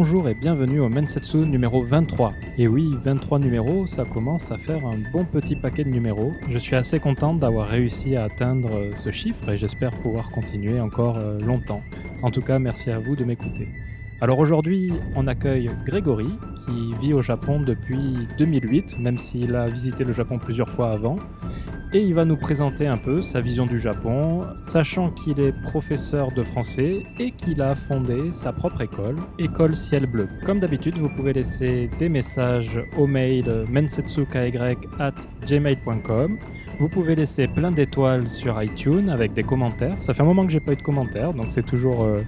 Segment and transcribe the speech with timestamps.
[0.00, 2.32] Bonjour et bienvenue au Mensetsu numéro 23.
[2.56, 6.34] Et oui, 23 numéros, ça commence à faire un bon petit paquet de numéros.
[6.48, 11.16] Je suis assez contente d'avoir réussi à atteindre ce chiffre et j'espère pouvoir continuer encore
[11.16, 11.82] euh, longtemps.
[12.22, 13.66] En tout cas, merci à vous de m'écouter.
[14.20, 16.28] Alors aujourd'hui, on accueille Grégory,
[16.66, 21.16] qui vit au Japon depuis 2008, même s'il a visité le Japon plusieurs fois avant
[21.92, 26.30] et il va nous présenter un peu sa vision du Japon, sachant qu'il est professeur
[26.32, 30.28] de français et qu'il a fondé sa propre école, École Ciel Bleu.
[30.44, 36.38] Comme d'habitude, vous pouvez laisser des messages au mail mensetsukay@gmail.com.
[36.78, 39.96] Vous pouvez laisser plein d'étoiles sur iTunes avec des commentaires.
[40.00, 42.20] Ça fait un moment que j'ai pas eu de commentaires, donc c'est toujours euh,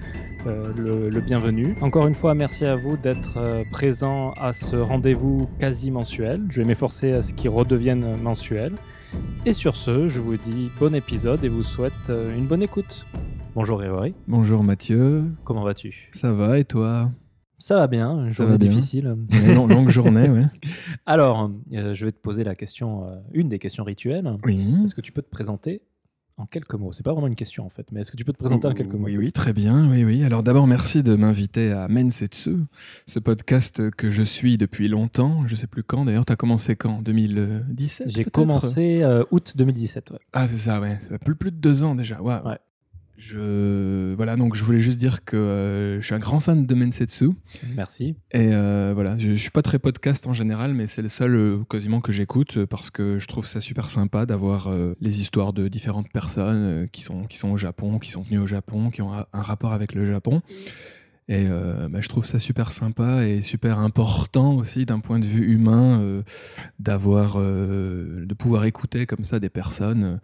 [0.47, 1.77] euh, le, bienvenu.
[1.80, 6.43] Encore une fois, merci à vous d'être euh, présent à ce rendez-vous quasi mensuel.
[6.48, 8.73] Je vais m'efforcer à ce qu'il redevienne mensuel.
[9.45, 13.06] Et sur ce, je vous dis bon épisode et vous souhaite euh, une bonne écoute.
[13.55, 14.14] Bonjour Grégory.
[14.29, 15.25] Bonjour Mathieu.
[15.45, 16.09] Comment vas-tu?
[16.12, 17.11] Ça va et toi?
[17.59, 19.17] Ça va bien, une journée difficile.
[19.55, 20.45] longue journée, oui.
[21.05, 24.39] Alors, je vais te poser la question, une des questions rituelles.
[24.45, 24.77] Oui.
[24.83, 25.83] Est-ce que tu peux te présenter?
[26.41, 28.33] En quelques mots C'est pas vraiment une question en fait, mais est-ce que tu peux
[28.33, 29.06] te présenter en quelques mots?
[29.06, 29.88] Oui, oui, très bien.
[29.91, 30.24] Oui, oui.
[30.24, 32.56] Alors d'abord, merci de m'inviter à Mensetsu,
[33.06, 35.46] ce podcast que je suis depuis longtemps.
[35.46, 36.05] Je sais plus quand.
[36.05, 37.02] D'ailleurs, tu as commencé quand?
[37.02, 40.11] 2017 J'ai commencé euh, août 2017.
[40.11, 40.18] Ouais.
[40.33, 40.98] Ah, c'est ça, ouais.
[41.00, 42.20] Ça plus, plus de deux ans déjà.
[42.22, 42.38] Ouais.
[43.21, 46.75] Je voilà donc je voulais juste dire que euh, je suis un grand fan de
[46.75, 47.33] Mensetsu.
[47.77, 48.17] Merci.
[48.33, 51.35] Et euh, voilà, je, je, suis pas très podcast en général, mais c'est le seul
[51.35, 55.69] euh, quasiment que j'écoute parce que je trouve ça super sympa d'avoir les histoires de
[55.69, 59.13] différentes personnes qui sont qui sont au Japon, qui sont venues au Japon, qui ont
[59.13, 60.41] un rapport avec le Japon.
[61.31, 65.25] Et euh, bah, je trouve ça super sympa et super important aussi d'un point de
[65.25, 66.23] vue humain euh,
[66.81, 70.19] d'avoir, euh, de pouvoir écouter comme ça des personnes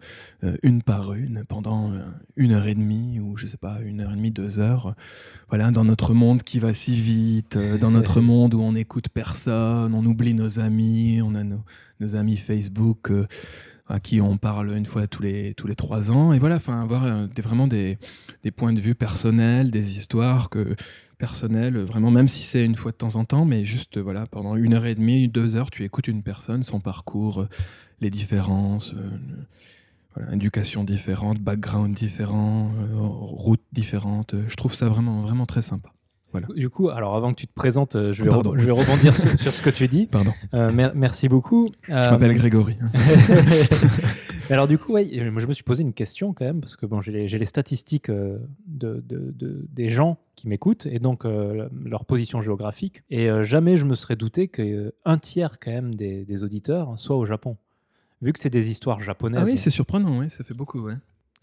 [0.63, 1.93] une par une pendant
[2.35, 4.95] une heure et demie ou je sais pas une heure et demie, deux heures.
[5.47, 9.93] Voilà, dans notre monde qui va si vite, dans notre monde où on n'écoute personne,
[9.93, 11.63] on oublie nos amis, on a nos,
[12.01, 13.13] nos amis Facebook
[13.89, 16.33] à qui on parle une fois tous les, trois ans.
[16.33, 17.97] Et voilà, enfin, avoir euh, des, vraiment des,
[18.55, 20.75] points de vue personnels, des histoires que,
[21.17, 24.55] personnelles, vraiment, même si c'est une fois de temps en temps, mais juste voilà, pendant
[24.55, 27.49] une heure et demie, deux heures, tu écoutes une personne, son parcours, euh,
[28.01, 28.93] les différences.
[28.93, 34.33] Euh, éducation différente, background différent, route différente.
[34.47, 35.91] Je trouve ça vraiment, vraiment très sympa.
[36.55, 39.53] Du coup, alors avant que tu te présentes, euh, je vais, je vais rebondir sur,
[39.53, 40.07] ce que tu dis.
[40.07, 40.33] Pardon.
[40.53, 41.67] Euh, merci beaucoup.
[41.87, 42.77] Je m'appelle euh, Grégory.
[44.49, 47.01] alors du coup, ouais, je me suis posé une question quand même, parce que bon,
[47.01, 49.03] j'ai les, statistiques de,
[49.71, 53.03] des gens qui m'écoutent et donc leur position géographique.
[53.09, 57.57] Et jamais je me serais douté qu'un tiers quand même des, auditeurs soit au Japon.
[58.21, 59.41] Vu que c'est des histoires japonaises.
[59.43, 60.95] Ah oui, c'est surprenant, oui, ça fait beaucoup, ouais.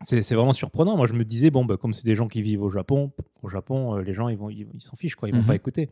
[0.03, 0.97] C'est vraiment surprenant.
[0.97, 3.12] Moi, je me disais, bon, bah, comme c'est des gens qui vivent au Japon,
[3.43, 5.28] au Japon, euh, les gens, ils s'en ils, s'en fichent, quoi.
[5.28, 5.47] Ils vont mhm.
[5.47, 5.91] pas écouter.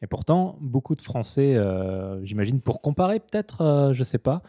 [0.00, 4.42] Et pourtant, beaucoup de Français, euh, j'imagine, pour comparer, peut-être, euh, je sais pas,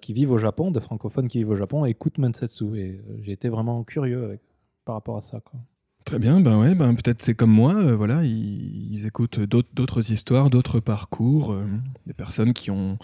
[0.00, 2.78] qui vivent au Japon, de francophones qui vivent au Japon, écoutent Mansetsu.
[2.78, 4.38] Et j'ai été vraiment curieux
[4.86, 5.60] par rapport à ça, quoi.
[6.04, 10.48] Très bien, ben ouais, ben peut-être c'est comme moi, voilà, ils, ils écoutent d'autres histoires,
[10.48, 11.54] d'autres parcours,
[12.06, 12.96] des personnes qui ont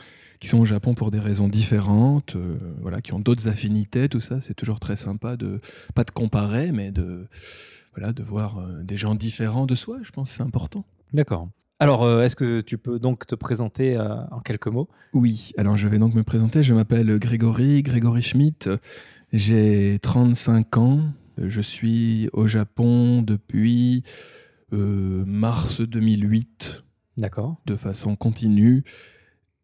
[0.45, 4.21] qui sont au Japon pour des raisons différentes, euh, voilà, qui ont d'autres affinités, tout
[4.21, 4.43] ça.
[4.43, 5.59] C'est toujours très sympa de
[5.95, 7.27] pas de comparer, mais de
[7.97, 9.99] voilà, de voir euh, des gens différents de soi.
[10.03, 10.85] Je pense c'est important.
[11.15, 11.49] D'accord.
[11.81, 14.89] Alors, euh, est-ce que tu peux donc te présenter en quelques mots?
[15.15, 16.63] Oui, alors je vais donc me présenter.
[16.63, 18.69] Je m'appelle Grégory, Grégory Schmitt.
[19.33, 21.01] J'ai 35 ans.
[21.39, 24.03] Je suis au Japon depuis
[24.73, 26.83] mars 2008.
[27.17, 27.57] D'accord.
[27.67, 28.83] De façon continue.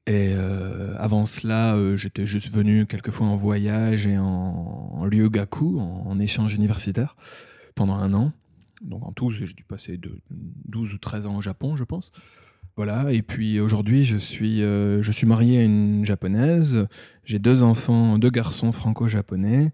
[0.07, 5.79] Et euh, avant cela, euh, j'étais juste venu quelquefois en voyage et en, en gaku,
[5.79, 7.17] en, échange universitaire,
[7.75, 8.33] pendant un an.
[8.83, 12.13] Donc en tout, j'ai dû passer de 12 ou 13 ans au Japon, je pense.
[12.77, 16.87] Voilà, et puis aujourd'hui, je, suis, euh, je suis marié à une japonaise.
[17.25, 19.71] J'ai deux enfants, deux garçons franco-japonais.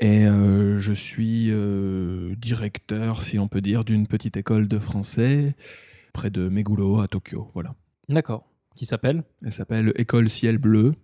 [0.00, 1.52] Et je suis
[2.36, 5.54] directeur, si on peut dire, d'une petite école de français
[6.12, 7.50] près de Meguro à Tokyo.
[7.54, 7.74] Voilà.
[8.08, 8.50] D'accord
[8.80, 9.24] qui s'appelle?
[9.44, 10.94] Elle s'appelle École Ciel Bleu.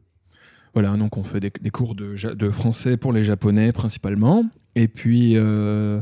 [0.73, 4.47] Voilà, donc on fait des, cours de, de, français pour les Japonais principalement.
[4.75, 6.01] Et puis, euh,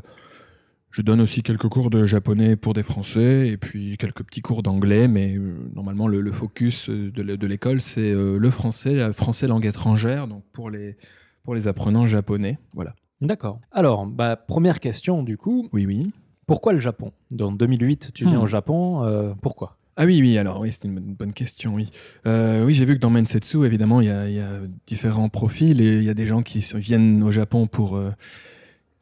[0.93, 4.62] je donne aussi quelques cours de japonais pour des Français et puis quelques petits cours
[4.62, 5.08] d'anglais.
[5.08, 10.29] Mais euh, normalement, le, focus de, l'école, c'est euh, le français, la français langue étrangère,
[10.29, 10.97] donc pour les,
[11.44, 12.58] pour les apprenants japonais.
[12.75, 12.94] Voilà.
[13.20, 13.61] D'accord.
[13.70, 15.69] Alors, bah, première question du coup.
[15.73, 16.11] Oui, oui.
[16.46, 17.12] Pourquoi le Japon?
[17.31, 18.43] Dans 2008, tu viens hmm.
[18.43, 19.35] au Japon.
[19.41, 19.79] pourquoi?
[19.96, 21.88] Ah oui, oui, alors oui, c'est une bonne question, oui.
[22.26, 24.11] Euh, oui, j'ai vu que dans Mensetsu, évidemment, il y,
[24.41, 28.11] a différents profils et il y a des gens qui viennent au Japon pour, euh,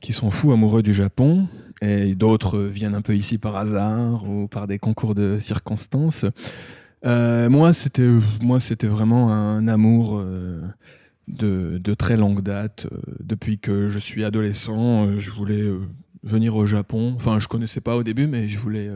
[0.01, 1.49] qui sont fous amoureux du Japon,
[1.81, 6.27] et d'autres viennent un peu ici par hasard ou par des concours de circonstances.
[7.07, 8.09] Euh, moi, c'était
[8.43, 10.61] moi, c'était vraiment un amour euh,
[11.29, 12.87] de, très longue date.
[12.91, 15.65] Euh, depuis que je suis adolescent, je voulais
[16.23, 17.13] venir au Japon.
[17.17, 18.91] Enfin, je connaissais pas au début, mais je voulais.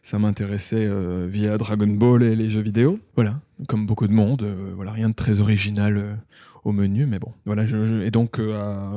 [0.00, 0.88] ça m'intéressait
[1.28, 2.98] via Dragon Ball et les jeux vidéo.
[3.14, 4.42] Voilà, comme beaucoup de monde.
[4.74, 6.18] voilà, rien de très original
[6.64, 7.32] au menu, mais bon.
[7.44, 8.92] Voilà, et donc à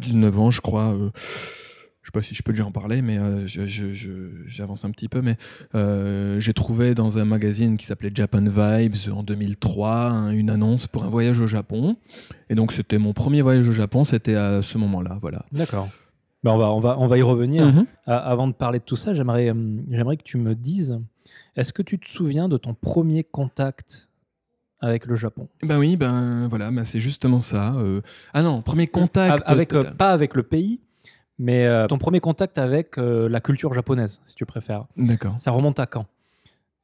[0.00, 0.96] 19 ans, je crois
[2.06, 3.48] je sais pas si je peux déjà en parler, mais euh,
[4.46, 5.22] j'avance un petit peu.
[5.22, 5.36] Mais
[5.74, 11.02] euh, j'ai trouvé dans un magazine qui s'appelait Japan Vibes en 2003 une annonce pour
[11.02, 11.96] un voyage au Japon.
[12.48, 15.46] Et donc c'était mon premier voyage au Japon, c'était à ce moment-là, voilà.
[15.50, 15.88] D'accord.
[16.44, 17.66] Ben on, va, on, va, on va y revenir.
[17.66, 17.86] Mhm.
[18.06, 21.00] avant de parler de tout ça, j'aimerais euh, j'aimerais que tu me dises,
[21.56, 24.08] est-ce que tu te souviens de ton premier contact
[24.78, 25.48] avec le Japon?
[25.64, 27.74] Ben oui, ben voilà, ben c'est justement ça.
[28.32, 29.42] Ah non, premier contact.
[29.44, 30.78] Avec, pas avec le pays,
[31.38, 34.86] mais euh, ton premier contact avec euh, la culture japonaise, si tu préfères.
[34.96, 35.38] D'accord.
[35.38, 36.06] Ça remonte à quand?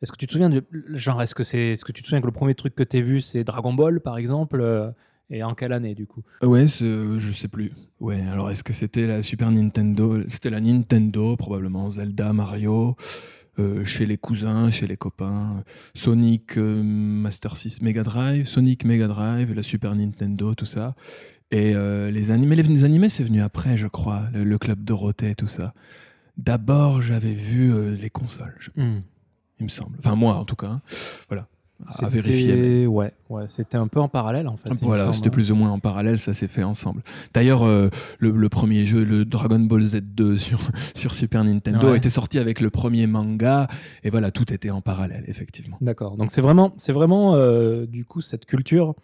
[0.02, 0.64] Est-ce que tu te souviens de
[0.94, 2.96] genre est-ce que c'est ce que tu te souviens que le premier truc que tu
[2.96, 4.90] as vu c'est Dragon Ball par exemple euh,
[5.31, 6.22] et en quelle année du coup?
[6.43, 7.72] Ouais, je sais plus.
[8.00, 12.96] Ouais, alors est-ce que c'était la Super Nintendo C'était la Nintendo probablement Zelda, Mario.
[13.84, 15.62] chez les cousins, chez les copains,
[15.94, 20.96] Sonic Master 6 Mega Drive, Sonic Mega Drive, la Super Nintendo, tout ça.
[21.52, 25.46] Et euh, les animés, les, animés, c'est venu après, je crois, le, club Dorothée, tout
[25.46, 25.75] ça.
[26.38, 28.96] D'abord, j'avais vu euh, les consoles, je pense.
[28.96, 29.02] Hmm.
[29.60, 29.96] Il me semble.
[29.99, 30.69] Enfin, moi, en tout cas.
[30.69, 30.81] Hein.
[31.28, 31.46] Voilà.
[31.99, 32.87] À vérifier.
[32.87, 33.44] Ouais, ouais.
[33.49, 34.72] c'était un peu en parallèle, en fait.
[34.81, 35.31] Voilà, c'était hein.
[35.31, 37.02] plus ou moins en parallèle, ça s'est fait ensemble.
[37.34, 40.60] D'ailleurs, euh, le, premier jeu, le Dragon Ball Z2 sur,
[40.94, 43.69] sur Super Nintendo, était sorti avec le premier manga.
[44.05, 45.76] Et voilà, tout était en parallèle, effectivement.
[45.82, 46.16] D'accord.
[46.16, 47.37] Donc, c'est vraiment, c'est vraiment
[47.84, 48.94] du coup, cette culture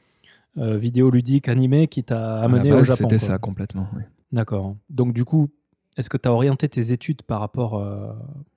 [0.59, 3.09] euh, vidéo ludique animé qui t'a amené au Japon.
[3.09, 3.89] C'était ça complètement.
[3.97, 4.03] Oui.
[4.33, 4.77] D'accord.
[4.91, 5.49] Donc du coup,
[5.97, 8.13] est-ce que tu as orienté tes études par rapport, euh,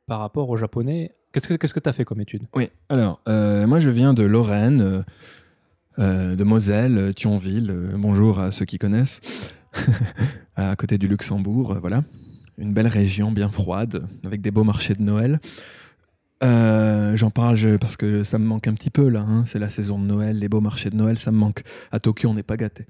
[0.08, 1.16] par rapport au japonais?
[1.32, 5.06] Qu'est-ce que tu as fait comme études Oui, alors, euh, moi je viens de Lorraine,
[5.98, 7.92] de Moselle, Thionville.
[7.96, 9.22] bonjour à ceux qui connaissent.
[10.56, 12.04] à côté du Luxembourg, voilà.
[12.58, 15.40] Une belle région bien froide, avec des beaux marchés de Noël.
[16.44, 19.22] Euh, j'en parle parce que ça me manque un petit peu là.
[19.22, 19.44] Hein.
[19.46, 21.62] C'est la saison de Noël, les beaux marchés de Noël, ça me manque.
[21.92, 22.86] À Tokyo, on n'est pas gâté.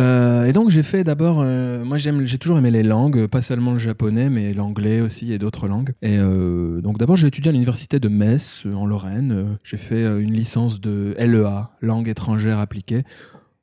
[0.00, 3.42] Euh, et donc j'ai fait d'abord, euh, moi j'aime, j'ai toujours aimé les langues, pas
[3.42, 5.92] seulement le japonais, mais l'anglais aussi et d'autres langues.
[6.02, 9.58] Et donc d'abord j'ai étudié à l'université de Metz en Lorraine.
[9.64, 13.02] j'ai fait une licence de LEA, langue étrangère appliquée,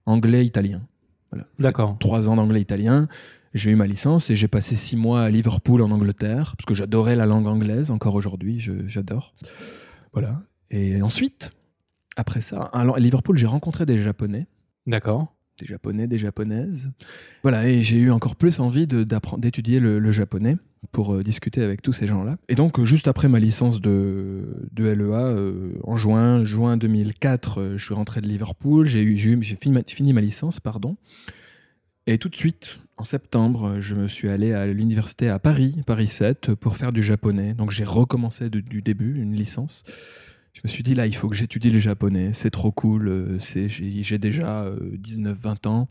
[0.05, 0.81] anglais-italien.
[1.31, 1.47] Voilà.
[1.57, 1.95] D'accord.
[1.99, 3.07] Trois ans d'anglais-italien
[3.55, 6.75] j'ai eu ma licence et j'ai passé six mois à Liverpool en Angleterre, parce que
[6.75, 9.33] j'adorais la langue anglaise, encore aujourd'hui, j'adore.
[10.11, 10.41] Voilà.
[10.69, 11.51] Et ensuite,
[12.17, 14.47] après ça, à Liverpool, j'ai rencontré des Japonais.
[14.85, 15.33] D'accord.
[15.57, 16.91] Des Japonais, des Japonaises.
[17.43, 20.57] Voilà, et j'ai eu encore plus envie d'étudier le, japonais
[20.91, 22.37] pour euh, discuter avec tous ces gens-là.
[22.49, 27.77] Et donc, juste après ma licence de, de LEA, euh, en juin, juin 2004, euh,
[27.77, 30.97] je suis rentré de Liverpool, j'ai fini, fini, ma licence, pardon.
[32.05, 36.07] Et tout de suite, en septembre, je me suis allé à l'université à Paris, Paris
[36.07, 37.53] 7, pour faire du japonais.
[37.53, 39.83] Donc j'ai recommencé du début, une licence.
[40.55, 42.31] Je me suis dit, là, il faut que j'étudie le japonais.
[42.31, 43.09] C'est trop cool.
[43.09, 43.37] Euh,
[43.67, 45.89] j'ai déjà 19-20 euh, ans.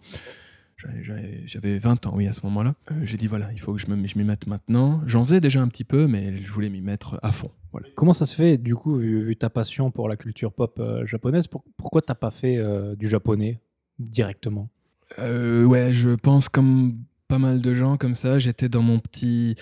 [1.45, 2.75] J'avais 20 ans, oui, à ce moment-là.
[2.91, 5.03] Euh, j'ai dit, voilà, il faut que je m'y mette maintenant.
[5.05, 7.51] J'en faisais déjà un petit peu, mais je voulais m'y mettre à fond.
[7.95, 11.63] Comment ça se fait, du coup, vu, ta passion pour la culture pop japonaise, pour,
[11.77, 12.59] pourquoi t'as pas fait
[12.97, 13.61] du japonais
[13.99, 14.71] directement?
[15.19, 16.97] Euh, ouais, je pense comme
[17.29, 18.39] pas mal de gens comme ça.
[18.39, 19.57] J'étais dans mon petit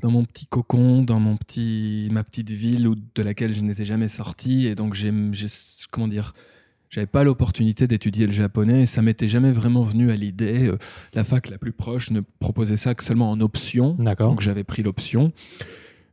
[0.00, 3.84] dans mon petit cocon, dans mon petit ma petite ville où, de laquelle je n'étais
[3.84, 5.12] jamais sorti et donc j'ai
[5.90, 6.32] comment dire
[6.88, 10.66] j'avais pas l'opportunité d'étudier le japonais et ça m'était jamais vraiment venu à l'idée.
[10.66, 10.78] Euh,
[11.14, 13.96] la fac la plus proche ne proposait ça que seulement en option.
[14.30, 15.32] Donc j'avais pris l'option.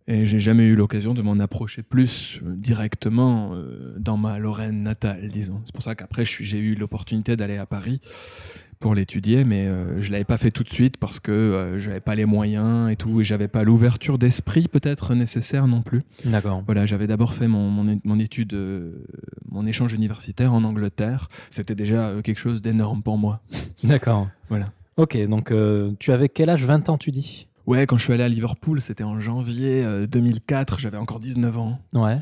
[0.08, 3.54] Et j'ai jamais eu l'occasion de m'en approcher plus euh, directement
[3.98, 5.62] dans ma Lorraine natale, disons.
[5.66, 8.00] C'est pour ça qu'après, j'ai eu l'opportunité d'aller à Paris
[8.80, 12.00] pour l'étudier, mais euh, je l'avais pas fait tout de suite parce que euh, j'avais
[12.00, 16.04] pas les moyens et tout, et j'avais pas l'ouverture d'esprit peut-être nécessaire non plus.
[16.26, 16.64] D'accord.
[16.66, 17.70] Voilà, j'avais d'abord fait mon,
[18.04, 19.06] mon, étude, euh,
[19.50, 21.30] mon échange universitaire en Angleterre.
[21.50, 23.42] C'était déjà quelque chose d'énorme pour moi.
[23.84, 24.30] D'accord.
[24.50, 24.72] voilà.
[24.98, 25.54] Ok, donc
[26.00, 26.66] tu avais quel âge?
[26.66, 27.48] 20 ans, tu dis?
[27.68, 31.80] Ouais, quand je suis allé à Liverpool, c'était en janvier 2004, j'avais encore 19 ans.
[31.94, 32.18] Ouais.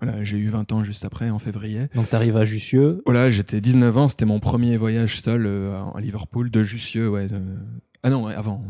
[0.00, 1.82] Voilà, j'ai eu 20 ans juste après, en février.
[1.94, 5.82] Donc tu arrives à Jussieu Voilà, j'étais 19 ans, c'était mon premier voyage seul euh,
[5.94, 7.26] à Liverpool, de Jussieu, ouais.
[8.04, 8.62] Ah non, avant.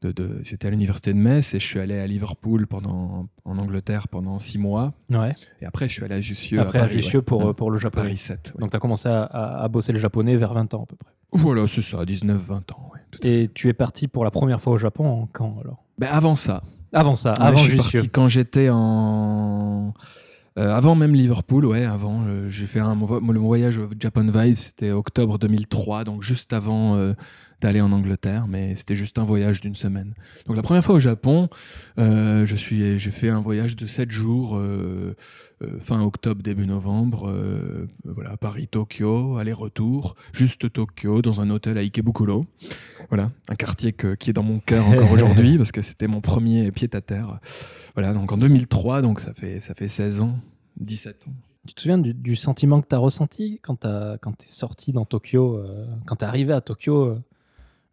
[0.00, 0.38] De, de...
[0.42, 4.38] J'étais à l'université de Metz et je suis allé à Liverpool pendant, en Angleterre pendant
[4.38, 4.94] 6 mois.
[5.10, 5.34] Ouais.
[5.60, 6.58] Et après, je suis allé à Jussieu.
[6.58, 8.06] Après, à, Paris, Jussieu pour, pour le japonais.
[8.06, 8.54] Paris 7.
[8.58, 11.12] Donc tu as commencé à, à, bosser le japonais vers 20 ans à peu près.
[11.34, 14.76] Voilà, c'est ça, 19-20 ans, ouais Et tu es parti pour la première fois au
[14.76, 15.82] Japon en quand alors?
[15.98, 16.62] Ben, Avant ça.
[16.92, 17.98] Avant ça, Ouais, avant je suis Jussieu.
[18.00, 19.92] parti quand j'étais en.
[20.58, 22.22] euh, avant même Liverpool, ouais, avant.
[22.26, 26.94] euh, j'ai fait un le voyage au Japan Vibe, c'était octobre 2003, donc juste avant
[26.94, 27.14] euh,
[27.64, 30.12] d'aller en Angleterre, mais c'était juste un voyage d'une semaine.
[30.46, 31.48] Donc la première fois au Japon,
[31.98, 35.16] euh, je suis, j'ai fait un voyage de 7 jours, euh,
[35.62, 37.32] euh, fin octobre, début novembre,
[38.04, 42.44] voilà, Paris-Tokyo, aller-retour, juste Tokyo, dans un hôtel à Ikebukuro.
[43.08, 46.20] Voilà, un quartier que- qui est dans mon cœur encore aujourd'hui, parce que c'était mon
[46.20, 47.40] premier pied-à-terre.
[47.94, 50.36] Voilà, donc en 2003, donc ça fait, ça fait 16 ans,
[50.76, 51.32] 17 ans.
[51.66, 55.06] Tu te souviens du, du sentiment que tu as ressenti quand tu es sorti dans
[55.06, 57.18] Tokyo, euh, quand tu es arrivé à Tokyo euh,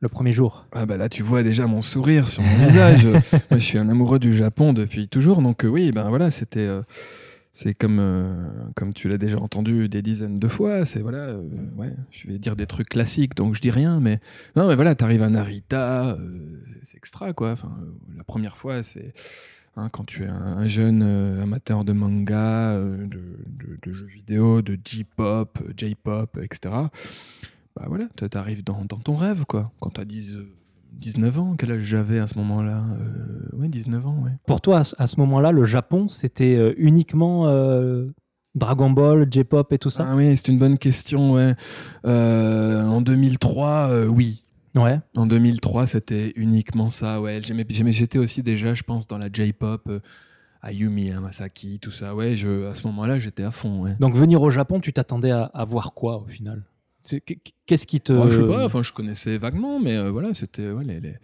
[0.02, 3.08] le premier jour Ah bah là, tu vois déjà mon sourire sur mon visage.
[3.52, 6.82] Je suis un amoureux du Japon depuis toujours, donc euh, oui, ben voilà, c'était, euh,
[7.54, 10.86] c'est comme, euh, comme tu l'as déjà entendu des dizaines de fois.
[10.86, 11.36] C'est voilà,
[11.78, 14.20] ouais, je vais dire des trucs classiques, donc je dis rien, mais
[14.56, 16.18] non, mais voilà, t'arrives à Narita,
[16.84, 17.52] c'est extra quoi.
[17.52, 17.72] Enfin,
[18.18, 19.14] la première fois, c'est
[19.78, 21.04] hein, quand tu es un, un jeune
[21.44, 26.74] amateur de manga, de, de- jeux vidéo, de J-pop, J-pop, etc.
[27.76, 29.72] Bah voilà, tu arrives dans, dans ton rêve, quoi.
[29.80, 30.50] Quand tu as 10, euh,
[30.94, 34.32] 19 ans, quel âge j'avais à ce moment-là euh, Ouais, 19 ans, ouais.
[34.46, 38.08] Pour toi, à ce- moment-là, le Japon, c'était euh, uniquement euh,
[38.56, 40.06] Dragon Ball, J-pop et tout ça?
[40.10, 41.56] Ah oui, c'est une bonne question, ouais.
[42.06, 44.44] Euh, en 2003, euh, oui.
[44.76, 45.00] Ouais.
[45.16, 47.42] En 2003, c'était uniquement ça, ouais.
[47.42, 50.00] J'étais aussi déjà, je pense, dans la J-pop, euh,
[50.62, 52.16] Ayumi, Hamasaki, tout ça.
[52.16, 53.96] Ouais, je, à ce moment-là, j'étais à fond, ouais.
[54.00, 56.64] Donc venir au Japon, tu t'attendais à, à voir quoi au final?
[57.66, 58.14] Qu'est-ce qui te...
[58.30, 61.16] Je sais pas, enfin, je connaissais vaguement, mais euh, voilà, c'était les-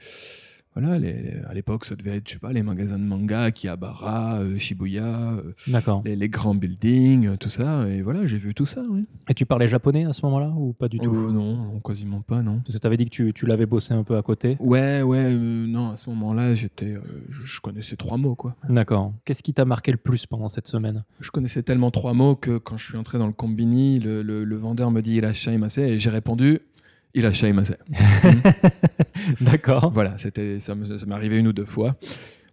[0.79, 4.39] voilà, les, à l'époque, ça devait être, je sais pas, les magasins de manga, Akihabara,
[4.39, 6.01] euh, Shibuya, euh, D'accord.
[6.05, 9.05] les, les grands buildings, euh, tout ça, et voilà, j'ai vu tout ça, oui.
[9.29, 11.13] Et tu parlais japonais à ce moment-là ou pas du tout?
[11.13, 12.59] Euh, non, quasiment pas, non.
[12.59, 14.57] Parce que tu avais dit que tu, tu l'avais bossé un peu à côté.
[14.59, 16.95] Ouais, ouais, non, à ce moment-là, j'étais,
[17.29, 18.55] je, connaissais trois mots, quoi.
[18.69, 19.13] D'accord.
[19.25, 21.03] Qu'est-ce qui t'a marqué le plus pendant cette semaine?
[21.19, 24.43] Je connaissais tellement trois mots que quand je suis entré dans le combini, le, le-
[24.43, 25.33] le vendeur me dit il a
[25.77, 26.59] et j'ai répondu
[27.17, 27.31] il a.
[29.41, 29.91] D'accord.
[29.93, 31.95] Voilà, c'était ça me- ça m'est arrivé une ou deux fois.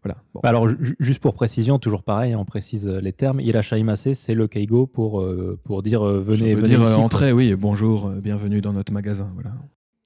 [0.02, 0.18] Voilà.
[0.35, 3.40] Bon, Bah Alors, ju- juste pour précision, toujours pareil, on précise euh, les termes.
[3.40, 6.94] Irashaimase, c'est le keigo pour, euh, pour dire euh, ça venez, veut venez dire ici,
[6.94, 7.02] quoi.
[7.02, 9.30] entrez, oui, bonjour, euh, bienvenue dans notre magasin.
[9.35, 9.52] Voilà.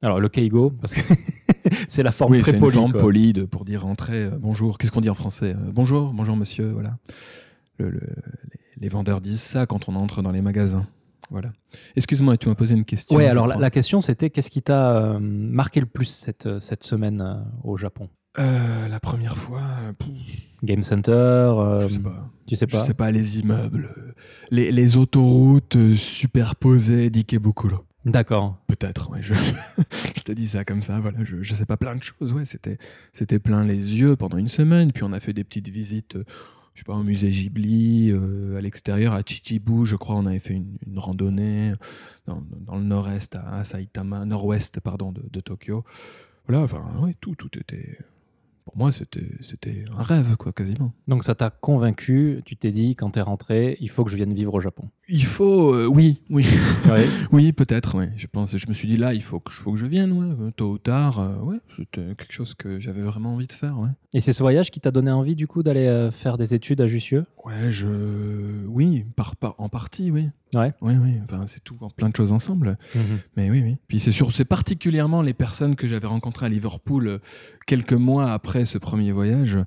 [0.03, 1.00] Alors, le keigo, parce que
[1.88, 2.77] c'est la forme oui, très c'est une polie.
[2.77, 3.00] forme quoi.
[3.00, 4.79] polie de- pour dire entrez, euh, bonjour.
[4.79, 6.97] Qu'est-ce qu'on dit en français Bonjour, bonjour monsieur, voilà.
[7.79, 10.87] Le- le- les, les vendeurs disent ça quand on entre dans les magasins.
[11.30, 11.52] Voilà.
[11.97, 13.18] Excuse-moi, tu m'as posé une question.
[13.18, 16.85] Je alors la, question c'était qu'est-ce qui t'a euh, marqué le plus cette, euh, cette
[16.85, 18.08] semaine euh, au Japon?
[18.38, 19.62] Euh, la première fois,
[19.99, 20.08] pff,
[20.62, 21.52] Game Center
[21.88, 22.30] je sais pas.
[22.47, 22.80] Tu sais pas?
[22.80, 24.14] Je sais pas, les immeubles,
[24.50, 27.85] les, les autoroutes superposées d'Ikebukuro.
[28.04, 28.56] D'accord.
[28.68, 29.35] Peut-être, ouais, je,
[30.16, 32.44] je te dis ça comme ça, voilà, je, je sais pas, plein de choses, ouais,
[32.44, 32.78] c'était,
[33.12, 36.16] c'était plein les yeux pendant une semaine, puis on a fait des petites visites,
[36.78, 40.38] je sais pas, au musée Ghibli, euh, à l'extérieur, à Chichibu, je crois, on avait
[40.38, 41.73] fait une, randonnée
[42.28, 45.85] dans, dans le nord-est, à, Saitama, nord-ouest, pardon, de, Tokyo.
[46.47, 47.99] Voilà, enfin, ouais, tout, tout était,
[48.64, 50.92] pour moi, c'était, c'était un rêve, quoi, quasiment.
[51.08, 54.32] Donc ça t'a convaincu, tu t'es dit quand t'es rentré, il faut que je vienne
[54.32, 54.88] vivre au Japon.
[55.11, 56.45] Il faut, euh, oui, oui,
[56.91, 57.07] Ouais.
[57.33, 58.05] Oui, peut-être, oui.
[58.17, 60.27] Je pense, je me suis dit là, il faut que, faut que je vienne, ouais.
[60.47, 61.57] Euh, Tôt ou tard, euh, ouais.
[61.77, 63.88] C'était quelque chose que j'avais vraiment envie de faire, ouais.
[64.12, 66.87] Et c'est ce voyage qui t'a donné envie du coup d'aller faire des études à
[66.87, 67.25] Jussieu?
[67.47, 70.29] Ouais, je, oui, par, par- en partie, oui.
[70.55, 70.73] Ouais.
[70.83, 71.15] Oui, oui.
[71.25, 72.77] Enfin, c'est tout, en plein de choses ensemble.
[73.37, 73.77] Mais oui, oui.
[73.88, 77.21] Puis c'est sûr, c'est particulièrement les personnes que j'avais rencontrées à Liverpool
[77.67, 79.59] quelques mois après ce premier voyage.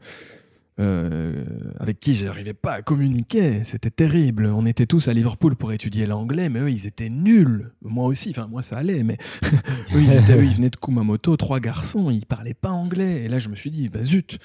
[0.82, 1.46] Euh,
[1.80, 4.48] avec qui j'arrivais pas à communiquer, c'était terrible.
[4.48, 7.72] On était tous à Liverpool pour étudier l'anglais, mais eux ils étaient nuls.
[7.82, 9.18] Moi aussi, enfin moi ça allait, mais
[9.96, 13.24] eux ils étaient, venaient de Kumamoto, trois garçons, ils parlaient pas anglais.
[13.24, 14.40] Et là je me suis dit, bah zut,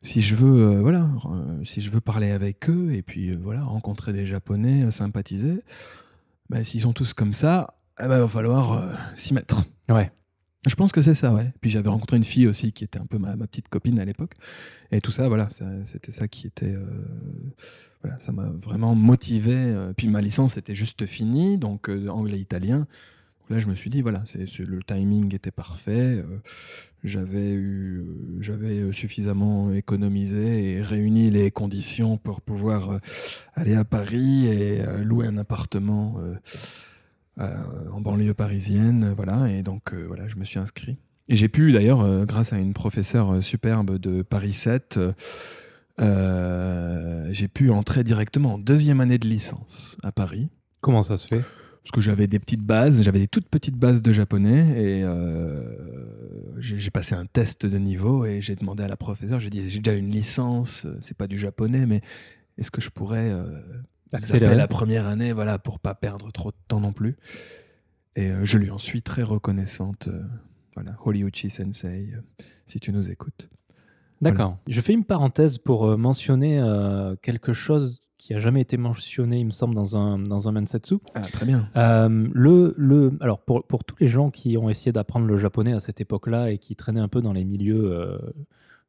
[0.00, 3.62] si je veux, euh, voilà, euh, si je veux parler avec eux et puis voilà
[3.62, 5.62] rencontrer des Japonais, sympathiser,
[6.48, 8.82] bah, s'ils sont tous comme ça, eh ben, va falloir
[9.14, 9.64] s'y mettre.
[9.88, 10.10] Ouais.
[10.66, 11.52] Je pense que c'est ça, ouais.
[11.60, 14.32] Puis j'avais rencontré une fille aussi qui était un peu ma, petite copine à l'époque.
[14.90, 15.48] Et tout ça, voilà,
[15.84, 16.72] c'était ça qui était.
[16.72, 16.86] euh,
[18.02, 19.54] voilà, ça m'a vraiment motivé.
[19.54, 19.92] euh.
[19.94, 22.86] Puis ma licence était juste finie, donc euh, anglais-italien.
[23.50, 26.18] Là, je me suis dit, voilà, c'est, le timing était parfait.
[26.18, 26.38] euh,
[27.02, 27.60] j'avais,
[28.40, 32.98] j'avais suffisamment économisé et réuni les conditions pour pouvoir
[33.54, 36.16] aller à Paris et louer un appartement
[37.38, 39.12] en banlieue parisienne.
[39.16, 40.98] Voilà, et donc, euh, voilà, je me suis inscrit.
[41.28, 45.12] Et j'ai pu d'ailleurs, euh, grâce à une professeure euh, superbe de Paris 7, euh,
[46.00, 50.50] euh, j'ai pu entrer directement en deuxième année de licence à Paris.
[50.80, 51.40] Comment ça se fait?
[51.40, 54.82] Parce que j'avais des petites bases, j'avais des toutes petites bases de japonais.
[54.82, 55.64] Et euh,
[56.58, 59.80] j'ai passé un test de niveau et j'ai demandé à la professeure, j'ai dit j'ai
[59.80, 62.00] déjà une licence, euh, c'est pas du japonais, mais
[62.58, 63.44] est-ce que je pourrais euh,
[64.14, 67.16] accélérer la première année, voilà, pour pas perdre trop de temps non plus.
[68.16, 70.08] Et je lui en suis très reconnaissante.
[70.74, 72.12] voilà, Horiuchi Sensei,
[72.66, 73.48] si tu nous écoutes.
[74.20, 74.58] D'accord.
[74.68, 76.62] Je fais une parenthèse pour mentionner
[77.22, 80.94] quelque chose qui a jamais été mentionné, il me semble, dans un, dans un Mansetsu.
[81.14, 81.68] Ah, très bien.
[81.76, 85.74] Euh, le, le, alors, pour, pour, tous les gens qui ont essayé d'apprendre le japonais
[85.74, 88.16] à cette époque-là et qui traînaient un peu dans les milieux euh,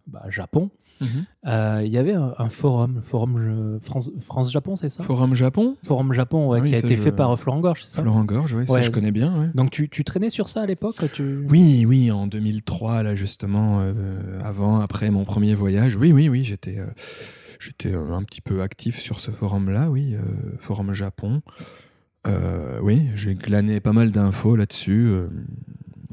[0.07, 0.69] bah, Japon,
[1.01, 1.07] mhm.
[1.47, 3.79] euh, il y avait un, forum, forum
[4.19, 5.03] France-Japon, c'est ça?
[5.03, 5.77] Forum Japon?
[5.83, 8.01] Forum Japon, ouais, ah qui a été fait par Florent Gorge, c'est ça?
[8.01, 9.51] Florent Gorge, oui, ça je connais bien.
[9.55, 11.45] Donc tu, tu, traînais sur ça à l'époque tu...
[11.49, 13.81] Oui, oui, en 2003, là justement,
[14.43, 16.77] avant, après mon premier voyage, oui, oui, oui, j'étais
[17.65, 20.21] J'étais euh, un petit peu actif sur ce forum-là, oui, euh,
[20.59, 21.41] forum Japon.
[22.27, 25.09] Euh, oui, j'ai glané pas mal d'infos là-dessus.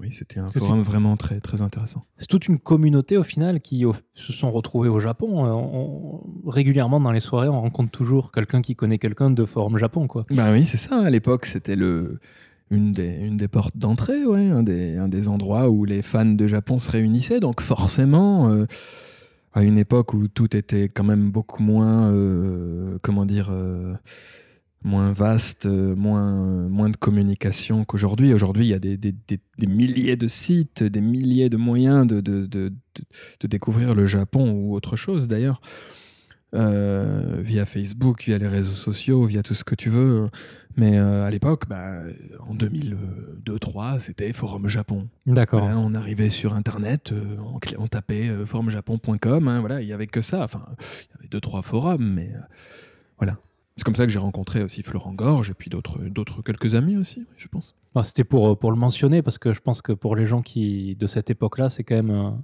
[0.02, 2.04] Oui, c'était un forum vraiment très, très intéressant.
[2.16, 6.20] C'est toute une communauté au final qui se sont retrouvés au Japon.
[6.46, 10.26] régulièrement dans les soirées, on rencontre toujours quelqu'un qui connaît quelqu'un de forum Japon, quoi.
[10.30, 10.98] Bah oui, c'est ça.
[10.98, 12.18] À l'époque, c'était le
[12.70, 16.24] une des, une des portes d'entrée, ouais, un des, un des endroits où les fans
[16.24, 17.38] de Japon se réunissaient.
[17.38, 18.50] Donc forcément,
[19.54, 23.94] à une époque où tout était quand même beaucoup moins, euh, comment dire, euh,
[24.84, 28.34] moins vaste, euh, moins, moins de communication qu'aujourd'hui.
[28.34, 32.20] Aujourd'hui, il y a des, des, des, milliers de sites, des milliers de moyens de,
[32.20, 32.72] de, de,
[33.40, 35.60] de découvrir le Japon ou autre chose d'ailleurs.
[36.52, 40.28] via Facebook, via les réseaux sociaux, via tout ce que tu veux.
[40.76, 42.02] Mais à l'époque, bah,
[42.40, 45.08] en 2002-2003, c'était Forum Japon.
[45.26, 45.62] D'accord.
[45.62, 50.42] on arrivait sur Internet, on, on, tapait forumjapon.com, hein, voilà, il n'y avait que ça.
[50.42, 52.32] Enfin, il y avait deux, trois forums, mais
[53.18, 53.38] voilà.
[53.76, 56.96] C'est comme ça que j'ai rencontré aussi Florent Gorge et puis d'autres, d'autres quelques amis
[56.96, 57.74] aussi, je pense.
[57.94, 60.94] Ah, c'était pour, pour le mentionner parce que je pense que pour les gens qui
[60.96, 62.34] de cette époque-là, c'est quand même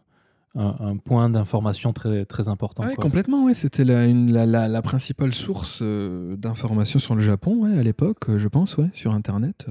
[0.54, 2.84] un, point d'information très, très important.
[2.86, 3.44] Oui, complètement.
[3.44, 3.54] Ouais.
[3.54, 8.38] C'était la, la, la, principale source euh, d'information sur le Japon ouais, à l'époque, euh,
[8.38, 9.66] je pense, ouais, sur Internet.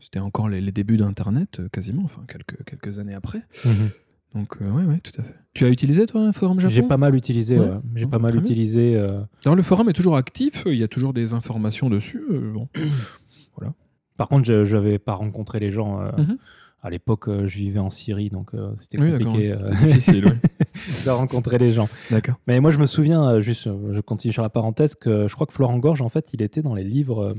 [0.00, 3.42] C'était encore les, débuts d'Internet, euh, quasiment, enfin quelques, quelques années après.
[3.64, 3.90] Mhm.
[4.34, 5.34] Donc, oui, ouais, tout à fait.
[5.52, 6.74] Tu as utilisé, toi, un forum Japon?
[6.74, 7.58] J'ai pas mal utilisé,
[7.94, 8.96] J'ai pas mal utilisé.
[9.44, 12.22] Alors, le forum est toujours actif, il y a toujours des informations dessus.
[12.30, 12.68] bon.
[13.56, 13.74] voilà.
[14.16, 16.00] Par contre, je n'avais pas rencontré les gens.
[16.18, 16.38] Mhm.
[16.84, 20.38] À l'époque, euh, je vivais en Syrie, donc euh, c'était compliqué euh, difficile,
[21.06, 21.88] de rencontrer les gens.
[22.10, 22.34] D'accord.
[22.46, 25.54] Mais moi, je me souviens, juste, je continue sur la parenthèse, que je crois que
[25.54, 27.34] Florent Gorge, en fait, il était dans les livres.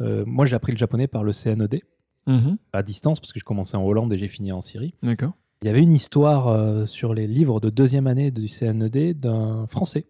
[0.00, 1.80] moi, j'ai appris le japonais par le CNED,
[2.26, 2.58] mhm.
[2.74, 4.92] à distance, parce que je commençais en Hollande et j'ai fini en Syrie.
[5.02, 5.32] D'accord.
[5.62, 10.06] Il y avait une histoire sur les livres de deuxième année du CNED d'un Français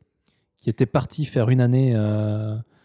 [0.59, 1.95] qui était parti faire une année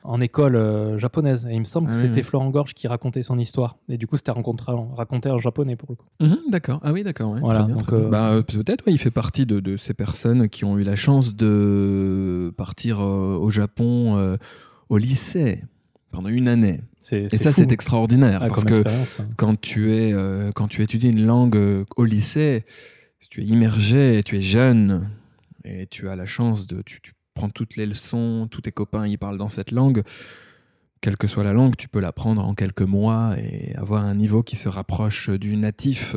[0.04, 1.48] en école euh, japonaise.
[1.50, 3.78] Et il me semble que ah c'était Florent Gorge qui racontait son histoire.
[3.90, 6.08] Et du coup, c'était raconté en japonais pour le coup.
[6.20, 6.80] Mhm, d'accord.
[6.84, 7.36] Ah oui, d'accord.
[7.40, 10.96] voilà, euh, bah, euh, Peut-être, il fait partie de, ces personnes qui ont eu la
[10.96, 14.38] chance de partir au Japon
[14.90, 15.64] au lycée
[16.12, 16.82] pendant une année.
[17.12, 18.42] Et ça, c'est extraordinaire.
[18.44, 19.28] Ah, parce que hein.
[19.38, 20.14] quand, tu es,
[20.54, 22.66] quand tu étudies une langue au lycée,
[23.30, 25.10] tu es immergé, tu es jeune,
[25.64, 26.82] et tu as la chance de.
[26.82, 27.00] Tu,
[27.34, 30.04] prends toutes les leçons, tous tes copains y parlent dans cette langue.
[31.02, 34.44] Quelle que soit la langue, tu peux l'apprendre en quelques mois et avoir un niveau
[34.44, 36.16] qui se rapproche du natif.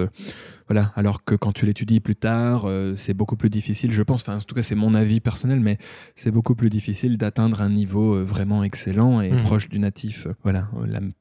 [0.69, 0.93] Voilà.
[0.97, 4.23] Alors que quand tu l'étudies plus tard, euh, c'est beaucoup plus difficile, je pense.
[4.23, 5.79] Enfin, en tout cas, c'est mon avis personnel, mais
[6.17, 9.43] c'est beaucoup plus difficile d'atteindre un niveau euh, vraiment excellent et mmh.
[9.43, 10.27] proche du natif.
[10.43, 10.69] Voilà.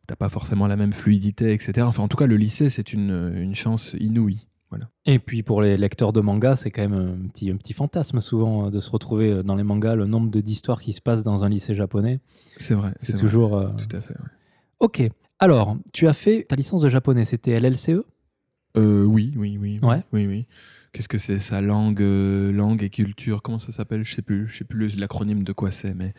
[0.08, 1.86] T'as pas forcément la même fluidité, etc.
[1.88, 4.48] Enfin, en tout cas, le lycée, c'est une, une chance inouïe.
[5.06, 8.22] Et puis pour les lecteurs de manga, c'est quand même un petit, un petit fantasme
[8.22, 11.24] souvent euh, de se retrouver euh, dans les mangas, le nombre d'histoires qui se passent
[11.24, 12.20] dans un lycée japonais.
[12.58, 12.94] C'est vrai.
[13.00, 13.58] C'est toujours.
[13.58, 14.16] Euh, Tout à fait.
[14.80, 15.04] Ok.
[15.40, 18.04] Alors, tu as fait ta licence de japonais, c'était LLCE
[18.78, 19.80] euh, Oui, oui, oui.
[19.82, 20.04] Ouais.
[20.14, 20.46] Oui, oui.
[20.94, 24.04] Qu'est-ce que c'est ça langue, langue et culture Comment ça s'appelle?
[24.04, 24.46] Je sais plus.
[24.48, 26.14] Je sais plus l'acronyme de quoi c'est, mais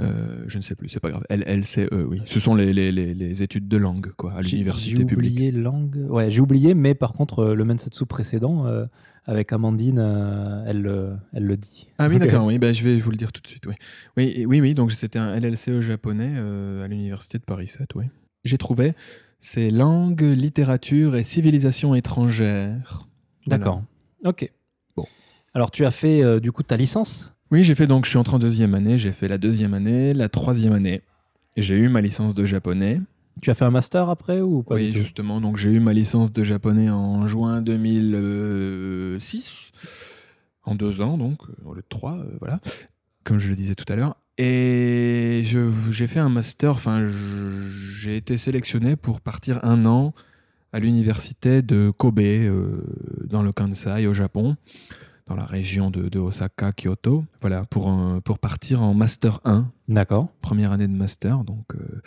[0.00, 1.24] euh, je ne sais plus, c'est pas grave.
[1.30, 2.22] LLCE, oui.
[2.24, 5.36] Ce sont les, les, les, études de langue, quoi, à l'université publique.
[5.36, 6.06] J'ai oublié langue.
[6.08, 8.86] Ouais, j'ai oublié, mais par contre, euh, le Mensetsu précédent, euh,
[9.26, 9.98] avec Amandine,
[10.66, 11.88] elle, elle le dit.
[11.98, 13.66] Ah oui, d'accord, oui, bah, je vais vous le dire tout de suite.
[13.66, 13.74] Oui,
[14.16, 18.06] oui, oui, oui donc c'était un LLCE japonais à l'université de Paris 7, oui.
[18.42, 18.94] J'ai trouvé,
[19.38, 23.06] c'est langue, littérature et civilisation étrangère.
[23.46, 23.84] D'accord,
[24.24, 24.50] ok.
[24.96, 25.06] Bon.
[25.54, 27.32] Alors, tu as fait du coup ta licence?
[27.52, 30.14] Oui, j'ai fait donc, je suis entré en deuxième année, j'ai fait la deuxième année,
[30.14, 31.02] la troisième année.
[31.58, 33.02] J'ai eu ma licence de japonais.
[33.42, 36.32] Tu as fait un master après ou pas Oui, justement, donc j'ai eu ma licence
[36.32, 39.72] de japonais en juin 2006,
[40.64, 42.58] en deux ans donc, euh, au lieu de trois, euh, voilà,
[43.22, 44.16] comme je le disais tout à l'heure.
[44.38, 47.06] Et j'ai fait un master, enfin,
[47.98, 50.14] j'ai été sélectionné pour partir un an
[50.72, 52.82] à l'université de Kobe, euh,
[53.26, 54.56] dans le Kansai, au Japon,
[55.26, 57.24] dans la région de, de Osaka, Kyoto.
[57.40, 60.28] Voilà, pour, un- pour partir en Master 1, D'accord.
[60.40, 61.44] première année de Master.
[61.44, 62.00] Donc, euh,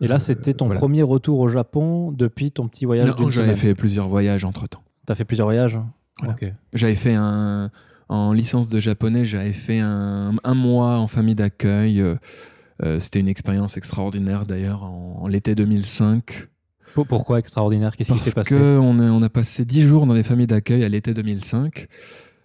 [0.00, 0.80] Et là, euh, c'était ton voilà.
[0.80, 4.82] premier retour au Japon depuis ton petit voyage Non, j'avais fait plusieurs voyages entre-temps.
[5.06, 5.78] T'as fait plusieurs voyages
[6.18, 6.34] Voilà.
[6.34, 6.52] Ok.
[6.72, 7.70] J'avais fait un.
[8.08, 12.00] En licence de japonais, j'avais fait un, un mois en famille d'accueil.
[12.00, 16.48] euh, C'était une expérience extraordinaire d'ailleurs en, en l'été 2005.
[16.96, 17.96] Pour- Pourquoi extraordinaire?
[17.96, 20.46] Qu'est-ce qui Parce s'est passé qu'on a, on a passé 10 jours dans des familles
[20.48, 21.86] d'accueil à l'été 2005.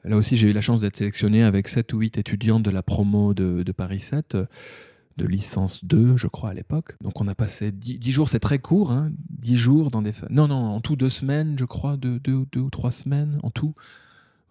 [0.04, 2.82] Là aussi, j'ai eu la chance d'être sélectionné avec 7 ou 8 étudiants de la
[2.84, 4.46] promo de, de Paris 7, euh,
[5.18, 6.96] de licence 2, je crois, à l'époque.
[7.02, 10.12] Donc, on a passé 10, 10 jours, c'est très court, hein, 10 jours dans des...
[10.30, 13.52] Non, non, en tout deux semaines, je crois, deux, deux, deux ou trois semaines en
[13.52, 13.74] tout.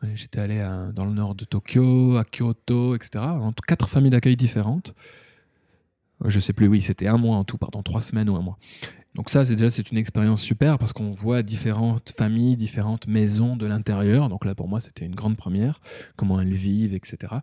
[0.03, 3.25] Ouais, J'étais allé à- dans le nord de Tokyo, à Kyoto, etc.
[3.25, 4.95] En quatre familles d'accueil différentes.
[6.27, 8.59] Je sais plus, oui, c'était un mois en tout, pardon, trois semaines ou un mois.
[9.15, 13.57] Donc ça, c'est déjà c'est une expérience super parce qu'on voit différentes familles, différentes maisons
[13.57, 14.29] de l'intérieur.
[14.29, 15.81] Donc là, pour moi, c'était une grande première,
[16.17, 17.35] comment elles vivent, etc.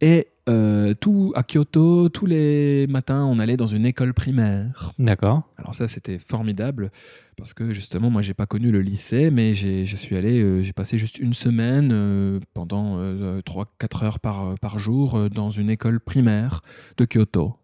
[0.00, 4.92] Et euh, tout à Kyoto, tous les matins, on allait dans une école primaire.
[4.98, 5.42] D'accord.
[5.56, 6.90] Alors ça, c'était formidable
[7.36, 10.62] parce que justement, moi, j'ai pas connu le lycée, mais j'ai, je suis allé, euh,
[10.62, 15.98] j'ai passé juste une semaine euh, pendant 3-4 heures par, par jour dans une école
[15.98, 16.60] primaire
[16.98, 17.56] de Kyoto.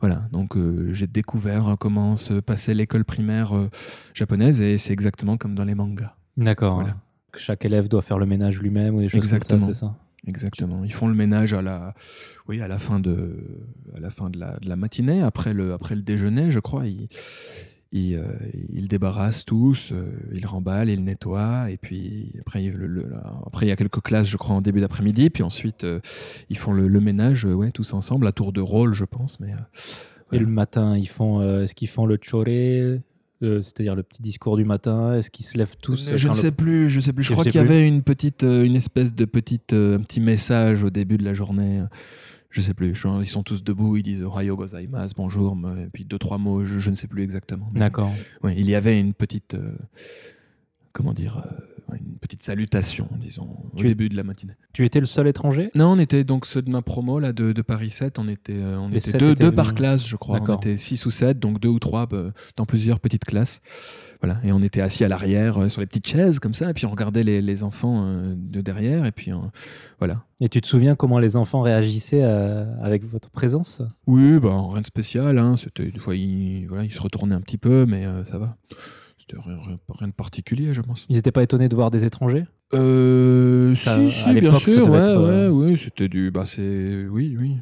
[0.00, 3.68] Voilà, donc euh, j'ai découvert comment se passait l'école primaire euh,
[4.14, 6.14] japonaise et c'est exactement comme dans les mangas.
[6.36, 6.76] D'accord.
[6.76, 6.96] Voilà.
[7.32, 9.58] Que Chaque élève doit faire le ménage lui-même ou des choses Exactement.
[9.58, 9.96] comme ça, c'est ça?
[10.26, 10.84] Exactement.
[10.84, 11.94] Ils font le ménage à la,
[12.48, 13.36] oui, à la fin de,
[13.96, 16.86] à la fin de la, de la matinée, après le, après le déjeuner, je crois.
[16.86, 17.08] Ils,
[17.92, 18.24] ils, euh,
[18.72, 23.12] ils débarrassent tous, euh, ils remballent, ils nettoient, et puis après, il- le- le-
[23.46, 26.00] après il y a quelques classes, je crois, en début d'après-midi, puis ensuite euh,
[26.50, 29.40] ils font le, le ménage, euh, ouais, tous ensemble, à tour de rôle, je pense.
[29.40, 33.00] Mais euh, Et le matin, ils font, est-ce qu'ils font le choré,
[33.40, 36.90] c'est-à-dire le petit discours du matin Est-ce qu'ils se lèvent tous je ne sais plus,
[36.90, 37.22] je sais plus.
[37.22, 40.84] Je Je crois qu'il y avait une petite, une espèce de petite, un petit message
[40.84, 41.82] au début de la journée.
[42.50, 42.94] Je sais plus.
[42.94, 46.64] Genre, ils sont tous debout, ils disent Ohayo gozaimasu, bonjour, et puis deux trois mots,
[46.64, 47.70] je, je ne sais plus exactement.
[47.74, 48.10] D'accord.
[48.42, 49.76] ouais, il y avait une petite, euh,
[50.92, 51.64] comment dire, euh,
[51.96, 54.54] une petite salutation, disons, au Tu es- début de la matinée.
[54.72, 55.70] Tu étais le seul étranger?
[55.74, 58.52] Non, on était donc ceux de ma promo là de, de Paris 7, on était,
[58.56, 60.40] euh, on Les était sept deux, deux par classe, je crois.
[60.46, 63.60] On était six ou sept, donc deux ou trois euh, dans plusieurs petites classes.
[64.20, 66.74] Voilà, et on était assis à l'arrière euh, sur les petites chaises comme ça, et
[66.74, 69.36] puis on regardait les, les enfants euh, de derrière, et puis euh,
[70.00, 70.24] voilà.
[70.40, 73.82] Et tu te souviens comment les enfants réagissaient avec votre présence?
[74.06, 75.36] Oui, bah, rien de spécial.
[75.38, 75.56] Hein.
[75.56, 78.56] C'était des fois, ils, voilà, ils se retournaient un petit peu, mais ça va.
[79.30, 81.06] C'était rien, de particulier, je pense.
[81.08, 82.46] Ils n'étaient pas étonnés de voir des étrangers?
[82.74, 87.36] Euh, Ça, si, bien sûr, ouais, être, euh, ouais, ouais, c'était du, bah, c'est, oui,
[87.38, 87.56] oui.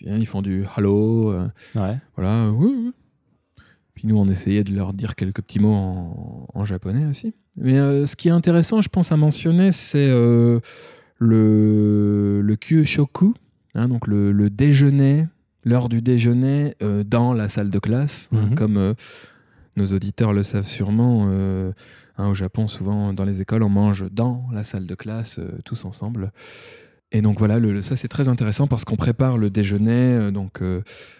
[0.00, 1.98] Ils font du hello, euh, Ouais.
[2.16, 2.92] voilà, oui, oui.
[3.94, 7.32] Puis nous, on essayait de leur dire quelques petits mots en, en japonais aussi.
[7.56, 10.58] Mais euh, ce qui est intéressant, je pense, à mentionner, c'est euh,
[11.18, 13.34] le, le kyushoku,
[13.74, 15.26] hein, donc le, le déjeuner,
[15.64, 18.28] l'heure du déjeuner euh, dans la salle de classe.
[18.32, 18.54] hein, Mhm.
[18.56, 18.94] comme
[19.76, 21.72] nos auditeurs le savent sûrement, euh,
[22.18, 25.58] hein, au Japon, souvent dans les écoles, on mange dans la salle de classe, euh,
[25.64, 26.32] tous ensemble.
[27.12, 30.60] Et donc voilà, le, ça c'est très intéressant parce qu'on prépare le déjeuner, euh, donc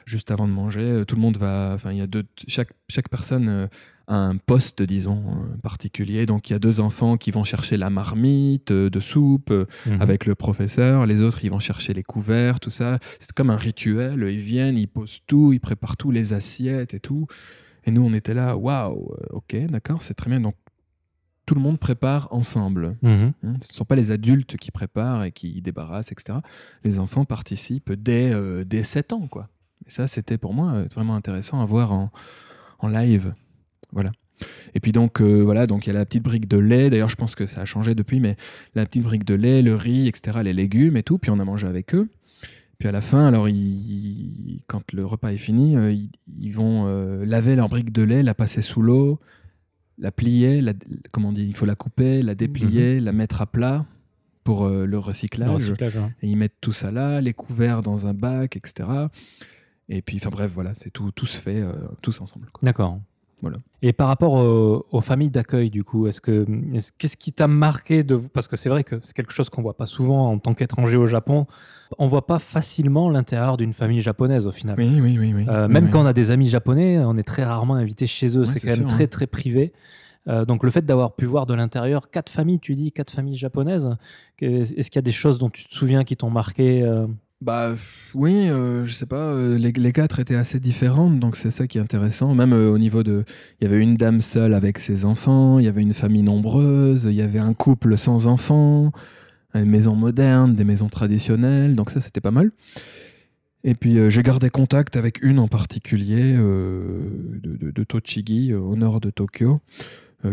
[0.06, 3.08] juste avant de manger, tout le monde va, enfin il y a deux, chaque, chaque
[3.08, 3.68] personne
[4.06, 5.22] a un poste, disons,
[5.62, 6.26] particulier.
[6.26, 9.52] Donc il y a deux enfants qui vont chercher la marmite de soupe
[9.86, 10.00] Mhm.
[10.00, 12.98] avec le professeur, les autres ils vont chercher les couverts, tout ça.
[13.20, 17.00] C'est comme un rituel, ils viennent, ils posent tout, ils préparent tout, les assiettes et
[17.00, 17.26] tout.
[17.84, 20.40] Et nous on était là, waouh, euh, ok, d'accord, c'est très bien.
[20.40, 20.54] Donc
[21.46, 22.96] tout le monde prépare ensemble.
[23.02, 23.32] Mhm.
[23.42, 26.38] Hein, Ce ne sont pas les adultes qui préparent et qui débarrassent, etc.
[26.84, 29.26] Les enfants participent dès, euh, dès 7 ans.
[29.26, 29.48] Quoi.
[29.86, 32.10] Et ça, c'était pour moi euh, vraiment intéressant à voir en,
[32.78, 33.34] en live.
[33.92, 34.10] Voilà.
[34.74, 36.90] Et puis donc, euh, voilà, donc il y a la petite brique de lait.
[36.90, 38.36] D'ailleurs, je pense que ça a changé depuis, mais
[38.74, 41.18] la petite brique de lait, le riz, etc., les légumes et tout.
[41.18, 42.08] Puis on a mangé avec eux.
[42.78, 46.86] Puis à la fin, alors, ils- quand le repas est fini, euh, ils, ils vont
[46.86, 49.20] euh, laver leur brique de lait, la passer sous l'eau,
[49.98, 50.72] la plier, la,
[51.12, 53.86] comment on dit, il faut la couper, la déplier, la mettre à plat
[54.42, 55.96] pour euh, le Le recyclage.
[55.96, 56.12] hein.
[56.22, 58.88] Et ils mettent tout ça là, les couverts dans un bac, etc.
[59.88, 62.48] Et puis, enfin bref, voilà, c'est tout, tout se fait euh, tous ensemble.
[62.62, 63.00] D'accord.
[63.44, 63.56] Voilà.
[63.82, 67.46] Et par rapport au- aux familles d'accueil, du coup, est-ce que est-ce- qu'est-ce qui t'a
[67.46, 70.38] marqué de parce que c'est vrai que c'est quelque chose qu'on voit pas souvent en
[70.38, 71.46] tant qu'étranger au Japon.
[71.98, 74.76] On voit pas facilement l'intérieur d'une famille japonaise au final.
[74.78, 75.34] Oui, oui, oui.
[75.34, 75.44] oui.
[75.48, 75.90] Euh, même oui.
[75.90, 78.40] quand on a des amis japonais, on est très rarement invité chez eux.
[78.40, 79.08] Ouais, c'est quand même très hein.
[79.08, 79.72] très privé.
[80.26, 83.36] Euh, donc le fait d'avoir pu voir de l'intérieur quatre familles, tu dis quatre familles
[83.36, 83.94] japonaises.
[84.40, 87.06] Est-ce qu'il y a des choses dont tu te souviens qui t'ont marqué euh,
[87.44, 87.74] Bah
[88.14, 91.76] oui, euh, je sais pas, euh, les, quatre étaient assez différentes, donc c'est ça qui
[91.76, 92.34] est intéressant.
[92.34, 93.22] Même euh, au niveau de,
[93.60, 97.04] il y avait une dame seule avec ses enfants, il y avait une famille nombreuse,
[97.04, 98.92] il y avait un couple sans enfants,
[99.52, 102.50] une maison moderne, des maisons traditionnelles, donc ça c'était pas mal.
[103.62, 109.60] Et puis j'ai gardé contact avec une en particulier de, Tochigi, au nord de Tokyo.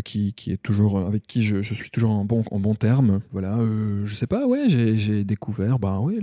[0.05, 3.21] Qui, qui, est toujours avec qui je, suis toujours en bon, en bon terme.
[3.31, 3.59] Voilà,
[4.05, 6.19] je sais pas, ouais, j'ai découvert, bah oui,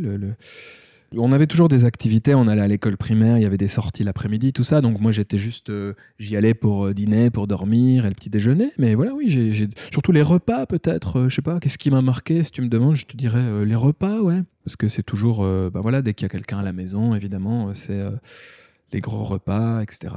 [1.16, 4.04] on avait toujours des activités, on allait à l'école primaire, il y avait des sorties
[4.04, 4.81] l'après-midi, tout ça.
[4.81, 8.31] Donc moi j'étais juste, euh, j'y allais pour euh, dîner, pour dormir et le petit
[8.31, 8.72] déjeuner.
[8.78, 11.20] Mais voilà, oui, j'ai surtout les repas peut-être.
[11.20, 13.64] Euh, je sais pas, qu'est-ce qui m'a marqué Si tu me demandes, je te dirais
[13.64, 16.62] les repas, ouais, parce que c'est toujours, bah voilà, dès qu'il y a quelqu'un à
[16.62, 18.02] la maison, évidemment, c'est
[18.92, 20.14] les gros repas, etc.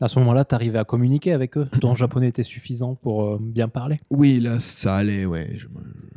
[0.00, 1.68] À ce moment-là, tu arrivais à communiquer avec eux?
[1.80, 4.00] Ton japonais était suffisant pour bien parler?
[4.10, 5.56] Oui, là, ça allait, ouais.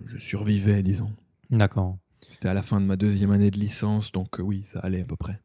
[0.05, 1.11] je survivais, disons.
[1.49, 1.97] D'accord.
[2.33, 5.01] C'était à la fin de ma deuxième année de licence, donc euh, oui, ça allait
[5.01, 5.39] à peu près.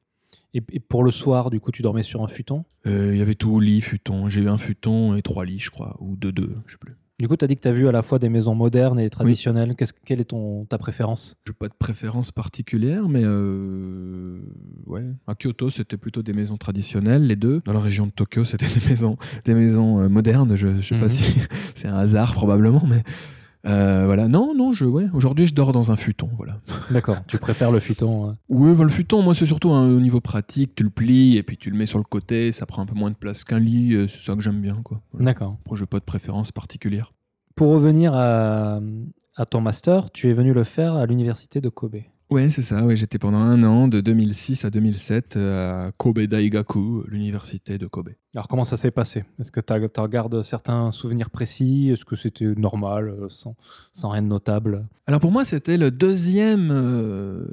[0.55, 2.65] Et, pour le soir, du coup, tu dormais sur un futon?
[2.87, 4.29] Euh, Il y avait tout, lit, futon.
[4.31, 6.97] J'ai eu un futon et trois lits, je crois, ou deux, deux, je sais plus.
[7.21, 9.01] Du coup, tu as dit que tu as vu à la fois des maisons modernes
[9.01, 9.75] et traditionnelles.
[10.05, 11.35] quelle est ton, ta préférence?
[11.45, 14.39] Je n'ai pas de préférence particulière, mais euh,
[14.87, 15.03] ouais.
[15.27, 17.61] à Kyoto, c'était plutôt des maisons traditionnelles, les deux.
[17.65, 20.55] Dans la région de Tokyo, c'était des maisons, des maisons modernes.
[20.55, 21.09] Je ne sais pas mhm.
[21.09, 21.41] si
[21.75, 23.03] c'est un hasard, probablement, mais
[23.67, 26.61] euh, voilà, non, non, je, ouais, aujourd'hui je dors dans un futon, voilà.
[26.91, 28.37] D'accord, tu préfères le futon hein.
[28.49, 31.57] Oui, le futon, moi c'est surtout un, au niveau pratique, tu le plies et puis
[31.57, 33.95] tu le mets sur le côté, ça prend un peu moins de place qu'un lit,
[33.95, 35.01] euh, c'est ça que j'aime bien, quoi.
[35.19, 35.57] D'accord.
[35.65, 37.13] Après, je n'ai pas de préférence particulière.
[37.57, 38.81] Pour revenir à,
[39.37, 41.97] à ton master, tu es venu le faire à l'université de Kobe.
[42.31, 42.85] Ouais, c'est ça.
[42.85, 47.87] Ouais, j'étais pendant un an, de 2006 à 2007, euh, à Kobe Daigaku, l'université de
[47.87, 48.11] Kobe.
[48.35, 49.25] Alors, comment ça s'est passé?
[49.41, 51.89] Est-ce que tu regardes certains souvenirs précis?
[51.89, 53.57] Est-ce que c'était normal, euh, sans,
[53.95, 54.87] sans, rien de notable?
[55.07, 57.47] Alors, pour moi, c'était le deuxième euh,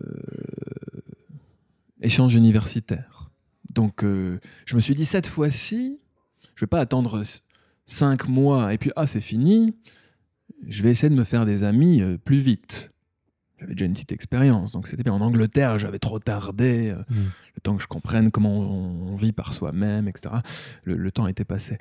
[2.02, 3.30] échange universitaire.
[3.74, 6.00] Donc, je me suis dit, cette fois-ci,
[6.56, 7.22] je vais pas attendre
[7.86, 9.74] cinq mois et puis, ah, c'est fini.
[10.68, 12.92] Je vais essayer de me faire des amis plus vite.
[13.66, 15.14] J'avais déjà une petite expérience, donc c'était bien.
[15.14, 17.32] En Angleterre, j'avais trop tardé, euh, mm.
[17.56, 20.36] le temps que je comprenne comment on, vit par soi-même, etc.
[20.84, 21.80] Le, temps était passé.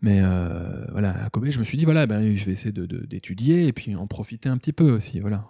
[0.00, 3.68] Mais euh, voilà, à Kobe, je me suis dit, voilà, ben, je vais essayer d'étudier
[3.68, 5.46] et puis en profiter un petit peu aussi, voilà.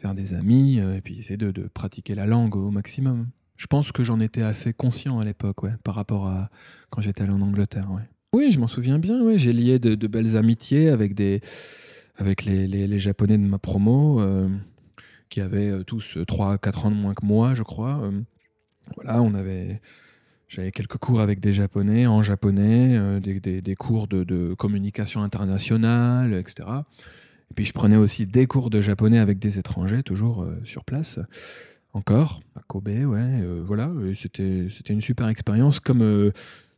[0.00, 3.28] Faire des amis euh, et puis essayer de, pratiquer la langue au maximum.
[3.56, 6.48] Je pense que j'en étais assez conscient à l'époque, ouais, par rapport à
[6.88, 8.08] quand j'étais allé en Angleterre, ouais.
[8.34, 9.36] Oui, je m'en souviens bien, ouais.
[9.36, 11.42] j'ai lié de, de belles amitiés avec des
[12.22, 14.48] avec les, les, Japonais de ma promo, euh,
[15.28, 18.00] qui avaient euh, tous 3-4 ans de moins que moi, je crois.
[18.04, 18.20] Euh,
[18.94, 19.80] voilà, on avait.
[20.46, 25.22] J'avais quelques cours avec des Japonais, en japonais, des, des, des, cours de, de, communication
[25.22, 26.68] internationale, etc.
[27.50, 31.18] Et puis je prenais aussi des cours de japonais avec des étrangers, toujours sur place.
[31.94, 33.46] Encore, à Kobe, ouais.
[33.64, 35.80] voilà, c'était une super expérience.
[35.80, 36.32] Comme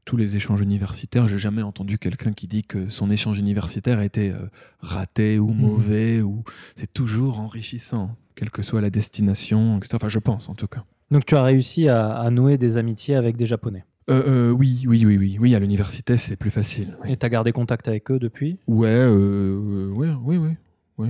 [0.04, 4.04] tous les échanges universitaires, j'ai jamais entendu quelqu'un qui dit que son échange universitaire a
[4.04, 4.46] été euh,
[4.80, 5.56] raté ou mmh.
[5.56, 6.44] mauvais, ou
[6.76, 9.94] c'est toujours enrichissant, quelle que soit la destination, etc.
[9.96, 10.84] Enfin, je pense en tout cas.
[11.10, 15.06] Donc tu as réussi à, nouer des amitiés avec des Japonais euh, euh, oui, oui,
[15.06, 15.54] oui, oui, oui.
[15.54, 16.98] À l'université, c'est plus facile.
[17.06, 18.58] Et tu as gardé contact avec eux depuis?
[18.66, 20.50] Ouais, ouais, oui, oui.
[20.98, 21.08] Oui,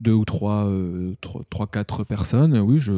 [0.00, 0.72] deux ou trois,
[1.50, 2.92] trois, quatre personnes, oui, je,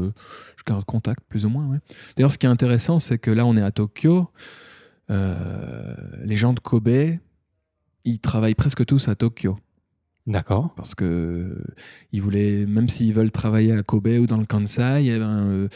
[0.56, 1.66] je, garde contact plus ou moins.
[1.66, 1.78] Ouais.
[2.16, 4.28] D'ailleurs, ce qui est intéressant, c'est que là, on est à Tokyo.
[5.10, 5.94] Euh,
[6.24, 7.18] les gens de Kobe,
[8.04, 9.58] ils travaillent presque tous à Tokyo.
[10.26, 10.74] D'accord.
[10.76, 11.56] Parce que
[12.12, 15.68] ils voulaient, même s'ils veulent travailler à Kobe ou dans le Kansai, eh ben, euh,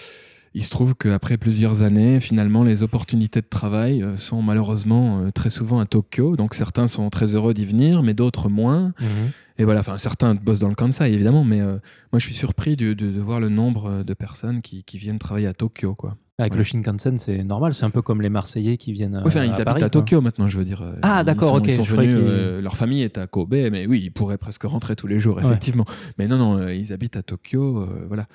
[0.54, 5.48] il se trouve qu'après plusieurs années, finalement, les opportunités de travail euh, sont malheureusement très
[5.48, 6.36] souvent à Tokyo.
[6.36, 8.92] Donc certains sont très heureux d'y venir, mais d'autres moins.
[9.00, 9.30] Mhm.
[9.58, 13.20] Et voilà, enfin certains bossent dans le Kansai évidemment, mais moi je suis surpris de,
[13.20, 16.16] voir le nombre de personnes qui, qui, viennent travailler à Tokyo, quoi.
[16.38, 17.74] Avec le Shinkansen, c'est normal.
[17.74, 19.20] C'est un peu comme les Marseillais qui viennent.
[19.24, 20.82] enfin, euh, ils habitent à Tokyo maintenant, je veux dire.
[20.82, 21.64] Euh, ah, d'accord, ok.
[21.66, 24.96] Ils sont venus, euh, leur famille est à Kobe, mais oui, ils pourraient presque rentrer
[24.96, 25.84] tous les jours, effectivement.
[26.18, 28.26] Mais non, non, ils habitent à Tokyo, voilà,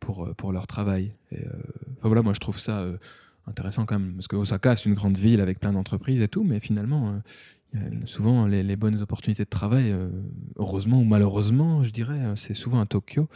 [0.00, 1.12] pour, pour leur travail.
[1.32, 1.44] Et,
[2.02, 2.84] voilà, moi, je trouve ça
[3.46, 6.44] intéressant quand même, parce que Osaka, c'est une grande ville avec plein d'entreprises et tout,
[6.44, 7.14] mais finalement,
[8.06, 10.08] souvent, les, bonnes opportunités de travail, euh,
[10.56, 13.28] heureusement ou malheureusement, je dirais, euh, c'est souvent à Tokyo,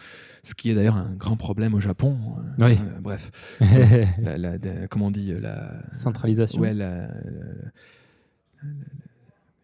[0.43, 2.17] ce qui est d'ailleurs un grand problème au Japon.
[2.61, 2.79] Euh, oui.
[3.01, 3.31] bref,
[4.91, 6.61] comment on dit la centralisation.
[6.61, 7.09] Ouais, la,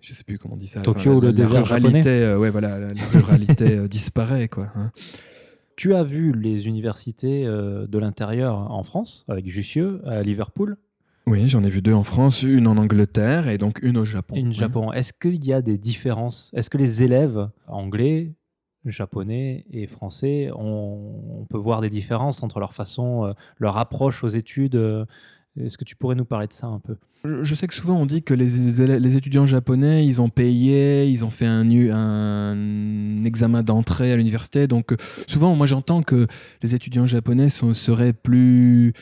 [0.01, 0.81] je sais plus comment on dit ça.
[0.81, 4.71] Tokyo, le la, ruralité, ouais, voilà, la, ruralité disparaît, quoi.
[4.75, 4.91] Hein.
[5.77, 10.77] Tu as vu les universités de l'intérieur en France, avec Jussieu, à Liverpool
[11.27, 14.35] oui, j'en ai vu deux en France, une en Angleterre et donc une au Japon.
[14.37, 14.93] Une au Japon.
[14.93, 16.51] Est-ce qu'il y a des différences?
[16.55, 18.35] Est-ce que les élèves anglais,
[18.85, 24.29] japonais et français, on, peut voir des différences entre leur façon, euh, leur approche aux
[24.29, 24.77] études.
[24.77, 25.05] Euh?
[25.59, 26.97] Est-ce que tu pourrais nous parler de ça un peu?
[27.25, 31.25] Je, sais que souvent on dit que les, les, étudiants japonais, ils ont payé, ils
[31.25, 34.67] ont fait un, un examen d'entrée à l'université.
[34.67, 34.97] Donc euh,
[35.29, 36.27] souvent, moi j'entends que
[36.63, 38.93] les étudiants japonais seraient plus,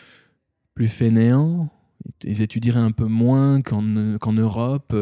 [0.75, 1.71] plus fainéants
[2.25, 3.83] ils étudieraient un peu moins qu'en
[4.33, 4.95] Europe.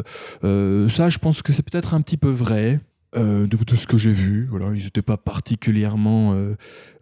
[0.43, 2.81] ça, je pense que c'est peut-être un petit peu vrai.
[3.17, 4.47] Euh, de tout ce que j'ai vu.
[4.51, 6.55] Voilà, ils n'étaient pas particulièrement euh,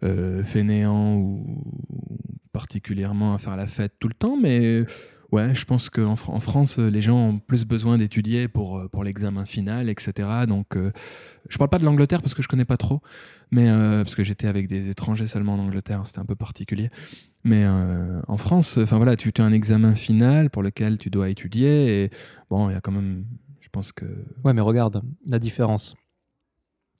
[0.03, 1.63] euh, fainéants ou
[2.51, 4.85] particulièrement à faire la fête tout le temps, mais
[5.31, 9.45] ouais, je pense qu'en en France, les gens ont plus besoin d'étudier pour, pour l'examen
[9.45, 10.29] final, etc.
[10.47, 10.77] Donc,
[11.47, 13.01] je parle pas de l'Angleterre parce que je connais pas trop,
[13.51, 16.89] mais parce que j'étais avec des étrangers seulement en Angleterre, c'était un peu particulier.
[17.43, 21.29] Mais en France, enfin voilà, tu, tu as un examen final pour lequel tu dois
[21.29, 22.09] étudier et
[22.49, 23.25] bon, il y a quand même
[23.69, 24.05] je pense que.
[24.43, 25.95] Ouais, mais regarde la différence.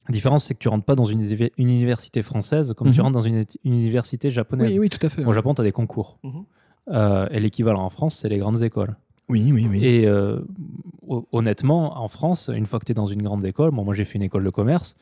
[0.08, 1.24] La différence, c'est que tu rentres pas dans une,
[1.58, 3.06] université française comme tu mhm.
[3.06, 4.74] rentres dans une, université japonaise.
[4.74, 5.26] Oui, oui, tout à fait.
[5.26, 6.20] Au Japon, tu as des concours.
[6.24, 6.46] Mhm.
[6.89, 8.95] Euh, et l'équivalent en France, c'est les grandes écoles.
[9.30, 9.86] Oui, oui, oui.
[9.86, 10.39] Et euh,
[11.32, 14.15] honnêtement, en France, une fois que tu es dans une grande école, moi j'ai fait
[14.15, 14.95] une école de commerce,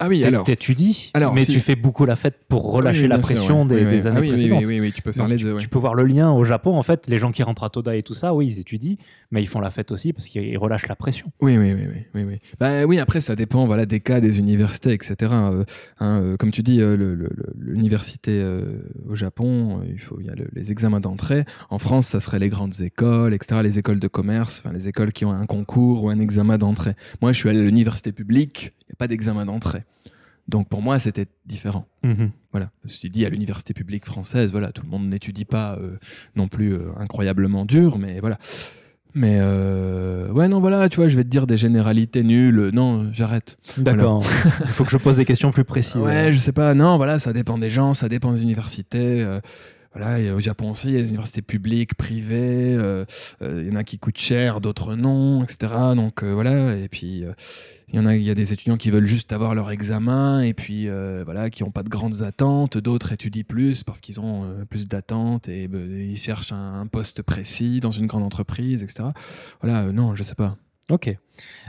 [0.00, 0.44] ah oui, alors.
[0.44, 4.64] T'étudies, mais tu fais beaucoup la fête pour relâcher la pression des, années ah précédentes.
[4.66, 5.56] Oui, oui, tu peux faire les deux.
[5.58, 7.96] Tu peux voir le lien au Japon, en fait, les gens qui rentrent à Toda
[7.96, 8.96] et tout ça, oui, ils étudient,
[9.30, 11.32] mais ils font la fête aussi parce qu'ils relâchent la pression.
[11.40, 12.38] Oui, oui, oui, oui, oui.
[12.60, 15.16] Bah oui, après, ça dépend, voilà, des cas, des universités, etc.
[15.32, 15.64] Euh,
[15.98, 17.16] hein, euh, comme tu dis, euh,
[17.58, 18.44] l'université
[19.08, 21.44] au Japon, il faut, il y a les examens d'entrée.
[21.70, 23.60] En France, ça serait les grandes écoles, etc.
[23.62, 26.94] Les écoles de commerce, enfin les écoles qui ont un concours ou un examen d'entrée.
[27.20, 29.84] Moi, je suis allé à l'université publique, il n'y a pas d'examen d'entrée.
[30.48, 31.86] Donc pour moi, c'était différent.
[32.02, 32.30] Mhm.
[32.52, 32.70] Voilà.
[32.86, 35.98] Suis dit, à l'université publique française, voilà, tout le monde n'étudie pas euh,
[36.36, 38.38] non plus euh, incroyablement dur, mais voilà.
[39.14, 42.70] Mais euh, ouais, non, voilà, tu vois, je vais te dire des généralités nulles.
[42.72, 43.58] Non, j'arrête.
[43.76, 44.22] D'accord.
[44.60, 46.00] Il faut que je pose des questions plus précises.
[46.00, 46.72] Ouais, je sais pas.
[46.74, 49.26] Non, voilà, ça dépend des gens, ça dépend des universités.
[49.94, 52.74] Voilà, au Japon aussi, il y a des universités publiques, privées.
[53.40, 55.72] Il y en a qui coûtent cher, d'autres non, etc.
[55.96, 56.76] Donc voilà.
[56.76, 57.24] Et puis
[57.90, 60.42] il y en a, il y a des étudiants qui veulent juste avoir leur examen
[60.42, 62.76] et puis euh, voilà, qui n'ont pas de grandes attentes.
[62.76, 67.80] D'autres étudient plus parce qu'ils ont euh, plus d'attentes et ils cherchent un, poste précis
[67.80, 69.04] dans une grande entreprise, etc.
[69.62, 70.56] Voilà, euh, non, je sais pas.
[70.90, 71.16] Ok.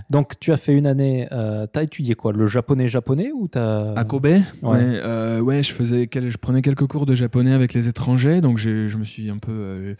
[0.09, 2.31] Donc tu as fait une année, tu as étudié quoi?
[2.31, 3.93] Le japonais japonais ou as...
[3.95, 5.39] À Kobe ouais.
[5.41, 9.03] ouais, je, faisais je prenais quelques cours de japonais avec les étrangers, donc je me
[9.03, 9.95] suis un peu...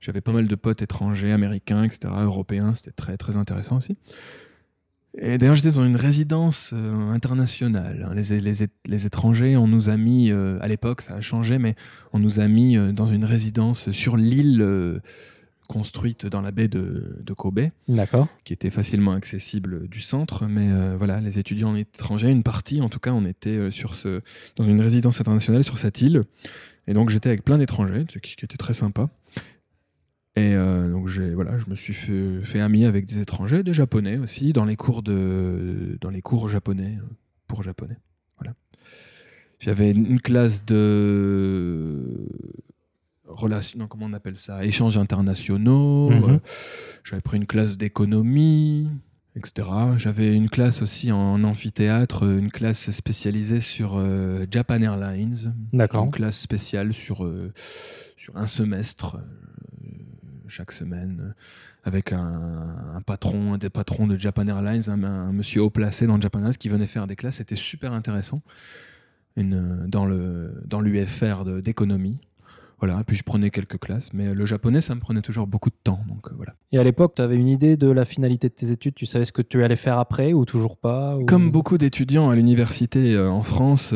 [0.00, 3.96] J'avais pas mal de potes étrangers, américains, etc., européens, c'était très, très intéressant aussi.
[5.20, 8.12] Et d'ailleurs, j'étais dans une résidence euh, internationale.
[8.14, 8.52] Les, les,
[8.86, 11.74] les, étrangers, on nous a mis, euh, à l'époque, ça a changé, mais
[12.12, 15.00] on nous a mis euh, dans une résidence sur l'île
[15.68, 17.68] construite dans la baie de, de Kobe,
[18.42, 20.46] qui était facilement accessible du centre.
[20.46, 24.22] Mais voilà, les étudiants étrangers, une partie en tout cas, on était sur ce,
[24.56, 26.24] dans une résidence internationale sur cette île.
[26.88, 29.08] Et donc j'étais avec plein d'étrangers, ce qui était très sympa.
[30.38, 34.52] Et euh, donc voilà, je me suis fait, ami avec des étrangers, des japonais aussi,
[34.52, 37.06] dans les cours de dans les cours japonais euh,
[37.48, 37.96] pour japonais.
[38.38, 38.54] Voilà.
[39.58, 42.28] J'avais une classe de
[43.28, 46.10] relations, comment on appelle ça, échanges internationaux.
[46.10, 46.24] Mhm.
[46.24, 46.38] Euh,
[47.04, 48.88] j'avais pris une classe d'économie,
[49.36, 49.68] etc.
[49.96, 54.02] J'avais une classe aussi en amphithéâtre, une classe spécialisée sur
[54.50, 55.54] Japan Airlines.
[55.72, 56.04] D'accord.
[56.04, 57.30] Une classe spéciale sur
[58.16, 59.16] sur un semestre
[60.48, 61.32] chaque semaine euh,
[61.84, 66.40] avec un, patron, un des patrons de Japan Airlines, un, monsieur haut placé dans Japan
[66.40, 67.36] Airlines qui venait faire des classes.
[67.36, 68.42] C'était super intéressant
[69.36, 72.18] une, dans, le, dans l'UFR d'économie.
[72.80, 75.76] Voilà, puis je prenais quelques classes, mais le japonais, ça me prenait toujours beaucoup de
[75.82, 76.00] temps.
[76.08, 76.54] Donc euh, voilà.
[76.70, 78.94] Et à l'époque, tu avais une idée de la finalité de tes études?
[78.94, 82.36] Tu savais ce que tu allais faire après ou toujours pas Comme beaucoup d'étudiants à
[82.36, 83.88] l'université euh, en France,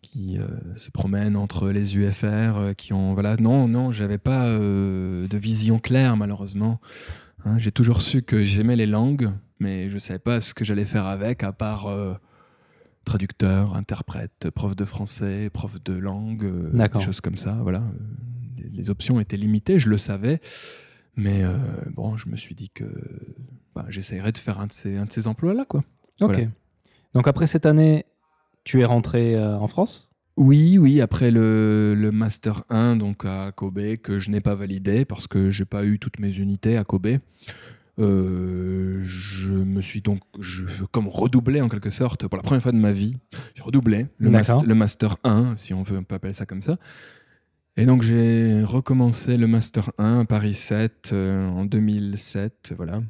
[0.00, 5.36] qui euh, se promènent entre les UFR, qui ont voilà non non j'avais pas de
[5.36, 6.80] vision claire malheureusement.
[7.44, 7.58] Hein.
[7.58, 11.06] j'ai toujours su que j'aimais les langues, mais je savais pas ce que j'allais faire
[11.06, 11.88] avec à part
[13.04, 17.58] traducteur, interprète, prof de français, prof de langue, des choses comme ça.
[17.62, 17.82] Voilà,
[18.72, 20.40] les, options étaient limitées, je le savais,
[21.16, 21.42] mais
[21.94, 22.84] bon, je me suis dit que
[23.74, 25.82] bah, j'essayerais de faire un de ces, un de ces emplois-là, quoi.
[26.20, 26.46] Ok.
[27.14, 28.04] Donc après cette année,
[28.64, 30.12] tu es rentré euh, en France?
[30.36, 35.26] Oui, oui, après le, Master 1 donc à Kobe, que je n'ai pas validé parce
[35.26, 37.18] que j'ai pas eu toutes mes unités à Kobe.
[38.00, 42.72] Euh, je me suis donc je, comme redoublé en quelque sorte pour la première fois
[42.72, 43.16] de ma vie.
[43.54, 46.78] J'ai redoublé le, le, Master 1, si on veut pas appeler ça comme ça.
[47.76, 53.02] Et donc j'ai recommencé le Master 1 à Paris 7 euh, en 2007, voilà.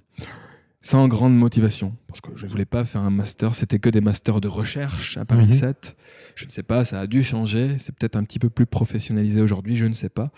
[0.80, 4.00] sans grande motivation, parce que je ne voulais pas faire un master, c'était que des
[4.00, 5.50] masters de recherche à Paris Mhm.
[5.50, 5.96] 7.
[6.34, 9.40] Je ne sais pas, ça a dû changer, c'est peut-être un petit peu plus professionnalisé
[9.40, 10.30] aujourd'hui, je ne sais pas.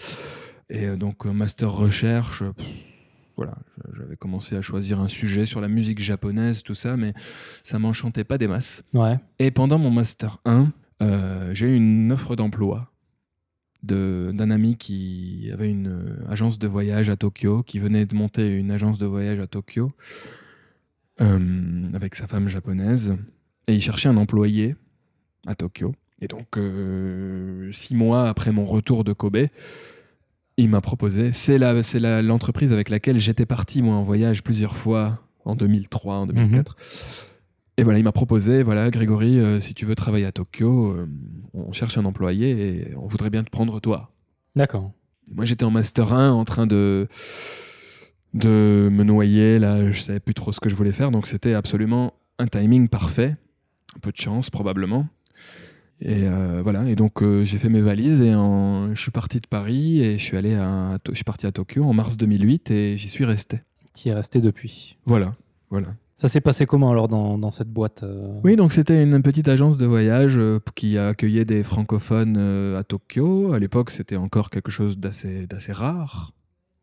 [0.70, 2.66] Et euh, donc, master recherche, pff,
[3.36, 3.54] voilà,
[3.94, 7.14] j'avais commencé à choisir un sujet sur la musique japonaise, tout ça, mais
[7.62, 8.82] ça m'enchantait pas des masses.
[8.94, 9.18] Ouais.
[9.38, 10.72] Et pendant mon master 1,
[11.02, 12.92] euh, j'ai eu une offre d'emploi
[13.82, 18.14] de- d'un ami qui avait une euh, agence de voyage à Tokyo, qui venait de
[18.14, 19.92] monter une agence de voyage à Tokyo
[21.20, 23.14] euh, avec sa femme japonaise.
[23.68, 24.76] Et il cherchait un employé
[25.46, 25.94] à Tokyo.
[26.20, 29.46] Et donc, euh, six mois après mon retour de Kobe,
[30.56, 31.32] il m'a proposé.
[31.32, 35.54] C'est la- c'est la- l'entreprise avec laquelle j'étais parti, moi, en voyage plusieurs fois en
[35.56, 36.76] 2003, en 2004.
[37.78, 41.08] Et voilà, il m'a proposé, voilà, Grégory, euh, si tu veux travailler à Tokyo, euh,
[41.54, 42.50] on cherche un employé
[42.90, 44.12] et on voudrait bien te prendre toi.
[44.54, 44.92] D'accord.
[45.30, 47.08] Et moi, j'étais en master 1 en train de,
[48.34, 51.54] de me noyer, là, je savais plus trop ce que je voulais faire, donc c'était
[51.54, 53.36] absolument un timing parfait,
[53.96, 55.06] un peu de chance probablement.
[56.04, 59.38] Et euh, voilà, et donc euh, j'ai fait mes valises et en- je suis parti
[59.40, 62.70] de Paris et je suis allé à, je suis parti à Tokyo en mars 2008
[62.72, 63.60] et j'y suis resté.
[63.94, 64.96] Tu es resté depuis.
[65.04, 65.34] Voilà,
[65.70, 65.94] voilà.
[66.16, 68.38] Ça s'est passé comment alors dans, dans cette boîte euh?
[68.44, 70.40] Oui, donc c'était une petite agence de voyage
[70.74, 72.36] qui accueillait des francophones
[72.76, 73.52] à Tokyo.
[73.52, 76.32] À l'époque, c'était encore quelque chose d'assez rare.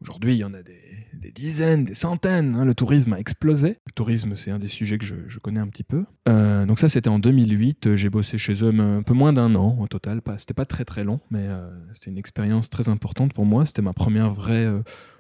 [0.02, 2.56] Aujourd'hui, il y en a des, dizaines, des centaines.
[2.56, 2.64] hein.
[2.64, 3.78] Le tourisme a explosé.
[3.86, 6.06] Le tourisme, c'est un des sujets que je, connais un petit peu.
[6.30, 7.88] Euh, donc ça, c'était en 2008.
[7.88, 10.22] Euh, J'ai bossé chez eux un peu moins d'un an au total.
[10.38, 13.66] C'était pas très très long, mais euh, c'était une expérience très importante pour moi.
[13.66, 14.68] C'était ma première vraie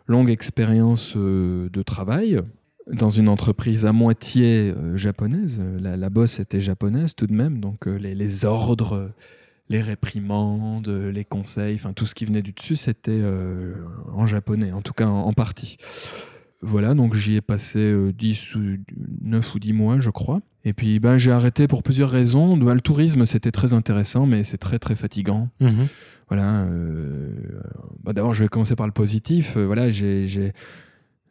[0.08, 2.42] longue expérience de travail
[2.88, 5.60] dans une entreprise à moitié japonaise.
[5.80, 9.12] La, la boss était japonaise tout de même, donc les, ordres,
[9.70, 13.76] les réprimandes, les conseils, enfin tout ce qui venait du dessus, c'était euh,
[14.14, 15.78] en japonais, en tout cas en, en partie.
[16.62, 18.60] Voilà, donc j'y ai passé euh, 10 ou
[19.22, 20.42] 9 ou 10 mois, je crois.
[20.66, 22.58] Et puis ben, j'ai arrêté pour plusieurs raisons.
[22.58, 25.50] Ben, le tourisme, c'était très intéressant, mais c'est très très fatigant.
[25.62, 25.88] Mhm.
[26.28, 26.64] Voilà.
[26.66, 27.32] euh,
[28.04, 29.56] bah, D'abord, je vais commencer par le positif.
[29.56, 30.28] Euh, voilà, j'ai,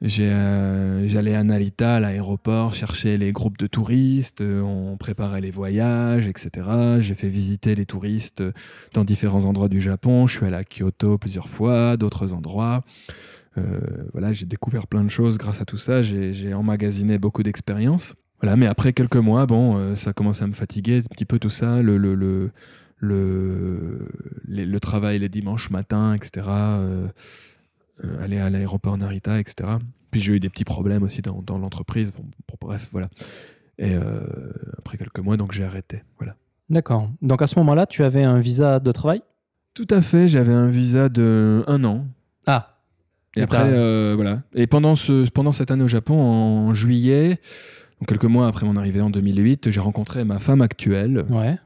[0.00, 4.40] j'allais à Narita, à l'aéroport, chercher les groupes de touristes.
[4.40, 7.00] euh, on préparait les voyages, etc.
[7.00, 8.42] J'ai fait visiter les touristes
[8.94, 10.26] dans différents endroits du Japon.
[10.26, 12.84] Je suis allé à Kyoto plusieurs fois, d'autres endroits.
[13.58, 13.80] Euh,
[14.12, 16.02] voilà, j'ai découvert plein de choses grâce à tout ça.
[16.02, 18.14] J'ai, emmagasiné beaucoup d'expériences.
[18.40, 21.38] Voilà, mais après quelques mois, bon, euh, ça commence à me fatiguer un petit peu
[21.38, 21.82] tout ça.
[21.82, 22.50] Le,
[24.80, 26.46] travail les dimanches matins, etc.
[26.46, 27.08] euh,
[28.04, 29.70] euh, aller à l'aéroport Narita, etc.
[30.10, 32.12] Puis j'ai eu des petits problèmes aussi dans, dans l'entreprise.
[32.12, 33.08] Bon, bon, bref, voilà.
[33.78, 34.26] Et euh,
[34.78, 36.02] après quelques mois, donc j'ai arrêté.
[36.18, 36.34] Voilà.
[36.70, 37.10] D'accord.
[37.22, 39.22] Donc à ce moment-là, tu avais un visa de travail?
[39.74, 40.28] Tout à fait.
[40.28, 42.06] J'avais un visa de un an.
[42.46, 42.78] Ah,
[43.36, 44.42] Et après, euh, voilà.
[44.54, 47.38] Et pendant, ce, pendant cette année au Japon, en juillet,
[48.00, 51.24] donc quelques mois après mon arrivée en 2008, j'ai rencontré ma femme actuelle.
[51.30, 51.58] ouais.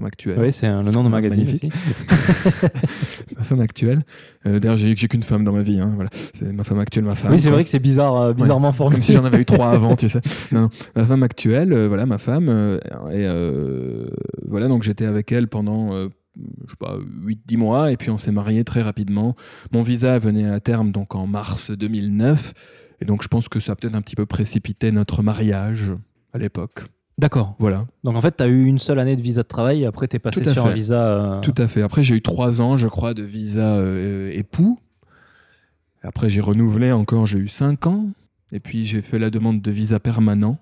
[0.00, 0.38] Femme actuelle.
[0.40, 1.72] Oui, c'est le nom de Ah, magazine magnifique.
[3.36, 4.02] ma femme actuelle.
[4.46, 5.78] Euh, D'ailleurs, j'ai qu'une femme dans ma vie.
[5.78, 6.08] hein, voilà.
[6.34, 7.32] C'est ma femme actuelle, ma femme.
[7.32, 8.94] Oui, c'est vrai que c'est bizarre, euh, bizarrement formulé.
[8.96, 10.20] Comme si j'en avais eu trois avant, tu sais.
[10.52, 10.70] Non, non.
[10.96, 12.48] ma femme actuelle, euh, voilà, ma femme.
[12.48, 12.78] euh,
[13.12, 14.08] et
[14.48, 16.08] voilà, donc j'étais avec elle pendant, je
[16.70, 16.96] sais pas,
[17.26, 17.92] 8-10 mois.
[17.92, 19.36] Et puis on s'est mariés très rapidement.
[19.72, 22.54] Mon visa venait à terme donc en mars 2009.
[23.02, 25.92] Et donc je pense que ça a peut-être un petit peu précipité notre mariage
[26.32, 26.84] à l'époque.
[27.20, 27.54] D'accord.
[27.58, 29.86] Voilà, Donc en fait, tu as eu une seule année de visa de travail et
[29.86, 31.06] après tu es passé sur un visa.
[31.06, 31.82] euh, tout à fait.
[31.82, 34.78] Après, j'ai eu trois ans, je crois, de visa euh, époux.
[36.02, 38.06] Après, j'ai renouvelé encore, j'ai eu cinq ans.
[38.52, 40.56] Et puis, j'ai fait la demande de visa permanent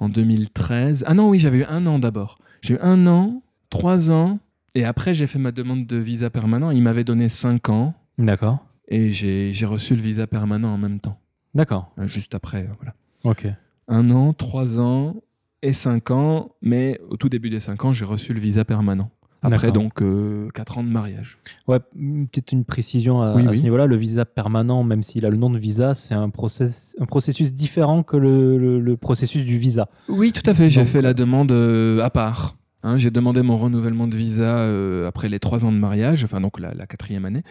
[0.00, 1.04] en 2013.
[1.06, 2.38] Ah non, oui, j'avais eu un an d'abord.
[2.62, 4.38] J'ai eu un an, trois ans.
[4.74, 6.70] Et après, j'ai fait ma demande de visa permanent.
[6.70, 7.92] Il m'avait donné cinq ans.
[8.16, 8.64] D'accord.
[8.88, 11.18] Et j'ai reçu le visa permanent en même temps.
[11.54, 11.92] D'accord.
[11.98, 12.94] Euh, Juste après, euh, voilà.
[13.24, 13.46] Ok.
[13.86, 15.16] Un an, trois ans
[15.62, 16.50] et cinq ans.
[16.62, 19.10] Mais au tout début des cinq ans, j'ai reçu le visa permanent.
[19.40, 21.38] Après, donc, euh, quatre ans de mariage.
[21.68, 23.58] Ouais, peut-être une précision à, Oui, à oui.
[23.58, 23.86] ce niveau-là.
[23.86, 27.54] Le visa permanent, même s'il a le nom de visa, c'est un, process, un processus
[27.54, 29.88] différent que le, le- le processus du visa.
[30.08, 30.70] Oui, tout à fait.
[30.70, 32.56] J'ai fait la demande euh, à part.
[32.82, 36.40] Hein, j'ai demandé mon renouvellement de visa euh, après les trois ans de mariage, enfin
[36.40, 37.42] donc la, la quatrième année.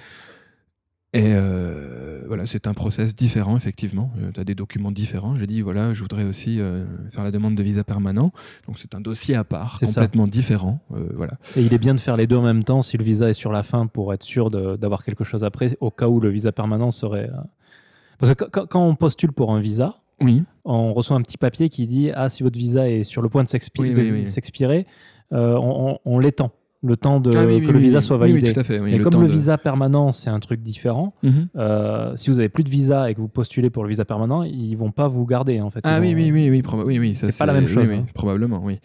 [1.14, 4.12] Et euh, voilà, c'est un process différent, effectivement.
[4.34, 5.38] tu as des documents différents.
[5.38, 8.32] J'ai dit, voilà, je voudrais aussi euh, faire la demande de visa permanent.
[8.68, 10.02] Donc c'est un dossier à part, C'est ça.
[10.02, 10.80] complètement différent.
[10.94, 11.34] euh, voilà.
[11.56, 13.34] Et il est bien de faire les deux en même temps si le visa est
[13.34, 16.52] sur la fin pour être sûr d'avoir quelque chose après, au cas où le visa
[16.52, 17.30] permanent serait.
[17.30, 17.38] euh,
[18.20, 21.88] Parce que quand- on postule pour un visa, Oui, on reçoit un petit papier qui
[21.88, 23.50] dit Ah, si votre visa est sur le point de
[23.80, 24.86] Oui, oui, s'expirer,
[25.32, 26.52] euh, on l'étend.
[26.84, 28.04] Le temps de, Ah oui, oui, que le visa oui.
[28.04, 28.54] soit validé.
[28.54, 28.76] tout à fait.
[28.76, 31.48] Et le comme le de- visa permanent, c'est un truc différent, Mhm.
[31.56, 34.44] euh, si vous avez plus de visa et que vous postulez pour le visa permanent,
[34.44, 35.80] ils vont pas vous garder en fait.
[35.84, 38.06] Ah oui, oui, oui, oui, oui, C'est pas la même chose, oui, hein.
[38.14, 38.78] probablement, oui.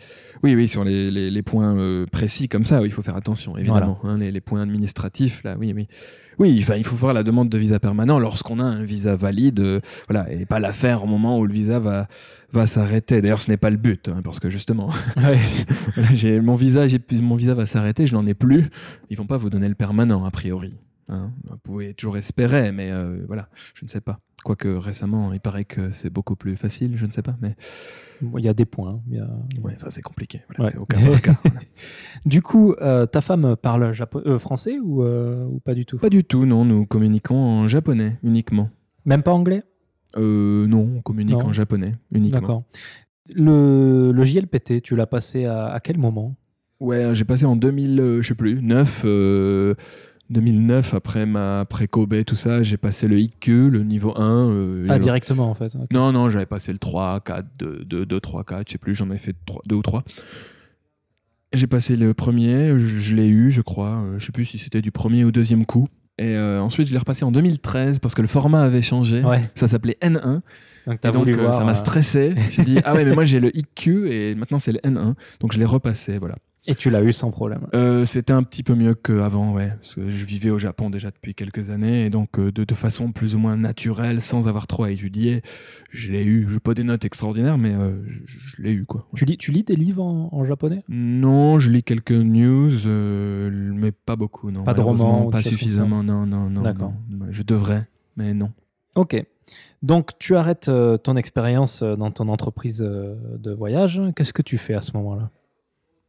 [0.43, 3.57] Oui, oui, sur les, les- les points euh, précis comme ça, il faut faire attention,
[3.59, 3.99] évidemment.
[4.05, 5.87] hein, les, les points administratifs, là, oui, oui.
[6.39, 9.61] Oui, enfin, il faut faire la demande de visa permanent lorsqu'on a un visa valide,
[9.61, 12.09] euh, voilà, et pas la faire au moment où le visa va,
[12.53, 13.21] va s'arrêter.
[13.21, 16.41] D'ailleurs, ce n'est pas le but, hein, parce que justement, Ouais.
[16.41, 18.69] mon visa, j'ai plus- mon visa va s'arrêter, je n'en ai plus.
[19.11, 20.75] Ils vont pas vous donner le permanent a priori.
[21.13, 21.33] Hein.
[21.45, 24.19] Vous pouvez toujours espérer, mais euh, voilà, je ne sais pas.
[24.45, 27.55] Quoique récemment, il paraît que c'est beaucoup plus facile, je ne sais pas, mais
[28.37, 29.01] Il y a des points.
[29.09, 29.29] il y a-
[29.63, 30.43] ouais, enfin, c'est compliqué.
[30.49, 30.71] Voilà, Ouais.
[30.73, 31.37] C'est au cas par cas.
[31.45, 31.61] voilà.
[32.27, 35.99] Du coup, euh, ta femme parle japo- euh, français ou, ou pas du tout?
[35.99, 36.65] Pas du tout, non.
[36.65, 38.69] Nous communiquons en japonais uniquement.
[39.05, 39.63] Même pas anglais?
[40.17, 41.47] Euh, non, on communique Non.
[41.47, 42.41] en japonais uniquement.
[42.41, 42.65] D'accord.
[43.35, 46.35] Le, le JLPT, tu l'as passé à, à quel moment?
[46.81, 49.75] Ouais, j'ai passé en 2000, euh, je sais plus, 9, euh,
[50.31, 54.51] 2009 après ma après Kobe, tout ça, j'ai passé le IQ, le niveau 1.
[54.51, 55.73] euh, Ah, directement en fait.
[55.93, 58.95] Non, non, j'avais passé le 3, 4, 2, 2, 2 3, 4, je sais plus,
[58.95, 59.35] j'en ai fait
[59.69, 60.05] 2 ou 3.
[61.53, 64.59] J'ai passé le premier, je, je l'ai eu, je crois, euh, je sais plus si
[64.59, 65.87] c'était du premier ou deuxième coup.
[66.19, 69.23] Et euh, ensuite, je l'ai repassé en 2013 parce que le format avait changé.
[69.25, 69.41] Ouais.
[69.55, 70.41] Ça s'appelait N1.
[71.13, 71.55] Donc, Et euh, voir.
[71.55, 72.35] ça m'a stressé.
[72.53, 75.15] J'ai dit, ah ouais, mais moi j'ai le IQ et maintenant c'est le N1.
[75.41, 76.37] Donc je l'ai repassé, voilà.
[76.65, 77.67] Et tu l'as eu sans problème.
[77.75, 79.71] Euh, c'était un petit peu mieux qu'avant, ouais.
[79.81, 82.75] Parce que je vivais au Japon déjà depuis quelques années et donc euh, de, de
[82.75, 85.43] façon plus ou moins naturelle, sans avoir trop à étudier,
[85.91, 86.47] je l'ai eu.
[86.49, 89.09] Je pas des notes extraordinaires, mais euh, je, je l'ai eu, quoi.
[89.17, 90.85] Tu lis, tu lis des livres en, en japonais?
[90.89, 94.63] Non, je lis quelques news, mais pas beaucoup, non.
[94.63, 96.63] Pas de romans Pas suffisamment, non, non, non.
[96.63, 96.93] D'accord.
[97.11, 97.27] non.
[97.31, 98.53] Je devrais, mais non.
[98.95, 99.21] Ok.
[99.83, 100.71] Donc, tu arrêtes
[101.03, 104.01] ton expérience dans ton entreprise de voyage.
[104.15, 105.31] Qu'est-ce que tu fais à ce moment-là?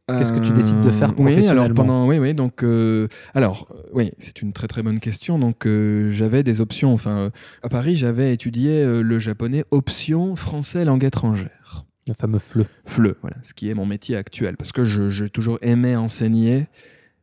[0.06, 3.08] Qu'est-ce que tu décides de faire Euh, Oui, alors professionnellement pendant, oui, oui, donc, euh,
[3.34, 5.38] alors, euh, oui, c'est une très très bonne question.
[5.38, 6.92] Donc, euh, j'avais des options.
[6.92, 7.30] Enfin, euh,
[7.62, 11.86] à Paris, j'avais étudié euh, le japonais option français langue étrangère.
[12.06, 12.66] Le fameux FLE.
[12.84, 16.66] FLE, voilà, ce qui est mon métier actuel, parce que je- j'ai toujours aimé enseigner,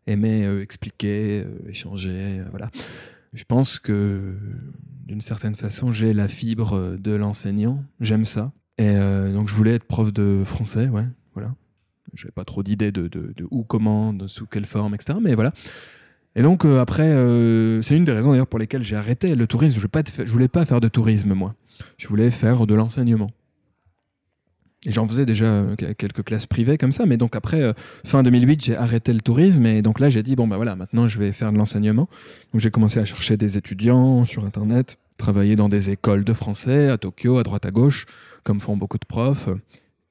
[0.08, 2.72] aimé euh, expliquer, euh, échanger, euh, voilà.
[3.34, 4.36] Je pense que
[5.06, 7.84] d'une certaine façon, j'ai la fibre de l'enseignant.
[8.00, 8.52] J'aime ça.
[8.80, 11.06] Et euh, donc, je voulais être prof de français, ouais,
[11.36, 11.54] voilà.
[12.14, 13.10] J'avais pas trop d'idées de,
[13.52, 15.20] où, comment, sous quelle forme, etc.
[15.22, 15.54] Mais voilà.
[16.36, 19.48] Et donc, euh, après, euh, c'est une des raisons d'ailleurs pour lesquelles j'ai arrêté le
[19.48, 19.80] tourisme.
[19.80, 19.88] Je,
[20.26, 21.56] je voulais pas faire de tourisme, moi.
[21.98, 23.30] Je voulais faire de l'enseignement.
[24.86, 27.74] Et j'en faisais déjà euh, quelques classes privées comme ça, mais donc après,
[28.06, 31.08] fin 2008, j'ai arrêté le tourisme, et donc là, j'ai dit, bon, bah voilà, maintenant,
[31.08, 32.08] je vais faire de l'enseignement.
[32.54, 36.90] Donc j'ai commencé à chercher des étudiants sur Internet, travailler dans des écoles de français,
[36.90, 38.06] à Tokyo, à droite à gauche,
[38.44, 39.50] comme font beaucoup de profs.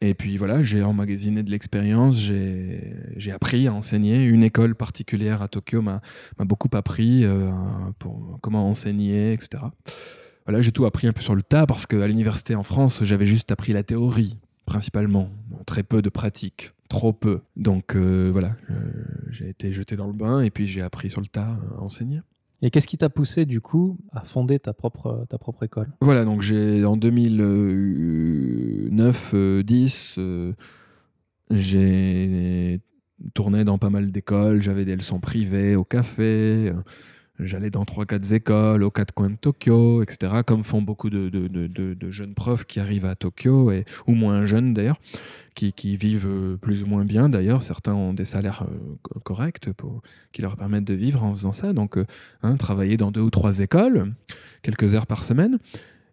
[0.03, 4.25] Et puis voilà, j'ai emmagasiné de l'expérience, j'ai appris à enseigner.
[4.25, 6.01] Une école particulière à Tokyo m'a
[6.39, 7.51] beaucoup appris euh,
[7.99, 9.63] pour comment enseigner, etc.
[10.47, 13.27] Voilà, j'ai tout appris un peu sur le tas parce qu'à l'université en France, j'avais
[13.27, 15.29] juste appris la théorie, principalement.
[15.67, 17.43] Très peu de pratique, trop peu.
[17.57, 18.75] Donc euh, voilà, euh,
[19.29, 22.21] j'ai été jeté dans le bain et puis j'ai appris sur le tas à enseigner.
[22.63, 25.27] Et qu'est-ce qui t'a poussé, du coup, à fonder ta propre,
[25.63, 25.89] école?
[26.01, 29.35] Voilà, donc j'ai en 2009,
[29.65, 30.53] 10, euh,
[31.51, 32.81] j'ai
[33.35, 36.83] tourné dans pas mal d'écoles, j'avais des leçons privées au café, euh,
[37.43, 41.31] j'allais dans 3-4 écoles aux quatre coins de Tokyo, etc., comme font beaucoup de,
[42.11, 45.01] jeunes profs qui arrivent à Tokyo, et, ou moins jeunes d'ailleurs,
[45.55, 49.69] qui, vivent euh, plus ou moins bien d'ailleurs, certains ont des salaires euh, co- corrects
[50.33, 52.07] qui leur permettent de vivre en faisant ça, donc euh,
[52.43, 54.15] hein, travailler dans deux ou trois écoles,
[54.63, 55.59] quelques heures par semaine.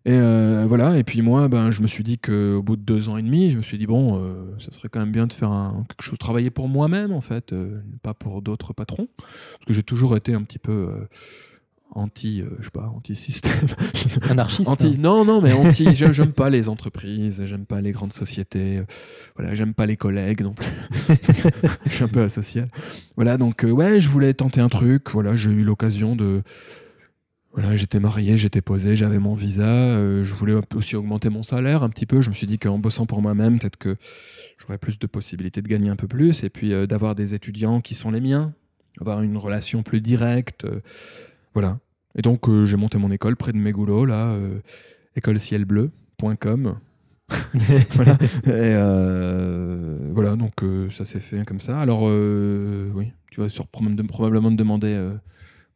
[0.08, 3.10] Et euh, voilà, et puis moi, ben, je me suis dit qu'au bout de deux
[3.10, 5.34] ans et demi, je me suis dit, bon, euh, ça serait quand même bien de
[5.34, 9.10] faire un- quelque chose, travailler pour moi-même, en fait, euh, pas pour d'autres patrons.
[9.18, 10.88] Parce que j'ai toujours été un petit peu
[11.91, 13.68] anti, je sais pas, anti-système.
[14.30, 18.14] Anarchiste Anti, non, non, mais anti, j'aime j'aime pas les entreprises, j'aime pas les grandes
[18.14, 18.84] sociétés,
[19.36, 20.68] voilà, j'aime pas les collègues non plus.
[21.86, 22.70] je suis un peu asocial.
[23.18, 26.43] Voilà, donc ouais, je voulais tenter un truc, voilà, j'ai eu l'occasion de.
[27.54, 31.82] Voilà, j'étais marié, j'étais posé, j'avais mon visa, euh, je voulais aussi augmenter mon salaire
[31.82, 32.22] un petit peu.
[32.22, 33.95] Je me suis dit qu'en bossant pour moi-même, peut-être que
[34.60, 37.82] j'aurais plus de possibilités de gagner un peu plus et puis euh, d'avoir des étudiants
[37.82, 38.54] qui sont les miens,
[39.00, 40.66] avoir une relation plus directe.
[40.66, 40.82] euh,
[41.54, 41.80] voilà.
[42.16, 44.60] Et donc, j'ai monté mon école près de Meguro, là, euh,
[45.16, 46.80] écolecielbleu.com.
[47.91, 48.18] voilà.
[48.45, 48.74] Et
[50.14, 50.54] voilà, donc
[50.89, 51.80] ça s'est fait comme ça.
[51.80, 55.12] Alors, oui, tu vas sur, probablement te demander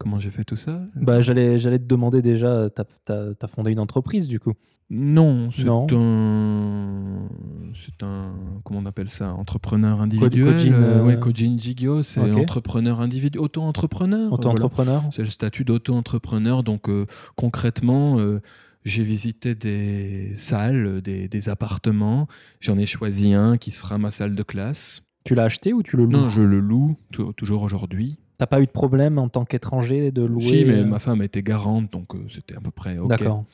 [0.01, 0.81] comment j'ai fait tout ça?
[0.95, 4.53] Bah, j'allais, j'allais te demander déjà, t'as, t'as- t'as fondé une entreprise, du coup.
[4.89, 7.27] Non, c'est un.
[7.75, 8.33] c'est un,
[8.63, 10.53] comment on appelle ça, entrepreneur individuel.
[10.57, 14.29] Kojin, euh, euh, ouais, Kojin Jigyo, c'est entrepreneur individuel, auto-entrepreneur.
[14.29, 14.33] voilà.
[14.33, 16.63] Auto-entrepreneur C'est le statut d'auto-entrepreneur.
[16.63, 18.41] Donc euh, concrètement, euh,
[18.83, 22.27] j'ai visité des salles, des, des appartements.
[22.59, 25.03] J'en ai choisi un qui sera ma salle de classe.
[25.23, 26.11] Tu l'as acheté ou tu le loues?
[26.11, 28.17] Non, je le loue tou- toujours aujourd'hui.
[28.41, 31.21] T'as pas eu de problème en tant qu'étranger de louer Si, mais euh, ma femme
[31.21, 33.07] était garante, donc euh, c'était à peu près OK.
[33.07, 33.45] D'accord.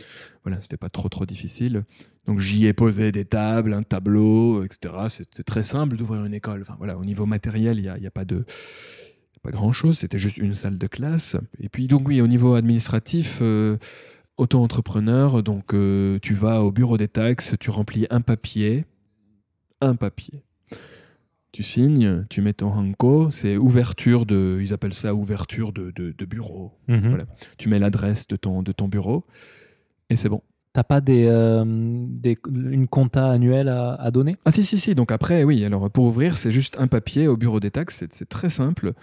[0.46, 1.84] Voilà, c'était pas trop trop difficile.
[2.26, 4.94] Donc j'y ai posé des tables, un tableau, etc.
[5.10, 6.62] C'est très simple d'ouvrir une école.
[6.62, 8.46] Enfin voilà, au niveau matériel, il n'y a, y a pas de
[9.44, 9.98] pas grand chose.
[9.98, 11.36] C'était juste une salle de classe.
[11.60, 13.40] Et puis donc oui, au niveau administratif.
[13.42, 13.76] euh,
[14.38, 15.74] Auto-entrepreneur, donc
[16.22, 18.86] tu vas au bureau des taxes, tu remplis un papier,
[19.82, 20.44] un papier.
[21.54, 26.14] Tu signes, tu mets ton hanko, c'est ouverture de, ils appellent ça ouverture de, de-
[26.16, 26.74] de bureau.
[26.88, 27.10] Mhm.
[27.10, 27.26] Voilà.
[27.58, 29.26] Tu mets l'adresse de ton, de ton bureau
[30.10, 30.42] et c'est bon.
[30.74, 34.36] T'as pas des, euh, des- une compta annuelle à, à donner?
[34.46, 34.94] Ah si, si, si.
[34.94, 38.26] Donc après, oui, alors pour ouvrir, c'est juste un papier au bureau des taxes, c'est-
[38.30, 38.94] très simple.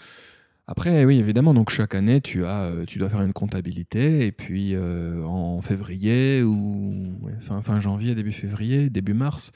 [0.66, 4.32] Après, oui, évidemment, donc chaque année, tu, as, euh, tu dois faire une comptabilité, et
[4.32, 9.50] puis euh, en février, ou ouais, fin, fin janvier, début février, début mars,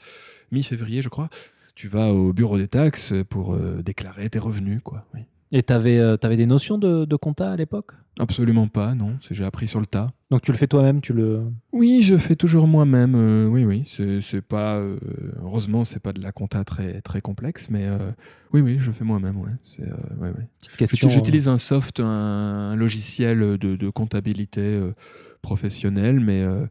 [0.51, 1.29] mi-février, je crois,
[1.79, 5.05] tu vas au bureau des taxes pour euh, déclarer tes revenus, quoi.
[5.13, 5.21] oui.
[5.53, 7.93] Et t'avais euh, t'avais des notions de, de compta à l'époque?
[8.19, 10.11] Absolument pas, non, j'ai appris sur le tas.
[10.29, 11.41] Donc tu le fais toi-même, tu le...
[11.71, 13.15] Oui, je fais toujours moi-même.
[13.15, 13.83] euh, oui, oui.
[14.21, 14.75] C'est pas.
[14.75, 14.97] euh,
[15.41, 18.11] heureusement, c'est pas de la compta très très complexe, mais euh,
[18.51, 19.37] oui, oui, je fais moi-même.
[19.37, 19.51] Ouais.
[19.79, 19.85] Euh,
[20.19, 20.49] ouais, ouais.
[20.81, 24.91] Euh, J'utilise un soft, un, un logiciel de, de comptabilité euh,
[25.41, 26.65] professionnelle, mais euh,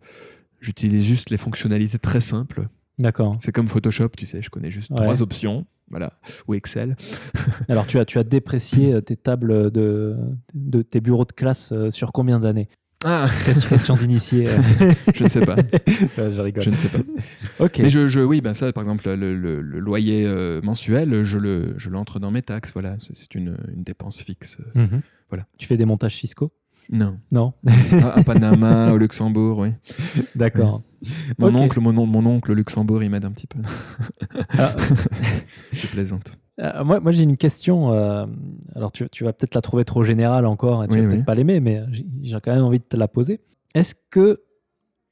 [0.60, 2.68] j'utilise juste les fonctionnalités très simples.
[2.98, 3.36] D'accord.
[3.40, 4.42] C'est comme Photoshop, tu sais.
[4.42, 4.96] Je connais juste Ouais.
[4.96, 5.66] trois options.
[5.90, 6.12] Voilà,
[6.46, 6.96] ou Excel.
[7.70, 10.16] Alors tu as, tu as déprécié euh, tes tables de,
[10.52, 12.68] de tes bureaux de classe euh, sur combien d'années?
[13.04, 14.48] Ah, Question, d'initié.
[14.48, 14.58] euh.
[15.14, 15.54] je ne sais pas.
[16.18, 16.62] Ouais, je rigole.
[16.62, 16.98] Je ne sais pas.
[17.60, 17.78] Ok.
[17.78, 21.38] Mais je, je- oui, ben ça, par exemple, le, le- le loyer euh, mensuel, je
[21.38, 22.72] le, je l'entre dans mes taxes.
[22.74, 24.58] Voilà, c'est c'est une, une dépense fixe.
[24.74, 25.00] Mhm.
[25.30, 25.46] Voilà.
[25.58, 26.50] Tu fais des montages fiscaux?
[26.90, 27.18] Non.
[27.32, 27.52] Non
[28.02, 29.70] À, à Panama, au Luxembourg, oui.
[30.34, 30.82] D'accord.
[31.38, 33.58] Mon oncle, mon, on- mon oncle Luxembourg, il m'aide un petit peu.
[34.58, 34.74] Ah,
[35.72, 36.38] Je plaisante.
[36.60, 37.92] euh, moi, moi j'ai une question.
[37.92, 38.26] euh,
[38.74, 41.10] alors, tu, tu vas peut-être la trouver trop générale encore, et tu Oui, vas oui.
[41.12, 41.82] peut-être pas l'aimer, mais
[42.22, 43.40] j'ai quand même envie de te la poser.
[43.74, 44.42] Est-ce que,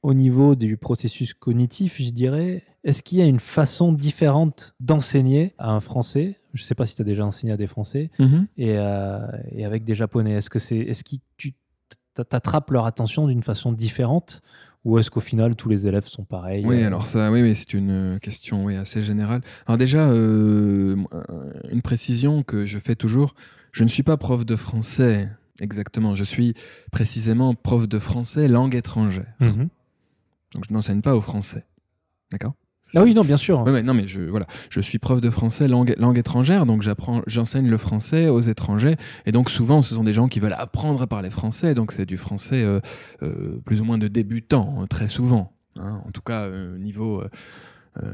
[0.03, 5.53] au niveau du processus cognitif, je dirais, est-ce qu'il y a une façon différente d'enseigner
[5.57, 6.37] à un Français?
[6.53, 8.09] Je ne sais pas si tu as déjà enseigné à des Français
[8.57, 9.19] et, euh,
[9.51, 10.31] et avec des Japonais.
[10.33, 11.53] Est-ce que c'est, est-ce que tu
[12.23, 14.41] t'attrapes leur attention d'une façon différente
[14.87, 17.53] ou est-ce qu'au final tous les élèves sont pareils Oui, euh, alors ça, oui, oui,
[17.53, 19.41] c'est une euh, question oui, assez générale.
[19.65, 20.95] Alors déjà, euh,
[21.69, 23.35] une précision que je fais toujours,
[23.73, 26.53] je ne suis pas prof de français exactement, je suis
[26.91, 29.33] précisément prof de français langue étrangère.
[29.39, 29.67] mhm.
[30.53, 31.65] Donc je n'enseigne pas au français.
[32.31, 32.53] D'accord?
[32.95, 33.63] Ah oui, non, bien sûr.
[33.65, 37.67] Non, mais je, voilà, je suis prof de français langue, langue étrangère, donc j'apprends, j'enseigne
[37.67, 41.07] le français aux étrangers, et donc souvent ce sont des gens qui veulent apprendre à
[41.07, 42.79] parler français, donc c'est du français euh,
[43.23, 45.51] euh, plus ou moins de débutant, hein, très souvent.
[45.79, 46.01] hein.
[46.07, 47.21] en tout cas, euh, niveau,
[48.01, 48.09] euh,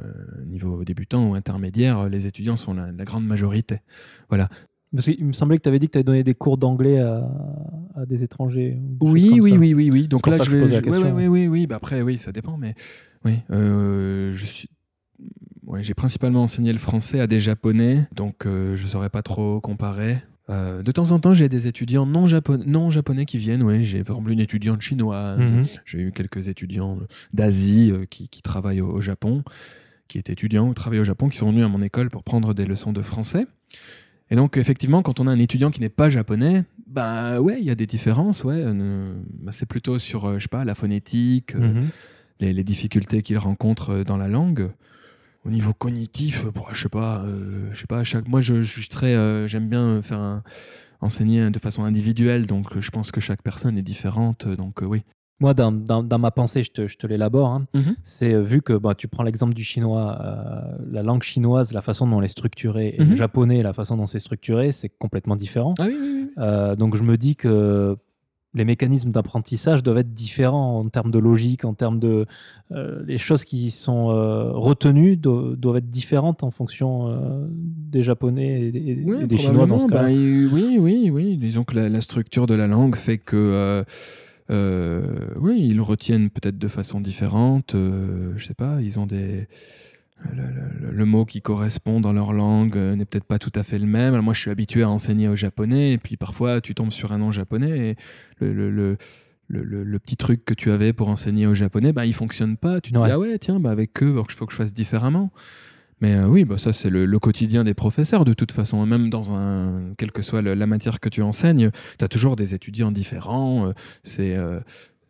[0.47, 3.82] niveau débutant ou intermédiaire, les étudiants sont la, la grande majorité.
[4.93, 6.99] Parce qu'il me semblait que tu avais dit que tu avais donné des cours d'anglais
[6.99, 7.27] à,
[7.95, 8.77] à des étrangers.
[9.01, 9.57] Oui, oui, ça.
[9.57, 10.07] oui, oui, oui.
[10.07, 10.61] Donc là, je je vais.
[10.61, 11.15] posais la ouais, question.
[11.15, 11.67] ouais, oui, oui, oui.
[11.67, 12.75] Bah après, oui, ça dépend, mais
[13.25, 14.69] oui, euh, je suis.
[15.65, 19.59] Ouais, j'ai principalement enseigné le français à des Japonais, donc euh, je saurais pas trop
[19.61, 20.17] comparer.
[20.49, 23.63] Euh, de temps en temps, j'ai des étudiants non, japonais, non japonais qui viennent.
[23.63, 25.53] Oui, j'ai par exemple une étudiante chinoise.
[25.53, 25.65] Mhm.
[25.85, 26.99] J'ai eu quelques étudiants
[27.33, 29.43] d'Asie qui, qui travaillent au, au Japon,
[30.07, 32.53] qui étaient étudiants ou travaillent au Japon, qui sont venus à mon école pour prendre
[32.53, 33.47] des leçons de français.
[34.34, 37.65] Et donc, effectivement, quand on a un étudiant qui n'est pas japonais, bah ouais, il
[37.65, 38.43] y a des différences.
[38.43, 41.89] Ouais, Euh, bah, c'est plutôt sur, euh, je sais pas, la phonétique, euh, Mhm.
[42.39, 44.71] les, les difficultés qu'il rencontre dans la langue.
[45.45, 47.23] Au niveau cognitif, bon, je sais pas,
[47.71, 47.99] je sais pas.
[47.99, 50.41] à Chaque, moi, je, je suis très, j'aime bien faire un-
[50.99, 54.47] enseigner de façon individuelle, donc je pense que chaque personne est différente.
[54.47, 55.03] Donc oui.
[55.39, 57.49] Moi, dans, dans- dans ma pensée, je te, je te l'élabore.
[57.49, 57.65] hein.
[57.73, 57.95] Mhm.
[58.03, 61.81] C'est euh, vu que bah, tu prends l'exemple du chinois, euh, la langue chinoise, la
[61.81, 63.09] façon dont elle est structurée, et Mhm.
[63.09, 65.73] le japonais, la façon dont c'est structuré, c'est complètement différent.
[65.79, 66.29] Ah oui, oui, oui.
[66.38, 67.97] Euh, donc je me dis que
[68.55, 72.27] les mécanismes d'apprentissage doivent être différents en termes de logique, en termes de...
[72.71, 74.05] euh, les choses qui sont
[74.53, 79.65] retenues do- doivent être différentes en fonction des Japonais et des, et Ouais, des Chinois
[79.65, 80.03] dans ce cas.
[80.03, 80.15] Ben,
[80.53, 81.38] oui, oui, oui.
[81.38, 83.84] Disons que la, la structure de la langue fait que,
[84.51, 87.75] euh, oui, ils le retiennent peut-être de façon différente.
[87.75, 89.47] euh, je sais pas, ils ont des.
[90.33, 93.63] Le, le- le mot qui correspond dans leur langue euh, n'est peut-être pas tout à
[93.63, 94.13] fait le même.
[94.13, 97.11] Alors moi, je suis habitué à enseigner au japonais, et puis parfois, tu tombes sur
[97.11, 97.95] un nom japonais, et
[98.45, 98.97] le, le-
[99.49, 102.79] le- le, petit truc que tu avais pour enseigner au japonais, bah, il fonctionne pas.
[102.79, 105.31] Tu te dis, ah ouais, tiens, bah, avec eux, il faut que je fasse différemment.
[106.04, 108.86] Mais euh, oui, bah, ça, c'est le, quotidien des professeurs, de toute façon.
[108.86, 112.54] Même dans un, quelle que soit la matière que tu enseignes, tu as toujours des
[112.54, 113.68] étudiants différents.
[113.68, 113.72] Euh,
[114.04, 114.36] c'est.
[114.36, 114.60] Euh,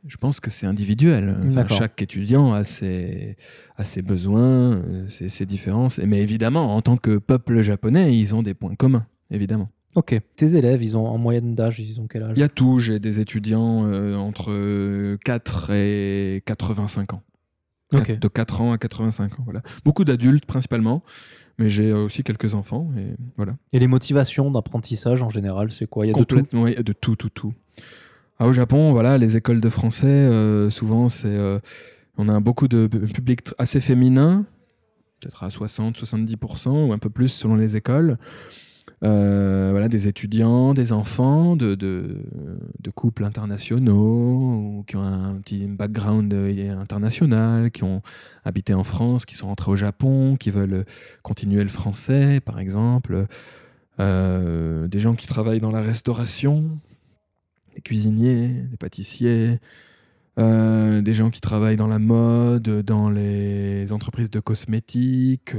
[0.06, 1.36] je pense que c'est individuel.
[1.70, 3.38] chaque étudiant a ses,
[3.78, 5.98] a ses besoins, ses, ses différences.
[5.98, 9.70] Mais évidemment, en tant que peuple japonais, ils ont des points communs, évidemment.
[9.96, 10.20] Ok.
[10.36, 12.34] Tes élèves, ils ont en moyenne d'âge, ils ont quel âge?
[12.36, 12.80] Il y a tout.
[12.80, 17.24] J'ai des étudiants euh, entre 4 et 85 ans.
[18.02, 19.44] De 4 ans à 85 ans.
[19.46, 19.62] Voilà.
[19.86, 21.04] Beaucoup d'adultes principalement,
[21.58, 22.92] mais j'ai aussi quelques enfants.
[22.98, 23.56] Et, voilà.
[23.72, 26.06] et les motivations d'apprentissage en général, c'est quoi?
[26.06, 26.44] Il y a de tout?
[26.54, 27.54] Oui, de tout, tout, tout.
[28.40, 31.60] Ah, au Japon, voilà, les écoles de français, euh, souvent, c'est, euh,
[32.18, 34.46] on a beaucoup de public assez féminin,
[35.20, 38.18] peut-être à 60-70% ou un peu plus selon les écoles.
[39.04, 46.34] Euh, voilà, des étudiants, des enfants de, de, couples internationaux qui ont un petit background
[46.34, 48.02] international, qui ont
[48.46, 50.86] habité en France, qui sont rentrés au Japon, qui veulent
[51.22, 53.26] continuer le français, par exemple.
[54.00, 56.80] Euh, des gens qui travaillent dans la restauration,
[57.76, 59.60] des cuisiniers, des pâtissiers,
[60.40, 65.56] euh, des gens qui travaillent dans la mode, dans les entreprises de cosmétiques,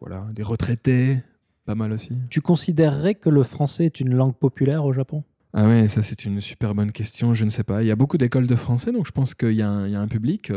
[0.00, 1.18] voilà, des retraités,
[1.64, 2.12] pas mal aussi.
[2.30, 5.24] Tu considérerais que le français est une langue populaire au Japon?
[5.52, 7.32] Ah ouais, ça c'est une super bonne question.
[7.32, 7.82] Je ne sais pas.
[7.82, 10.52] Il y a beaucoup d'écoles de français, donc je pense qu'il y, a un public.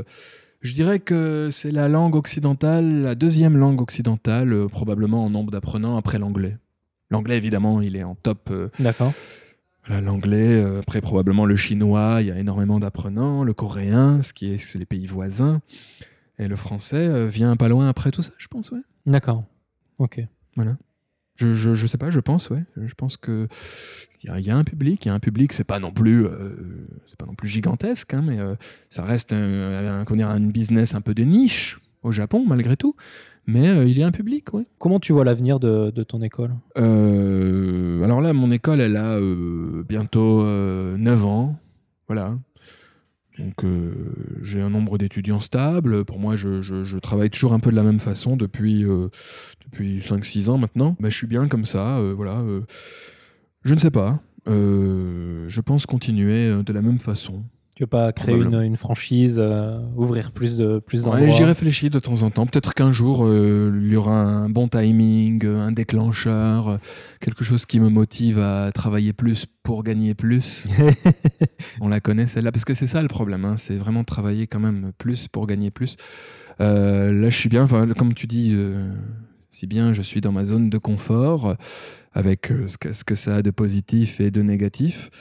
[0.62, 5.52] Je dirais que c'est la langue occidentale, la deuxième langue occidentale, euh, probablement en nombre
[5.52, 6.58] d'apprenants après l'anglais.
[7.12, 8.50] L'anglais, évidemment, il est en top.
[8.52, 9.14] Euh, D'accord.
[9.88, 14.52] L'anglais, euh, après probablement le chinois, il y a énormément d'apprenants, le coréen, ce qui
[14.52, 15.62] est, les pays voisins,
[16.40, 18.82] et le français vient pas loin après tout ça, je pense, ouais.
[19.06, 19.46] D'accord.
[20.00, 20.20] Ok.
[20.58, 20.76] Voilà.
[21.38, 22.64] Je, je, sais pas, je pense, ouais.
[22.76, 23.48] Je pense que
[24.24, 26.56] il y, a un public, il y a un public, c'est pas non plus, euh,
[27.06, 28.56] c'est pas non plus gigantesque, hein, mais euh,
[28.90, 32.96] ça reste un, un, un, business un peu de niche au Japon malgré tout.
[33.46, 34.66] Mais euh, il y a un public, ouais.
[34.80, 36.56] Comment tu vois l'avenir de, de, ton école?
[36.76, 39.18] Alors là, mon école, elle a
[39.88, 41.56] bientôt 9 ans,
[42.08, 42.38] voilà.
[43.40, 43.94] Donc euh,
[44.42, 46.06] j'ai un nombre d'étudiants stable.
[46.06, 49.10] Pour moi, je, travaille toujours un peu de la même façon depuis, euh,
[49.66, 50.96] depuis 5-6 ans maintenant.
[51.00, 51.98] Mais je suis bien comme ça.
[51.98, 52.44] Euh, voilà.
[53.64, 54.20] je ne sais pas.
[54.48, 57.44] je pense continuer de la même façon.
[57.78, 62.00] Tu veux pas créer une, franchise, euh, ouvrir plus de plus d'endroits J'y réfléchis de
[62.00, 62.48] temps en temps.
[62.48, 66.80] Peut-être qu'un jour euh, il y aura un bon timing, un déclencheur,
[67.20, 70.66] quelque chose qui me motive à travailler plus pour gagner plus.
[71.80, 73.46] On la connaît celle-là parce que c'est ça le problème.
[73.46, 73.58] Hein.
[73.58, 75.98] c'est vraiment travailler quand même plus pour gagner plus.
[76.60, 77.68] Euh, là, je suis bien.
[77.68, 78.58] Comme tu dis,
[79.52, 81.56] si bien je suis dans ma zone de confort
[82.12, 85.12] avec ce que, ce que ça a de positif et de négatif.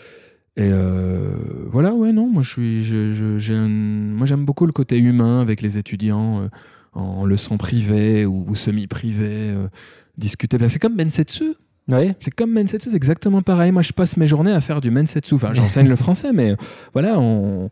[0.56, 1.34] Et euh,
[1.70, 5.76] voilà, ouais, non, moi je suis, je, moi j'aime beaucoup le côté humain avec les
[5.76, 6.48] étudiants euh,
[6.94, 9.68] en leçon privée ou, semi-privée, euh,
[10.16, 10.56] discuter.
[10.56, 11.54] Ben, c'est comme Mensetsu.
[11.92, 12.16] Ouais.
[12.20, 13.70] C'est comme Mensetsu, c'est exactement pareil.
[13.70, 15.34] Moi je passe mes journées à faire du Mensetsu.
[15.34, 16.56] Enfin, j'enseigne le français, mais
[16.94, 17.68] voilà, on,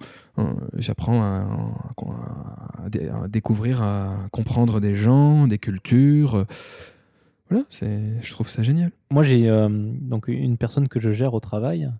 [0.76, 1.46] j'apprends à,
[2.84, 6.44] à, découvrir, à comprendre des gens, des cultures.
[7.48, 8.90] Voilà, je trouve ça génial.
[9.10, 9.48] Moi j'ai
[10.02, 11.90] donc une personne que je gère au travail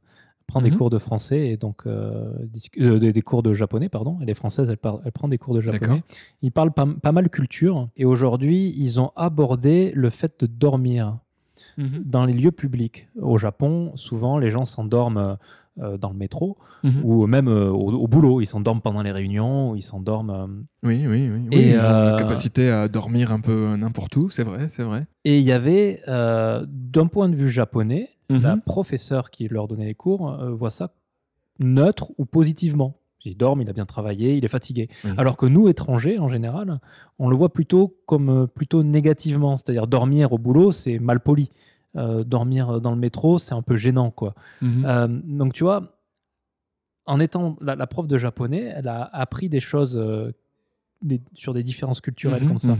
[0.46, 0.76] prend des mhm.
[0.76, 2.32] cours de français et donc euh,
[2.80, 4.18] euh, des, cours de japonais, pardon.
[4.20, 6.02] Elle est française, elle, elle prend des cours de japonais.
[6.42, 11.18] Ils parlent pas, pas, mal culture et aujourd'hui, ils ont abordé le fait de dormir
[11.78, 12.02] mhm.
[12.04, 13.08] dans les lieux publics.
[13.20, 15.38] Au Japon, souvent, les gens s'endorment
[15.80, 17.00] euh, dans le métro mhm.
[17.04, 18.42] ou même au, boulot.
[18.42, 20.66] Ils s'endorment pendant les réunions ou ils s'endorment.
[20.82, 21.48] Oui, oui, oui.
[21.52, 25.06] Et ils ont la capacité à dormir un peu n'importe où, c'est vrai, c'est vrai.
[25.24, 28.62] Et il y avait, d'un point de vue japonais, la mhm.
[28.62, 30.94] professeure qui leur donnait les cours euh, voit ça
[31.58, 32.98] neutre ou positivement.
[33.26, 34.90] Il dort, il a bien travaillé, il est fatigué.
[35.16, 36.78] Alors que nous, étrangers, en général,
[37.18, 39.56] on le voit plutôt comme euh, plutôt négativement.
[39.56, 41.50] C'est-à-dire dormir au boulot, c'est mal poli.
[41.96, 44.34] Euh, dormir dans le métro, c'est un peu gênant, quoi.
[44.60, 45.22] Mhm.
[45.24, 45.96] donc tu vois,
[47.06, 49.96] en étant la, prof de japonais, elle a appris des choses
[51.34, 52.76] sur des différences culturelles mhm, comme ça.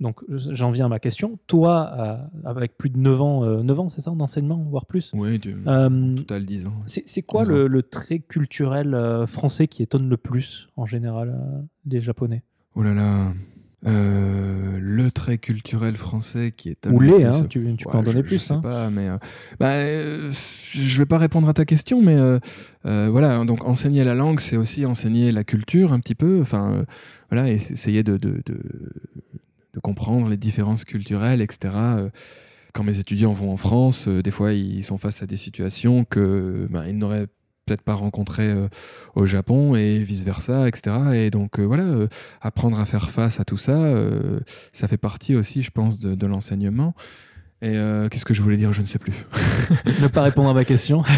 [0.00, 1.38] Donc j'en viens à ma question.
[1.46, 5.12] Toi, euh, avec plus de 9 ans, euh, 9 ans c'est ça, d'enseignement, voire plus
[5.14, 6.82] Oui, du, euh, total 10 ans.
[6.86, 11.38] C'est quoi le, trait culturel euh, français qui étonne le plus, en général,
[11.86, 12.42] les Japonais?
[12.74, 13.32] Oh là là
[13.84, 18.42] le trait culturel français qui est ou les hein, tu, peux en donner plus je
[18.44, 18.60] sais hein.
[18.60, 19.08] pas mais
[19.60, 22.16] bah, je vais pas répondre à ta question mais
[22.84, 26.84] voilà donc enseigner la langue c'est aussi enseigner la culture un petit peu enfin
[27.30, 28.42] voilà et essayer de, de,
[29.74, 31.74] de comprendre les différences culturelles, etc.
[31.74, 32.10] Euh,
[32.72, 36.04] quand mes étudiants vont en France, euh, des fois ils sont face à des situations
[36.04, 37.26] que ben, ils n'auraient
[37.66, 38.52] peut-être pas rencontré
[39.14, 40.96] au Japon et vice versa, etc.
[41.14, 42.06] Et donc voilà,
[42.40, 43.78] apprendre à faire face à tout ça,
[44.72, 46.94] ça fait partie aussi, je pense, de l'enseignement.
[47.64, 49.14] Et euh, qu'est-ce que je voulais dire Je ne sais plus.
[50.02, 51.02] ne pas répondre à ma question.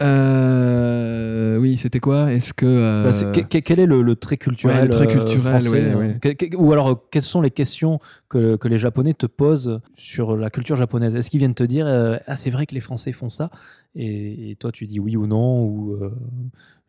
[0.00, 2.32] Euh, oui, c'était quoi?
[2.32, 7.08] Est-ce que euh, bah, quel est le, trait culturel le trait culturel, français, Ou alors,
[7.10, 11.16] quelles sont les questions que, que, les Japonais te posent sur la culture japonaise?
[11.16, 13.50] Est-ce qu'ils viennent te dire ah c'est vrai que les Français font ça?
[13.96, 15.98] Et, toi tu dis oui ou non ou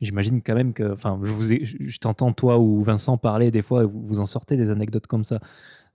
[0.01, 3.85] J'imagine quand même que, enfin, je, vous je t'entends toi ou Vincent parler des fois,
[3.85, 5.39] vous, vous en sortez des anecdotes comme ça.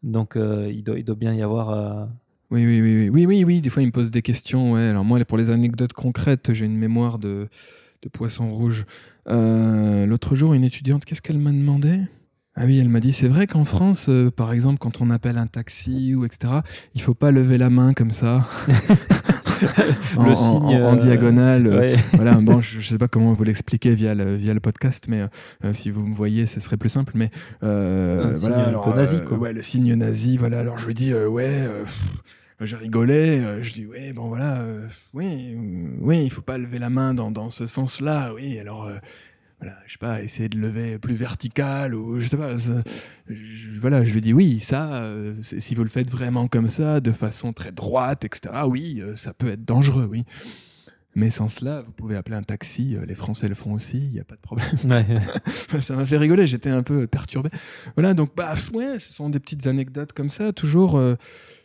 [0.02, 2.08] Donc il, doit, il doit bien y avoir
[2.54, 4.72] oui, oui, oui, oui, oui, oui, Des fois, il me pose des questions.
[4.72, 4.88] Ouais.
[4.88, 7.48] Alors moi, pour les anecdotes concrètes, j'ai une mémoire de,
[8.02, 8.86] de poisson rouge.
[9.28, 12.00] Euh, l'autre jour, une étudiante, qu'est-ce qu'elle m'a demandé?
[12.56, 15.38] Ah oui, elle m'a dit, c'est vrai qu'en France, euh, par exemple, quand on appelle
[15.38, 16.60] un taxi ou etc.,
[16.94, 18.46] il faut pas lever la main comme ça.
[20.14, 21.66] le en, signe en, diagonale.
[21.66, 25.06] Euh, voilà, bon, je, ne sais pas comment vous l'expliquer via le, via le podcast,
[25.08, 25.24] mais
[25.72, 27.14] si vous me voyez, ce serait plus simple.
[27.16, 27.30] Mais
[27.62, 29.36] un voilà, peu nazi, quoi.
[29.38, 30.36] ouais, le signe nazi.
[30.36, 31.66] Voilà, alors je lui dis, ouais
[32.60, 35.56] je rigolais, euh, je dis ouais bon voilà, euh, oui
[36.00, 38.96] oui il faut pas lever la main dans, dans ce sens-là, oui alors euh,
[39.60, 44.04] voilà je sais pas essayer de lever plus vertical ou je sais pas, je, voilà
[44.04, 45.04] je lui dis oui ça
[45.40, 49.48] si vous le faites vraiment comme ça de façon très droite etc oui ça peut
[49.50, 50.24] être dangereux oui.
[51.16, 52.96] Mais sans cela, vous pouvez appeler un taxi.
[53.06, 54.66] Les Français le font aussi, il n'y a pas de problème.
[55.80, 57.50] ça m'a fait rigoler, j'étais un peu perturbé.
[57.94, 61.00] Voilà, donc bah ouais, ce sont des petites anecdotes comme ça, toujours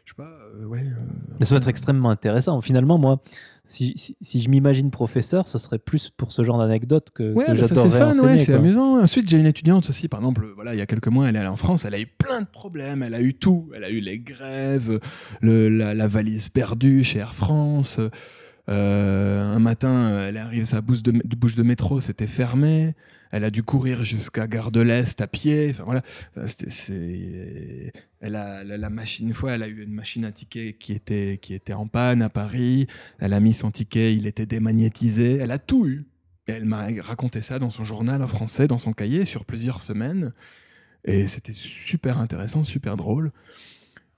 [0.09, 0.81] je sais pas, euh, ouais.
[0.83, 2.59] Euh, ça doit être extrêmement intéressant.
[2.61, 3.21] Finalement, moi,
[3.65, 7.51] si, si, je m'imagine professeur, ce serait plus pour ce genre d'anecdotes que, ouais, que
[7.51, 8.99] bah j'adorerais c'est amusant.
[8.99, 11.39] Ensuite, j'ai une étudiante aussi, par exemple, voilà, il y a quelques mois, elle est
[11.39, 13.69] allée en France, elle a eu plein de problèmes, elle a eu tout.
[13.75, 14.99] Elle a eu les grèves,
[15.41, 17.99] le, la, valise perdue chez Air France.
[18.69, 22.93] Euh, un matin, elle arrive, sa bouche de, bouche de métro, c'était fermé
[23.31, 25.69] elle a dû courir jusqu'à Gare de l'Est à pied.
[25.69, 26.01] Enfin voilà,
[26.47, 29.27] c'est, elle a la, machine.
[29.27, 32.21] Une fois, elle a eu une machine à ticket qui était qui était en panne
[32.21, 32.87] à Paris.
[33.19, 35.37] Elle a mis son ticket, il était démagnétisé.
[35.37, 36.05] Elle a tout eu.
[36.47, 39.81] Et elle m'a raconté ça dans son journal en français, dans son cahier, sur plusieurs
[39.81, 40.33] semaines.
[41.05, 43.31] Et c'était super intéressant, super drôle.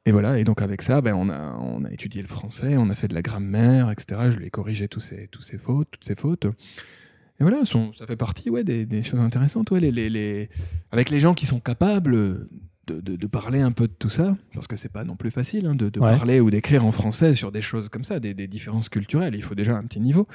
[0.05, 2.89] Et voilà, et donc avec ça, ben, on, a, on a étudié le français, on
[2.89, 4.31] a fait de la grammaire, etc.
[4.31, 6.45] Je lui ai corrigé tous ces, tous ces fautes, toutes ces fautes.
[6.45, 9.71] Et voilà, ça fait partie ouais, des, choses intéressantes.
[9.71, 10.49] Ouais, les, les,
[10.91, 12.47] Avec les gens qui sont capables
[12.85, 15.73] de, parler un peu de tout ça, parce que c'est pas non plus facile hein,
[15.73, 19.33] de, parler ou d'écrire en français sur des choses comme ça, des, différences culturelles.
[19.35, 20.27] Il faut déjà un petit niveau.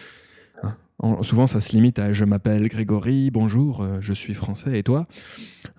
[0.67, 0.77] Hein
[1.23, 5.07] souvent, ça se limite à je m'appelle Grégory, bonjour, euh, je suis français et toi.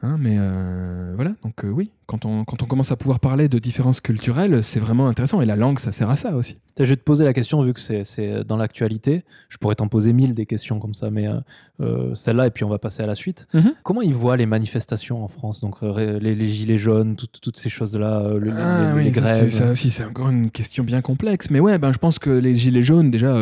[0.03, 3.47] Hein, mais euh, voilà, donc euh, oui, quand on, quand on commence à pouvoir parler
[3.47, 5.41] de différences culturelles, c'est vraiment intéressant.
[5.41, 6.57] Et la langue, ça sert à ça aussi.
[6.77, 9.23] Je vais te poser la question, vu que c'est dans l'actualité.
[9.49, 11.27] Je pourrais t'en poser mille des questions comme ça, mais
[12.13, 13.47] celle-là, et puis on va passer à la suite.
[13.55, 13.73] Mhm.
[13.81, 18.95] Comment ils voient les manifestations en France Donc les, gilets jaunes, toutes ces choses-là, ah
[18.95, 21.49] les, grèves ça, aussi, c'est encore une question bien complexe.
[21.49, 23.35] Mais ouais, ben, je pense que les gilets jaunes, déjà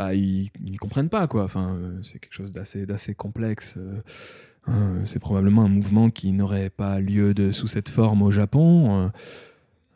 [0.00, 1.26] bah, ils ne comprennent pas.
[1.26, 1.44] Quoi.
[1.44, 3.74] Enfin, euh, c'est quelque chose d'assez, complexe.
[3.76, 4.00] Euh,
[4.66, 9.10] hein, c'est probablement un mouvement qui n'aurait pas lieu de, sous cette forme au Japon.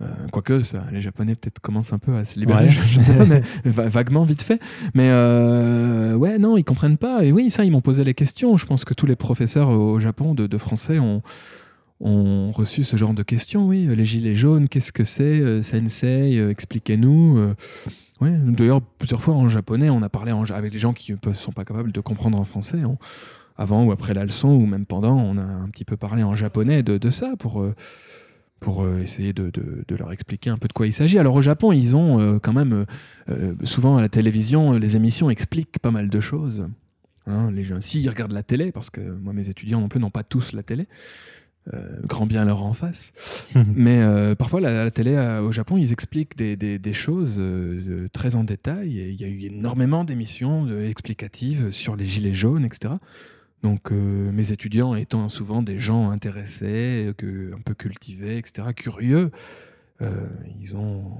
[0.02, 3.14] Euh, quoique ça, les Japonais peut-être commencent un peu à se libérer, je, ne sais
[3.14, 4.60] pas, mais vaguement, vite fait.
[4.92, 7.24] Mais ouais, non, ils comprennent pas.
[7.24, 8.58] Et oui, ça, ils m'ont posé les questions.
[8.58, 11.22] Je pense que tous les professeurs au Japon de, français ont,
[12.00, 13.66] ont reçu ce genre de questions.
[13.66, 17.54] Oui, les gilets jaunes, qu'est-ce que c'est Sensei, expliquez-nous.
[18.20, 21.64] D'ailleurs, plusieurs fois en japonais, on a parlé avec des gens qui ne sont pas
[21.64, 22.80] capables de comprendre en français.
[23.56, 26.34] avant ou après la leçon, ou même pendant, on a un petit peu parlé en
[26.34, 27.74] japonais de, ça pour, euh,
[28.60, 29.50] pour euh, essayer de,
[29.90, 31.18] leur expliquer un peu de quoi il s'agit.
[31.18, 32.86] Alors au Japon, ils ont euh, quand même,
[33.64, 36.66] souvent à la télévision, les émissions expliquent pas mal de choses.
[37.26, 40.10] Hein, les gens, s'ils regardent la télé, parce que moi mes étudiants non plus n'ont
[40.10, 40.86] pas tous la télé,
[41.72, 43.12] euh, grand bien leur en face.
[43.74, 47.40] Mais euh, parfois, la, la télé euh, au Japon, ils expliquent des, des, choses
[48.12, 48.98] très en détail.
[49.00, 52.94] Et il y a eu énormément d'émissions explicatives sur les gilets jaunes, etc.
[53.62, 59.30] Donc, mes étudiants étant souvent des gens intéressés, que, un peu cultivés, etc., curieux,
[60.60, 61.18] ils ont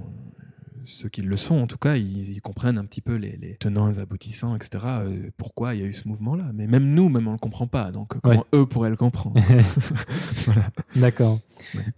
[0.85, 3.99] ceux qui le sont, en tout cas, ils, comprennent un petit peu les, tenants et
[3.99, 4.83] aboutissants, etc.
[4.85, 6.45] Euh, pourquoi il y a eu ce mouvement-là.
[6.53, 7.91] Mais même nous, même on ne le comprend pas.
[7.91, 9.39] Donc comment eux pourraient le comprendre
[10.95, 11.39] D'accord.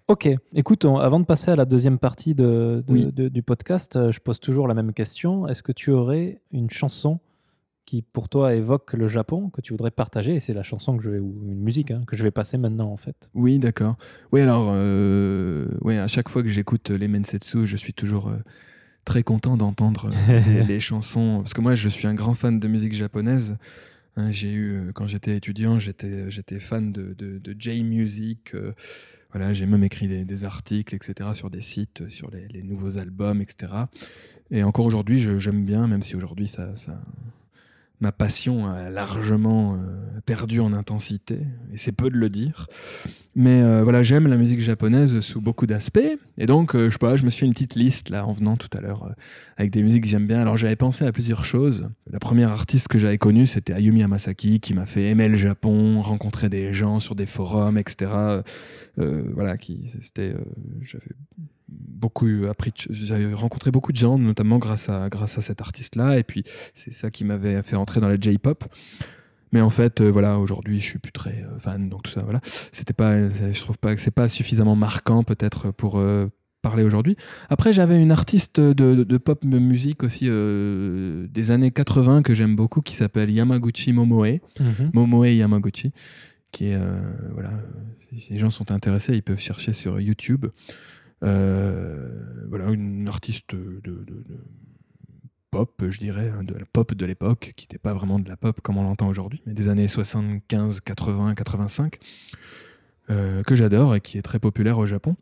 [0.07, 0.30] Ok.
[0.53, 4.67] Écoute, avant de passer à la deuxième partie de, du podcast, euh, je pose toujours
[4.67, 5.47] la même question.
[5.47, 7.19] Est-ce que tu aurais une chanson
[7.88, 11.03] qui pour toi évoque le Japon que tu voudrais partager et c'est la chanson que
[11.03, 13.31] je vais ou une musique hein, que je vais passer maintenant en fait.
[13.33, 13.95] Oui, d'accord.
[14.33, 18.31] Oui, alors euh, à chaque fois que j'écoute les Mensetsu, je suis toujours
[19.05, 21.38] très content d'entendre les, les chansons.
[21.38, 23.57] Parce que moi, je suis un grand fan de musique japonaise.
[24.17, 28.53] Hein, j'ai eu, quand j'étais étudiant, j'étais, j'étais fan de, de, de J-Music.
[29.31, 32.97] voilà, j'ai même écrit des, des, articles, etc., sur des sites, sur les, les nouveaux
[32.97, 33.71] albums, etc.
[34.51, 36.99] Et encore aujourd'hui, j'aime bien, même si aujourd'hui, ça, ça,
[37.99, 41.39] ma passion a largement euh, perdu en intensité,
[41.71, 42.67] et c'est peu de le dire.
[43.35, 45.99] Mais euh, voilà, j'aime la musique japonaise sous beaucoup d'aspects,
[46.37, 48.69] et donc euh, je sais me suis fait une petite liste là en venant tout
[48.75, 49.13] à l'heure
[49.57, 50.39] avec des musiques que j'aime bien.
[50.39, 51.89] Alors j'avais pensé à plusieurs choses.
[52.09, 56.01] La première artiste que j'avais connue, c'était Ayumi Hamasaki, qui m'a fait aimer le Japon,
[56.01, 58.11] rencontrer des gens sur des forums, etc.
[58.95, 60.35] voilà, qui c'était,
[61.80, 66.23] beaucoup appris, j'ai rencontré beaucoup de gens, notamment grâce à, grâce à cet artiste-là, et
[66.23, 68.63] puis c'est ça qui m'avait fait entrer dans la J-pop.
[69.53, 72.21] Mais en fait, euh, voilà, aujourd'hui, je suis plus très euh, fan, donc tout ça,
[72.23, 72.41] voilà.
[72.43, 76.28] C'était pas, je trouve pas que c'est pas suffisamment marquant peut-être pour euh,
[76.61, 77.15] parler aujourd'hui.
[77.49, 78.73] Après, j'avais une artiste de,
[79.03, 84.91] de, pop musique aussi des années 80 que j'aime beaucoup, qui s'appelle Yamaguchi Momoe, mhm.
[84.93, 85.93] Momoe Yamaguchi,
[86.51, 86.80] qui est,
[87.32, 87.51] voilà,
[88.17, 90.47] si les gens sont intéressés, ils peuvent chercher sur YouTube.
[91.24, 94.03] Euh, voilà, une artiste de,
[95.51, 98.38] pop, je dirais, hein, de la pop de l'époque, qui n'était pas vraiment de la
[98.38, 101.97] pop comme on l'entend aujourd'hui, mais des années 75, 80, 85,
[103.07, 105.15] que j'adore et qui est très populaire au Japon.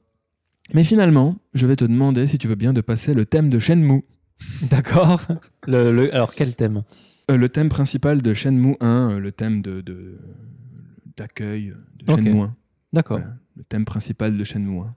[0.74, 3.60] Mais finalement, je vais te demander si tu veux bien de passer le thème de
[3.60, 4.04] Shenmue.
[4.70, 5.22] D'accord.
[5.68, 6.84] Le, alors quel thème?
[7.30, 9.84] Euh, Le thème principal de Shenmue 1, euh, le thème de,
[11.16, 12.56] d'accueil de, Shenmue 1.
[12.94, 13.20] D'accord.
[13.56, 14.96] le thème principal de Shenmue 1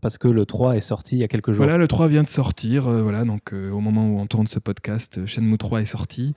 [0.00, 1.64] parce que le 3 est sorti il y a quelques jours.
[1.64, 2.88] Voilà, le 3 vient de sortir.
[2.88, 5.84] Euh, voilà, donc euh, au moment où on tourne ce podcast, euh, Shenmue 3 est
[5.84, 6.34] sorti.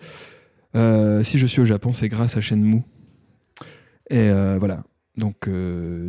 [0.73, 2.83] si je suis au Japon, c'est grâce à Shenmue.
[4.09, 4.29] Et
[4.59, 4.83] voilà.
[5.17, 5.49] Donc,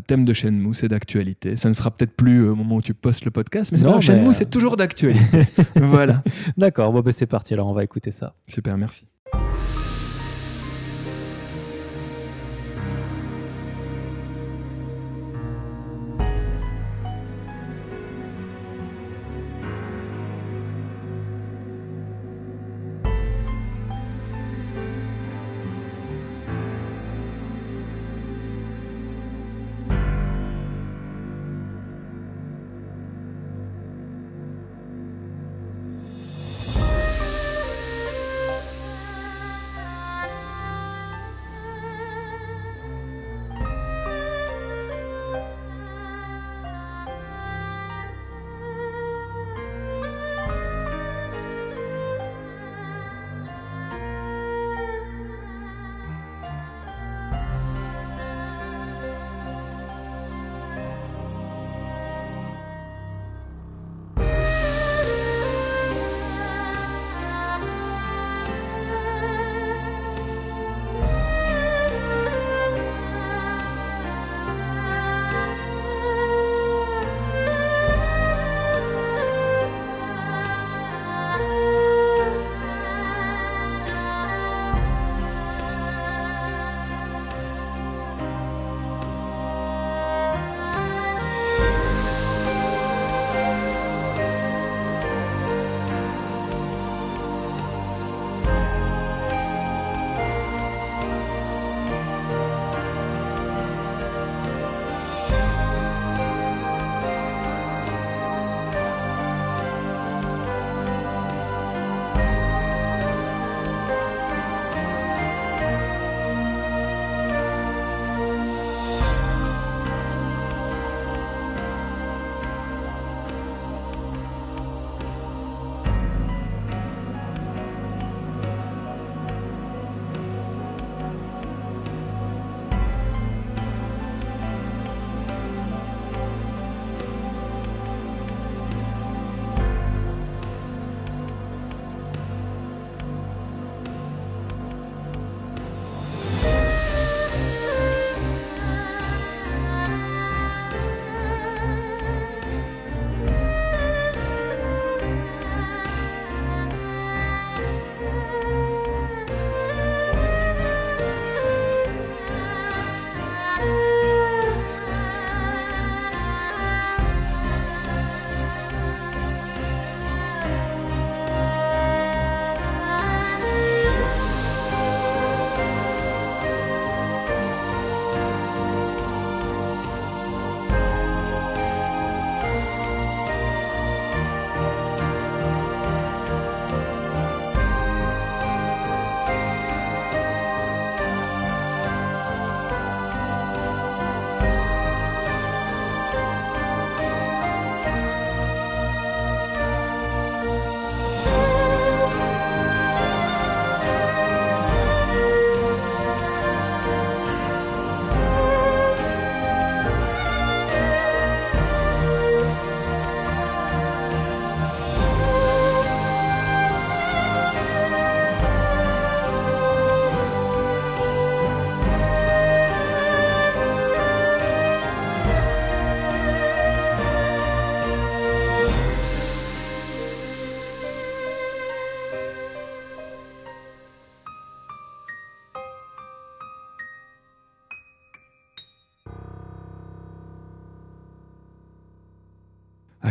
[0.07, 1.57] thème de Shenmue, c'est d'actualité.
[1.57, 4.35] Ça ne sera peut-être plus au moment où tu postes le podcast, mais, non, Shenmue,
[4.35, 5.47] c'est toujours d'actualité.
[5.77, 6.23] voilà.
[6.59, 7.55] D'accord, bon, ben, c'est parti.
[7.55, 8.35] Alors, on va écouter ça.
[8.47, 9.07] Super, merci.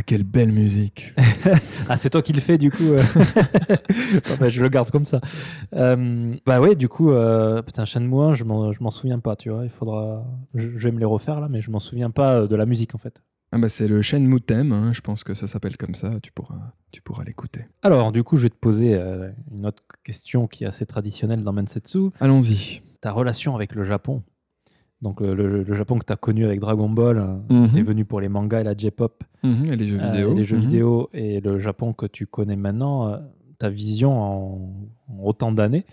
[0.07, 1.13] Quelle belle musique
[1.89, 2.83] Ah, c'est toi qui le fais, du coup.
[2.93, 2.97] euh.
[4.39, 5.21] Bah, je le garde comme ça.
[5.73, 9.63] Euh, bah ouais, du coup, euh, putain, Shenmue 1, je m'en souviens pas, tu vois.
[9.63, 10.25] Il faudra...
[10.55, 12.65] Je, je vais me les refaire, là, mais je m'en souviens pas euh, de la
[12.65, 13.21] musique, en fait.
[13.51, 16.31] ah bah, C'est le Shenmue Theme, hein, je pense que ça s'appelle comme ça, tu
[16.31, 17.65] pourras, tu pourras l'écouter.
[17.83, 21.43] Alors, du coup, je vais te poser euh, une autre question qui est assez traditionnelle
[21.43, 22.09] dans Mansetsu.
[22.19, 22.81] Allons-y.
[23.01, 24.23] Ta relation avec le Japon.
[25.01, 27.71] Donc, le, Japon que tu as connu avec Dragon Ball, Mhm.
[27.71, 30.33] t'es venu pour les mangas et la J-pop, Mhm, et les jeux euh, vidéo.
[30.33, 30.61] les jeux Mhm.
[30.63, 33.17] vidéo, et le Japon que tu connais maintenant, euh,
[33.59, 34.71] ta vision en,
[35.09, 35.85] en autant d'années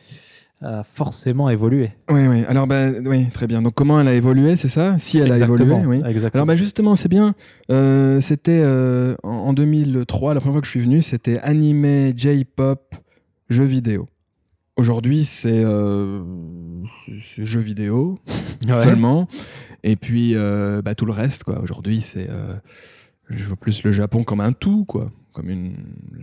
[0.63, 1.91] a forcément évolué.
[2.11, 2.45] Oui, oui.
[2.49, 3.61] Alors, bah, oui, très bien.
[3.61, 4.97] Donc, comment elle a évolué, c'est ça?
[4.97, 6.01] Si elle a évolué, oui.
[6.07, 6.39] exactement.
[6.45, 7.35] Alors bah justement, c'est bien.
[7.71, 12.15] Euh, c'était euh, en en 2003, la première fois que je suis venu, c'était animé,
[12.17, 12.95] J-pop,
[13.51, 14.07] jeux vidéo.
[14.77, 16.23] Aujourd'hui, c'est euh,
[17.09, 18.19] jeux vidéo
[18.69, 18.77] Ouais.
[18.77, 19.29] seulement.
[19.83, 21.61] Et puis euh, bah, tout le reste, quoi.
[21.61, 22.55] Aujourd'hui, c'est euh,
[23.29, 25.13] je vois plus le Japon comme un tout, quoi.
[25.33, 25.77] Comme une.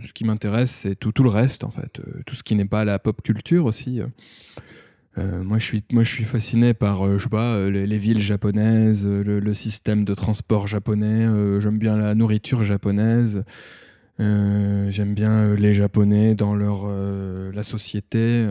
[0.04, 2.00] Ce qui m'intéresse, c'est tout, tout le reste, en fait.
[2.00, 4.00] Euh, tout ce qui n'est pas la pop culture aussi.
[5.16, 9.06] moi, je suis, moi, je suis fasciné par, je sais pas, les, les villes japonaises,
[9.06, 11.26] le, le système de transport japonais.
[11.60, 13.44] J'aime bien la nourriture japonaise.
[14.20, 18.46] Euh, J'aime bien euh, les Japonais dans leur euh, la société,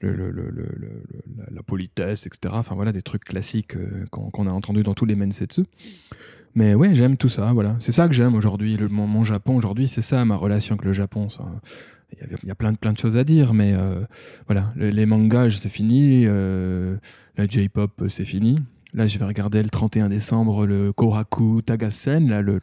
[0.00, 2.54] la, politesse, etc.
[2.56, 3.76] Enfin voilà, des trucs classiques
[4.10, 5.64] qu'on a entendus dans tous les mensetsu.
[6.54, 7.52] Mais ouais, j'aime tout ça.
[7.52, 8.76] Voilà, c'est ça que j'aime aujourd'hui.
[8.90, 11.28] Mon, mon Japon aujourd'hui, c'est ça ma relation avec le Japon.
[12.20, 13.74] Il y a, plein de plein de choses à dire, mais
[14.46, 16.24] voilà, le- les mangas, c'est fini.
[16.26, 16.96] euh,
[17.36, 18.58] la J-pop, c'est fini.
[18.94, 22.58] Là, je vais regarder le 31 décembre le Kohaku Tagasen, là, le,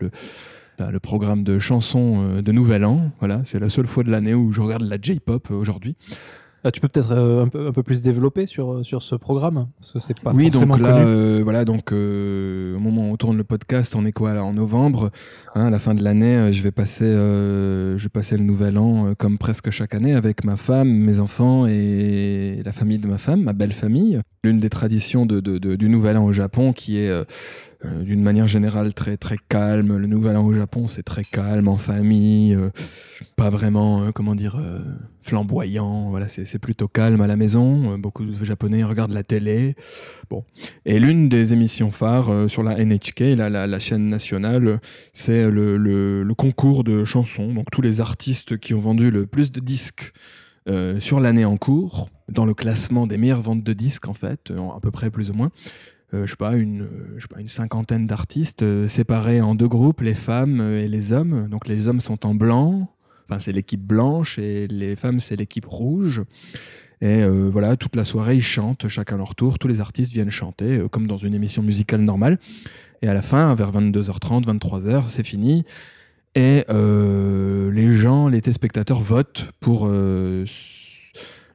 [0.91, 3.11] le programme de chansons euh, de Nouvel An.
[3.19, 5.95] Voilà, c'est la seule fois de l'année où je regarde la J-pop euh, aujourd'hui.
[6.65, 9.67] Ah, tu peux peut-être euh, un, peu, un peu plus développer sur, sur ce programme
[9.79, 11.05] Parce que c'est pas oui, forcément donc là, connu.
[11.07, 14.43] euh, voilà, donc euh, au moment où on tourne le podcast, on est quoi là
[14.43, 15.09] En novembre,
[15.55, 19.13] hein, à la fin de l'année, je vais passer, je vais passer le nouvel an
[19.17, 23.41] comme presque chaque année avec ma femme, mes enfants et la famille de ma femme,
[23.43, 24.19] ma belle famille.
[24.43, 27.09] L'une des traditions de, de- de- du nouvel an au Japon, qui est
[27.85, 29.97] euh, d'une manière générale très très calme.
[29.97, 32.69] Le nouvel an au Japon, c'est très calme en famille, euh,
[33.35, 34.59] pas vraiment, euh, comment dire,
[35.21, 36.09] flamboyant.
[36.09, 37.97] Voilà, c'est plutôt calme à la maison.
[37.97, 39.75] Beaucoup de Japonais regardent la télé.
[40.29, 40.43] Bon.
[40.85, 44.79] Et l'une des émissions phares sur la NHK, la, la- chaîne nationale,
[45.13, 47.53] c'est le, le- concours de chansons.
[47.53, 50.11] Donc tous les artistes qui ont vendu le plus de disques
[50.99, 54.79] sur l'année en cours, dans le classement des meilleures ventes de disques en fait, à
[54.79, 55.49] peu près plus ou moins.
[56.13, 59.67] Euh, je sais pas une, euh, sais pas une cinquantaine d'artistes euh, séparés en deux
[59.67, 61.47] groupes, les femmes et les hommes.
[61.49, 62.89] Donc les hommes sont en blanc,
[63.25, 66.23] enfin c'est l'équipe blanche et les femmes c'est l'équipe rouge.
[67.01, 69.57] Et voilà, toute la soirée, ils chantent chacun leur tour.
[69.57, 72.39] Tous les artistes viennent chanter, comme dans une émission musicale normale.
[73.01, 75.63] Et à la fin, vers 22h30, 23h, c'est fini.
[76.35, 79.89] Et les gens, les téléspectateurs votent pour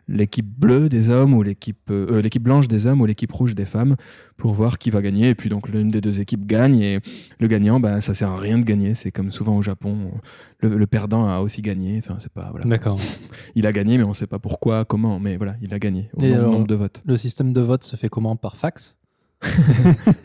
[0.06, 3.64] l'équipe bleue des hommes ou l'équipe euh, l'équipe blanche des hommes ou l'équipe rouge des
[3.64, 3.96] femmes
[4.36, 5.30] pour voir qui va gagner.
[5.30, 7.00] Et puis donc l'une des deux équipes gagne et
[7.38, 8.94] le gagnant, bah, ça sert à rien de gagner.
[8.94, 10.12] C'est comme souvent au Japon,
[10.60, 11.96] le, le perdant a aussi gagné.
[11.98, 12.66] Enfin, c'est pas voilà.
[12.66, 13.00] D'accord.
[13.54, 15.18] Il a gagné, mais on ne sait pas pourquoi, comment.
[15.20, 17.02] Mais voilà, il a gagné au Et nom- alors- nombre de votes.
[17.06, 18.36] Le système de vote se fait comment?
[18.36, 18.96] Par fax?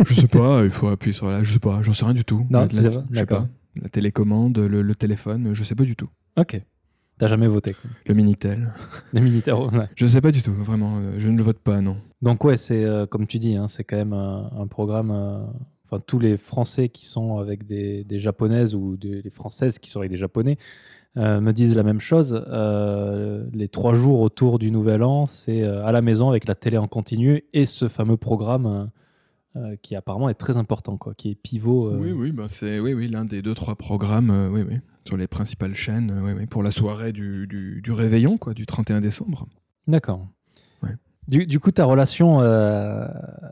[0.07, 1.43] Je sais pas, il faut appuyer sur la.
[1.43, 2.45] Je sais pas, j'en sais rien du tout.
[2.49, 3.47] Non, La- sais je pas.
[3.81, 6.09] La télécommande, le, le téléphone, je sais pas du tout.
[6.37, 6.61] Ok.
[7.19, 7.89] T'as jamais voté quoi.
[8.07, 8.73] Le Minitel.
[9.13, 9.87] Les militaires, ouais.
[9.95, 10.97] Je sais pas du tout, vraiment.
[10.97, 11.97] euh, Je ne le vote pas, non.
[12.23, 15.11] Donc ouais, c'est euh, comme tu dis, hein, c'est quand même un, un programme.
[15.11, 15.39] euh,
[15.91, 19.89] Enfin, tous les Français qui sont avec des, des japonaises ou des, les Françaises qui
[19.89, 20.59] sont avec des Japonais
[21.17, 22.45] euh, me disent la même chose.
[22.47, 26.53] Euh, les trois jours autour du Nouvel An, c'est euh, à la maison avec la
[26.53, 28.91] télé en continu et ce fameux programme
[29.55, 31.87] euh, qui apparemment est très important, quoi, qui est pivot.
[31.89, 34.75] euh, Oui, oui, bah c'est oui, oui, l'un des deux, trois programmes euh, oui, oui,
[35.05, 38.65] sur les principales chaînes oui, oui, pour la soirée du, du, du réveillon, quoi, du
[38.65, 39.47] 31 décembre.
[39.87, 40.27] D'accord.
[40.83, 40.95] Ouais.
[41.27, 42.39] Du, du coup, ta relation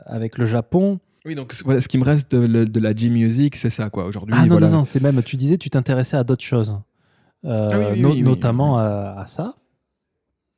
[0.06, 1.00] avec le Japon.
[1.26, 4.06] Oui, donc voilà, ce qui me reste de, la G-Music, c'est ça, quoi.
[4.06, 4.68] Aujourd'hui, ah non, voilà.
[4.68, 6.78] non, non, c'est même, tu disais, tu t'intéressais à d'autres choses.
[7.44, 9.56] Ah no- notamment À, à ça.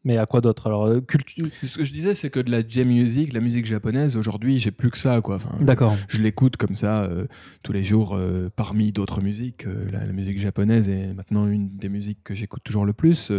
[0.02, 1.46] Mais à quoi d'autre Alors, euh, culture.
[1.62, 4.90] Ce que je disais, c'est que de la J-Music, la musique japonaise, aujourd'hui, j'ai plus
[4.90, 5.36] que ça, quoi.
[5.36, 5.94] Enfin, D'accord.
[6.08, 7.26] je l'écoute comme ça euh,
[7.62, 9.66] tous les jours euh, parmi d'autres musiques.
[9.92, 13.30] La, la musique japonaise est maintenant une des musiques que j'écoute toujours le plus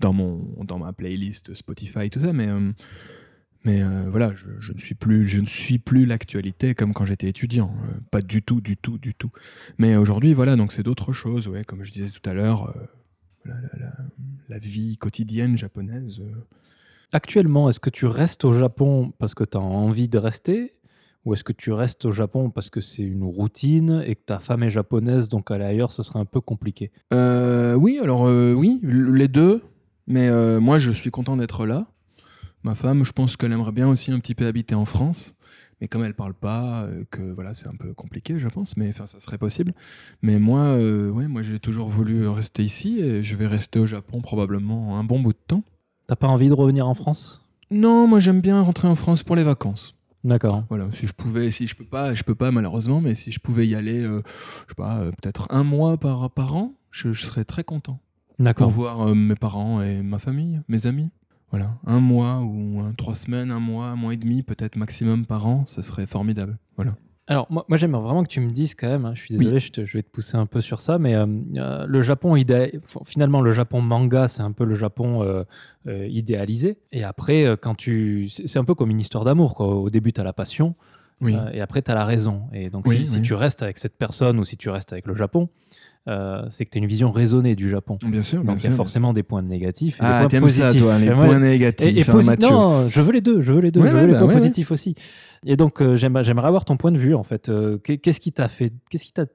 [0.00, 2.32] dans, mon, dans ma playlist Spotify, tout ça.
[2.32, 2.48] Mais,
[3.64, 7.28] mais voilà, je, je ne suis plus, je ne suis plus l'actualité comme quand j'étais
[7.28, 7.72] étudiant.
[8.10, 9.30] Pas du tout, du tout, du tout.
[9.78, 11.46] Mais aujourd'hui, voilà, donc c'est d'autres choses.
[11.46, 12.74] Ouais, comme je disais tout à l'heure,
[13.44, 13.96] la, la- la-
[14.48, 16.20] la vie quotidienne japonaise.
[16.20, 16.32] euh,
[17.12, 20.74] Actuellement, est-ce que tu restes au Japon parce que tu as envie de rester
[21.24, 24.38] Ou est-ce que tu restes au Japon parce que c'est une routine et que ta
[24.38, 26.92] femme est japonaise, donc aller ailleurs, ce serait un peu compliqué?
[27.12, 29.62] Euh, oui, alors euh, oui, les deux.
[30.06, 31.86] Mais euh, moi, je suis content d'être là.
[32.62, 35.34] Ma femme, je pense qu'elle aimerait bien aussi un petit peu habiter en France.
[35.80, 38.76] Mais comme elle parle pas, euh, que voilà, c'est un peu compliqué, je pense.
[38.76, 39.72] Mais enfin, ça serait possible.
[40.22, 43.86] Mais moi, euh, ouais, moi, j'ai toujours voulu rester ici et je vais rester au
[43.86, 45.62] Japon probablement un bon bout de temps.
[46.06, 47.42] T'as pas envie de revenir en France?
[47.70, 49.94] Non, moi, j'aime bien rentrer en France pour les vacances.
[50.22, 50.64] D'accord.
[50.68, 53.40] Voilà, si je pouvais, si je peux pas, je peux pas malheureusement, mais si je
[53.40, 54.22] pouvais y aller, euh,
[54.66, 58.00] je sais pas, euh, peut-être un mois par, par an, je, je serais très content.
[58.36, 58.70] pour D'accord.
[58.70, 61.08] voir euh, mes parents et ma famille, mes amis.
[61.50, 65.26] Voilà, un mois ou un- trois semaines, un mois, un mois et demi, peut-être maximum
[65.26, 66.58] par an, ce serait formidable.
[66.76, 66.94] Voilà.
[67.26, 69.60] Alors, moi, moi, j'aimerais vraiment que tu me dises quand même, hein, je suis désolé,
[69.60, 72.34] je, te- je vais te pousser un peu sur ça, mais euh, euh, le Japon,
[72.36, 75.44] idé- f- finalement, le Japon manga, c'est un peu le Japon euh,
[75.86, 76.78] euh, idéalisé.
[76.92, 78.28] Et après, quand tu.
[78.30, 79.66] C'est un peu comme une histoire d'amour, quoi.
[79.76, 80.74] Au début, tu as la passion,
[81.20, 81.36] Oui.
[81.52, 82.44] et après, tu as la raison.
[82.52, 85.14] Et donc, Oui, si, tu restes avec cette personne ou si tu restes avec le
[85.14, 85.50] Japon,
[86.08, 87.98] euh, c'est que tu as une vision raisonnée du Japon.
[88.02, 88.72] bien sûr, bien Donc, il y sûr.
[88.72, 91.86] a forcément des points négatifs et Ah, des points ça, toi, les J'aimerais- points négatifs.
[91.86, 94.00] et, et hein, non, je veux les deux, je veux les deux, Ouais, je ouais,
[94.02, 94.94] veux les bah points positifs aussi.
[95.44, 97.48] Et donc euh, j'aime- j'aimerais avoir ton point de vue en fait.
[97.48, 99.26] Euh, qu'est- qu'est-ce qui t'a fait, qu'est-ce qui t'a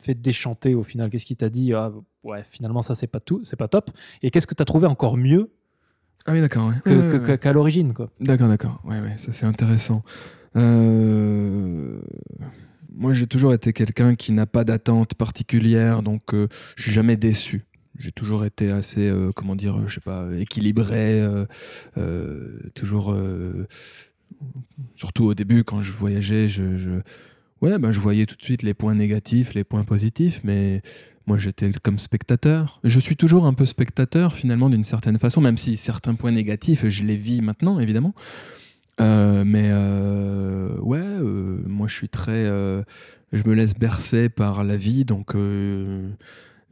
[0.00, 1.10] fait déchanter au final?
[1.10, 1.92] Qu'est-ce qui t'a dit ah,
[2.24, 3.90] ouais finalement ça c'est pas tout, c'est pas top?
[4.22, 5.50] Et qu'est-ce que t'as trouvé encore mieux
[6.26, 6.72] Ah oui, d'accord.
[7.40, 8.10] qu'à l'origine quoi?
[8.20, 8.80] D'accord, d'accord.
[8.84, 10.02] Ouais, ouais, ça c'est intéressant.
[10.56, 12.00] Euh,
[12.96, 17.18] Moi, j'ai toujours été quelqu'un qui n'a pas d'attente particulière, donc euh, je suis jamais
[17.18, 17.62] déçu.
[17.98, 21.44] J'ai toujours été assez, euh, comment dire, je sais pas, équilibré, euh,
[21.98, 23.66] euh, toujours, euh,
[24.94, 27.00] surtout au début quand je voyageais, je,
[27.60, 30.80] ouais, ben, je voyais tout de suite les points négatifs, les points positifs, mais
[31.26, 32.80] moi j'étais comme spectateur.
[32.82, 36.88] Je suis toujours un peu spectateur finalement d'une certaine façon, même si certains points négatifs,
[36.88, 38.14] je les vis maintenant évidemment.
[39.00, 42.44] Euh, mais euh, ouais, euh, moi je suis très.
[42.44, 45.34] je me laisse bercer par la vie, donc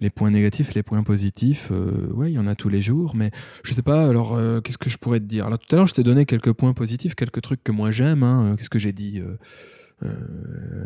[0.01, 1.71] les points négatifs, les points positifs,
[2.13, 3.15] ouais, il y en a tous les jours.
[3.15, 3.31] Mais
[3.63, 5.47] je sais pas, alors qu'est-ce que je pourrais te dire?
[5.47, 8.23] Alors tout à l'heure, je t'ai donné quelques points positifs, quelques trucs que moi j'aime.
[8.23, 8.55] hein.
[8.57, 9.23] Qu'est-ce que j'ai dit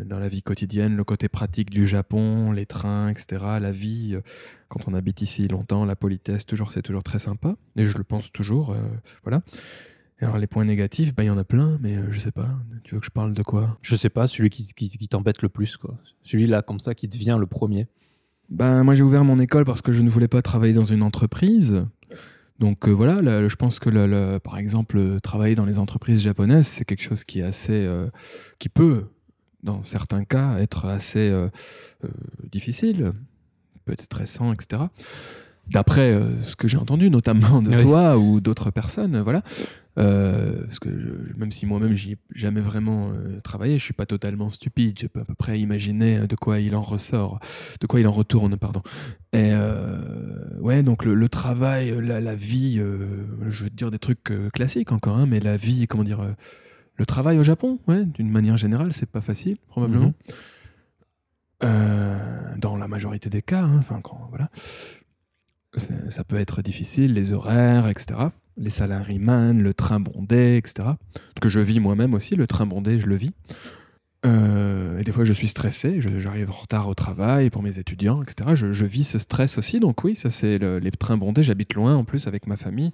[0.05, 4.17] dans la vie quotidienne, le côté pratique du Japon, les trains, etc., la vie,
[4.69, 7.55] quand on habite ici longtemps, la politesse, toujours, c'est toujours très sympa.
[7.75, 8.75] Et je le pense toujours,
[9.23, 9.41] voilà.
[10.21, 12.31] Et alors les points négatifs, bah, il y en a plein, mais euh, je sais
[12.31, 12.49] pas.
[12.83, 13.77] Tu veux que je parle de quoi?
[13.81, 15.97] Je sais pas, celui qui, qui- qui t'embête le plus quoi.
[16.23, 17.87] Celui-là comme ça qui te vient le premier.
[18.49, 21.03] Ben, moi, j'ai ouvert mon école parce que je ne voulais pas travailler dans une
[21.03, 21.85] entreprise.
[22.57, 25.79] Donc euh, voilà, là, je pense que, le- le- par exemple, euh, travailler dans les
[25.79, 28.09] entreprises japonaises, c'est quelque chose qui est assez, euh,
[28.57, 29.05] qui peut,
[29.63, 31.33] dans certains cas, être assez
[32.51, 33.11] difficile,
[33.85, 34.83] peut être stressant, etc.
[35.71, 37.81] D'après euh, ce que j'ai entendu, notamment de Oui.
[37.83, 39.41] toi ou d'autres personnes, euh, voilà.
[39.97, 43.93] Euh, parce que je- même si moi-même j'y ai jamais vraiment euh, travaillé, je suis
[43.93, 44.97] pas totalement stupide.
[44.99, 47.39] Je peux à peu près imaginer de quoi il en ressort,
[47.81, 48.81] de quoi il en retourne, pardon.
[49.33, 49.51] Et
[50.59, 52.77] ouais, donc le, le travail, la, la vie,
[53.49, 56.21] je veux dire des trucs classiques encore, hein, mais la vie, comment dire,
[56.95, 60.13] le travail au Japon, ouais, d'une manière générale, c'est pas facile, probablement.
[61.61, 62.57] Mhm.
[62.57, 64.49] Dans la majorité des cas, hein, enfin, quand, voilà.
[65.77, 68.19] Ça peut être difficile, les horaires, etc.
[68.57, 70.89] Les salaryman, le train bondé, etc.
[71.35, 73.31] Ce que je vis moi-même aussi, le train bondé, je le vis.
[74.25, 78.21] Euh, et des fois, je suis stressé, j'arrive en retard au travail pour mes étudiants,
[78.21, 78.49] etc.
[78.55, 81.41] Je, je vis ce stress aussi, donc oui, ça c'est le- les trains bondés.
[81.43, 82.91] J'habite loin en plus avec ma famille.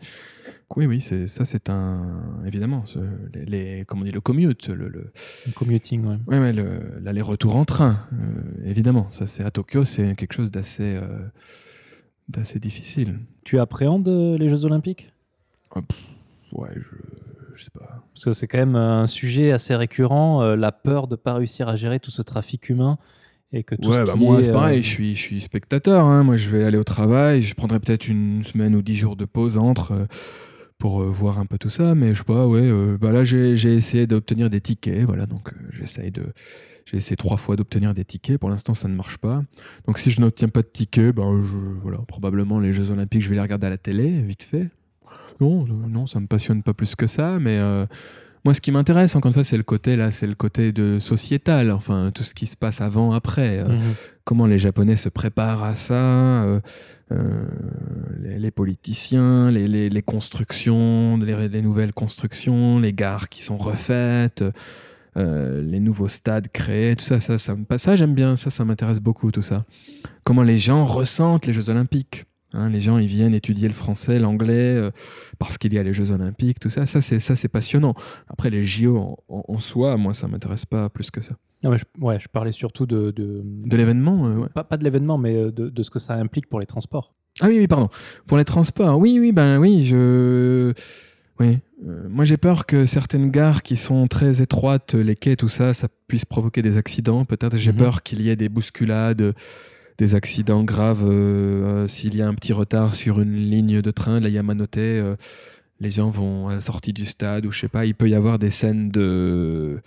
[0.70, 3.00] Donc oui, oui, ça, c'est un évidemment ce-
[3.34, 5.12] les, les- comment on dit le commute, le, le-
[5.48, 6.18] Le Commuting, ouais.
[6.28, 9.10] ouais, ouais, le- l'aller-retour en train, euh, évidemment.
[9.10, 11.26] Ça, c'est à Tokyo, c'est quelque chose d'assez euh,
[12.30, 13.20] d'assez difficile.
[13.44, 15.10] Tu appréhendes euh, les Jeux Olympiques?
[16.52, 16.96] Ouais, je,
[17.54, 18.04] je sais pas.
[18.14, 21.34] Parce que c'est quand même un sujet assez récurrent, euh, la peur de ne pas
[21.34, 22.98] réussir à gérer tout ce trafic humain.
[23.54, 25.42] Et que tout Ouais, ce bah moi est, c'est pareil, euh, je suis, je suis
[25.42, 26.06] spectateur.
[26.06, 26.24] hein.
[26.24, 29.26] Moi je vais aller au travail, je prendrai peut-être une semaine ou dix jours de
[29.26, 30.06] pause entre euh,
[30.78, 31.96] pour euh, voir un peu tout ça.
[31.96, 35.04] Mais je sais pas, ouais, euh, bah là j'ai j'ai essayé d'obtenir des tickets.
[35.06, 36.24] Voilà, donc euh, j'essaye de.
[36.86, 38.38] J'ai essayé trois fois d'obtenir des tickets.
[38.38, 39.44] Pour l'instant, ça ne marche pas.
[39.88, 43.30] Donc, si je n'obtiens pas de tickets, ben, je, voilà, probablement les Jeux Olympiques, je
[43.30, 44.70] vais les regarder à la télé, vite fait.
[45.42, 47.40] Non, non, ça me passionne pas plus que ça.
[47.40, 47.88] Mais euh,
[48.46, 51.00] moi, ce qui m'intéresse, encore une fois, c'est le côté là, c'est le côté de
[51.00, 51.72] sociétal.
[51.72, 53.60] Enfin, tout ce qui se passe avant, après.
[53.60, 53.82] Euh, mhm.
[54.24, 56.60] comment les Japonais se préparent à ça, euh,
[58.22, 64.44] les, les politiciens, les, les- les constructions, les nouvelles constructions, les gares qui sont refaites,
[65.18, 68.66] euh, les nouveaux stades créés, tout ça, ça, ça, me- ça j'aime bien, ça, ça
[68.66, 69.66] m'intéresse beaucoup, tout ça.
[70.24, 72.26] Comment les gens ressentent les Jeux Olympiques.
[72.54, 74.90] Hein, les gens, ils viennent étudier le français, l'anglais, euh,
[75.40, 76.86] parce qu'il y a les Jeux Olympiques, tout ça.
[76.86, 77.96] Ça, c'est ça, c'est passionnant.
[78.30, 81.36] Après, les JO en, soi, moi, ça m'intéresse pas plus que ça.
[81.64, 84.28] je, ouais, je parlais surtout de de, de l'événement.
[84.28, 86.66] Euh, pas, pas, de l'événement, mais euh, de, de, ce que ça implique pour les
[86.68, 87.14] transports.
[87.42, 87.90] Ah oui, oui, pardon.
[88.26, 90.72] Pour les transports, oui, oui, ben oui, je.
[91.40, 91.58] Oui.
[91.86, 95.88] Moi, j'ai peur que certaines gares qui sont très étroites, les quais, tout ça, ça
[96.08, 97.26] puisse provoquer des accidents.
[97.26, 97.78] Peut-être, j'ai mhm.
[97.78, 99.36] peur qu'il y ait des bousculades
[99.98, 103.92] des accidents graves euh, euh, s'il y a un petit retard sur une ligne de
[103.92, 105.16] train la Yamanote euh,
[105.80, 108.16] les gens vont à la sortie du stade ou je sais pas il peut y
[108.16, 109.82] avoir des scènes de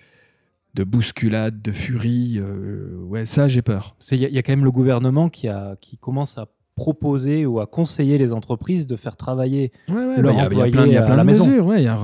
[0.75, 5.29] de bousculade de furie ouais ça j'ai peur il y, a quand même le gouvernement
[5.29, 6.47] qui a qui commence à
[6.79, 11.75] proposer ou à conseiller les entreprises de faire travailler leurs employés à la maison.
[11.75, 11.99] il y a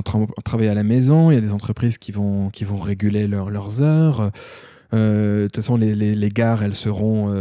[0.44, 3.82] travailler à la maison, il y a des entreprises qui vont, qui vont réguler leurs
[3.82, 4.32] heures.
[4.92, 7.32] de toute façon, les, les, gares, elles seront,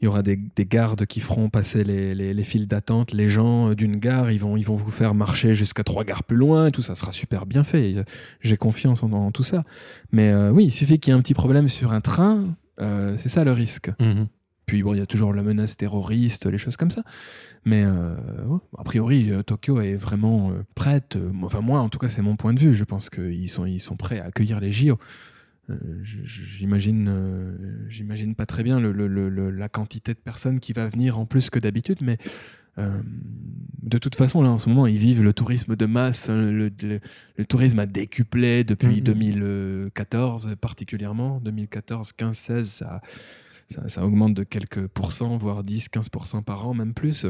[0.00, 3.12] il y aura des, gardes qui feront passer les, les, files d'attente.
[3.12, 6.36] Les gens d'une gare, ils vont, ils vont vous faire marcher jusqu'à trois gares plus
[6.36, 7.96] loin et tout ça sera super bien fait.
[8.40, 9.64] J'ai confiance en, tout ça.
[10.12, 12.46] Mais euh, oui, il suffit qu'il y ait un petit problème sur un train,
[12.80, 13.90] euh, c'est ça le risque.
[14.00, 14.28] Mhm.
[14.70, 17.02] Puis bon, il y a toujours la menace terroriste, les choses comme ça.
[17.64, 18.14] Mais euh,
[18.78, 21.18] a priori, Tokyo est vraiment prête.
[21.42, 22.74] Enfin, moi, en tout cas, c'est mon point de vue.
[22.74, 24.96] Je pense qu'ils sont, ils sont prêts à accueillir les JO.
[25.70, 31.26] Euh, j'imagine, euh, j'imagine pas très bien la quantité de personnes qui va venir en
[31.26, 32.18] plus que d'habitude, mais
[32.78, 33.00] euh,
[33.82, 36.28] de toute façon, là, en ce moment, ils vivent le tourisme de masse.
[36.28, 37.00] Hein, le,
[37.44, 40.56] tourisme a décuplé depuis 2014, mm-hmm.
[40.56, 41.40] particulièrement.
[41.40, 43.02] 2014, 15, 16, ça,
[43.86, 47.26] ça, augmente de quelques pourcents, voire 10, 15% par an, même plus.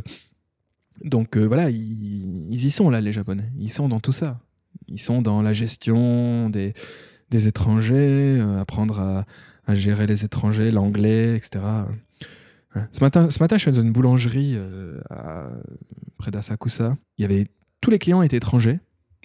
[1.05, 3.51] Donc voilà, ils, y sont là, les Japonais.
[3.59, 4.41] Ils sont dans tout ça.
[4.89, 6.75] Ils sont dans la gestion des,
[7.31, 8.99] étrangers, euh, apprendre
[9.67, 11.65] à, gérer les étrangers, l'anglais, etc.
[12.91, 14.99] Ce, matin, ce matin, je suis dans une boulangerie euh,
[16.19, 16.97] près d'Asakusa.
[17.19, 17.47] Il y avait,
[17.81, 18.81] tous les clients étaient étrangers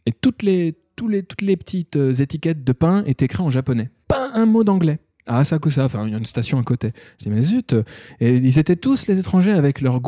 [0.06, 3.50] et toutes les, tous les, toutes les petites euh, étiquettes de pain étaient écrites en
[3.50, 3.90] japonais.
[4.08, 6.92] Pas un mot d'anglais à Asakusa, enfin il y a une station à côté.
[7.20, 7.76] Je dis mais zut
[8.20, 10.02] Et ils étaient tous les étrangers avec leur,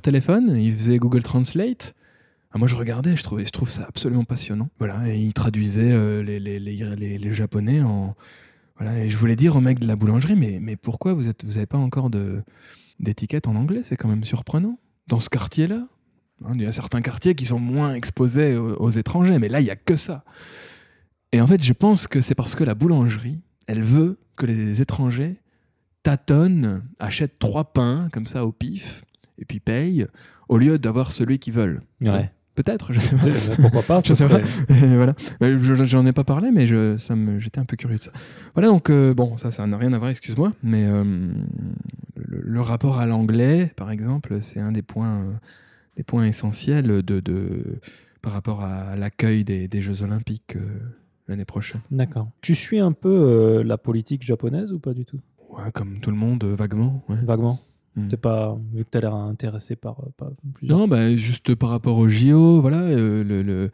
[0.00, 1.94] téléphone, ils faisaient Google Translate.
[2.54, 4.68] Ah, moi, je regardais, je, trouvais, je trouve ça absolument passionnant.
[4.78, 8.14] Voilà, et il traduisait euh, les, Japonais en.
[8.78, 11.34] Voilà, et je voulais dire au mec de la boulangerie, mais, mais pourquoi vous n'avez
[11.44, 12.10] vous pas encore
[13.00, 13.80] d'étiquette en anglais?
[13.82, 14.78] C'est quand même surprenant.
[15.08, 15.86] Dans ce quartier-là,
[16.44, 19.64] hein, il y a certains quartiers qui sont moins exposés aux, étrangers, mais là, il
[19.64, 20.24] n'y a que ça.
[21.32, 24.80] Et en fait, je pense que c'est parce que la boulangerie, elle veut que les
[24.80, 25.36] étrangers
[26.02, 29.04] tâtonnent, achètent trois pains comme ça au pif,
[29.38, 30.06] et puis payent,
[30.48, 31.82] au lieu d'avoir celui qu'ils veulent.
[32.00, 32.30] Ouais.
[32.54, 33.56] Peut-être, je sais pas.
[33.56, 34.40] Pourquoi pas Je sais pas.
[34.68, 35.14] voilà.
[35.84, 38.12] J'en ai pas parlé, mais je, ça me, j'étais un peu curieux de ça.
[38.54, 41.32] Voilà, donc euh, bon, ça, ça n'a rien à voir, excuse-moi, mais euh,
[42.16, 45.24] le, rapport à l'anglais, par exemple, c'est un des points,
[45.96, 47.80] des points essentiels de, de
[48.22, 50.60] par rapport à l'accueil des, des, Jeux Olympiques euh,
[51.28, 51.80] l'année prochaine.
[51.90, 52.28] D'accord.
[52.40, 55.20] Tu suis un peu la politique japonaise ou pas du tout?
[55.50, 57.04] Ouais, comme tout le monde, vaguement.
[57.08, 57.60] Vaguement.
[57.96, 58.08] Hmm.
[58.16, 60.78] pas vu que tu as l'air intéressé par, euh, par plusieurs.
[60.78, 63.70] Non, bah, juste par rapport au JO, voilà, euh, le, le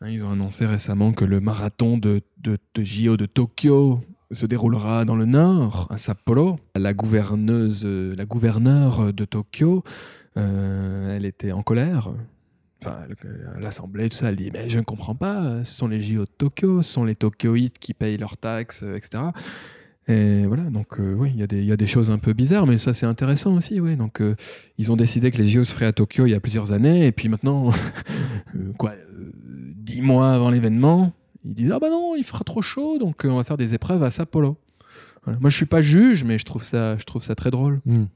[0.00, 4.00] hein, ils ont annoncé récemment que le marathon de, de, de, JO de Tokyo
[4.30, 6.60] se déroulera dans le nord, à Sapporo.
[6.76, 9.82] La gouverneuse, la gouverneure de Tokyo,
[10.36, 12.12] euh, elle était en colère.
[12.82, 13.00] Enfin,
[13.58, 16.30] l'Assemblée, tout ça, elle dit Mais je ne comprends pas, ce sont les JO de
[16.38, 19.24] Tokyo, ce sont les Tokyoïtes qui payent leurs taxes, etc.
[20.10, 22.92] Et voilà, donc euh, oui, il y, a des choses un peu bizarres, mais ça
[22.92, 23.80] c'est intéressant aussi.
[23.80, 23.94] Ouais.
[23.94, 24.34] Donc euh,
[24.76, 27.06] ils ont décidé que les JO se feraient à Tokyo il y a plusieurs années,
[27.06, 27.70] et puis maintenant,
[28.56, 28.94] euh, quoi,
[29.76, 31.12] dix mois avant l'événement,
[31.44, 34.02] ils disent ah bah non, il fera trop chaud, donc on va faire des épreuves
[34.02, 34.56] à Sapporo.
[35.38, 37.80] Moi je suis pas juge, mais je trouve ça, je trouve ça très drôle.
[37.84, 38.06] Hmm.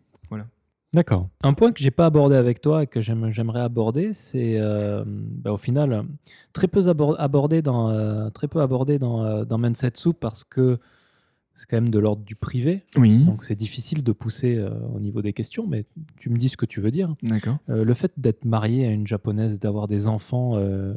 [0.95, 1.29] D'accord.
[1.43, 4.59] Un point que j'ai pas abordé avec toi et que j'aimerais aborder, c'est
[5.05, 6.05] bah, au final
[6.53, 6.81] très peu
[7.19, 10.79] abordé dans très peu abordé dans, dans Mensetsu parce que
[11.55, 12.85] c'est quand même de l'ordre du privé.
[12.97, 13.25] Oui.
[13.25, 15.85] Donc c'est difficile de pousser euh, au niveau des questions, mais
[16.17, 17.15] tu me dis ce que tu veux dire.
[17.23, 17.59] D'accord.
[17.71, 20.95] Euh, le fait d'être marié à une japonaise, d'avoir des enfants euh,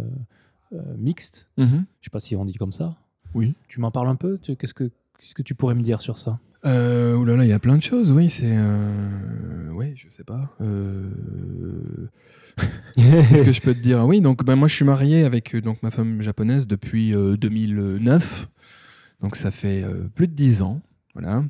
[0.98, 1.68] mixtes, mm-hmm.
[1.68, 2.96] je ne sais pas si on dit comme ça.
[3.36, 3.54] Oui.
[3.68, 4.38] Tu m'en parles un peu?
[4.38, 6.40] Qu'est-ce que Qu'est-ce que tu pourrais me dire sur ça?
[6.66, 8.58] Euh, là, il y a plein de choses, oui, c'est...
[9.74, 10.56] Oui, je sais pas.
[12.96, 14.04] Qu'est-ce que je peux te dire?
[14.06, 18.48] Oui, donc ben, moi je suis marié avec donc, ma femme japonaise depuis 2009.
[19.22, 20.82] Donc ça fait euh, plus de 10 ans.
[21.14, 21.44] Voilà.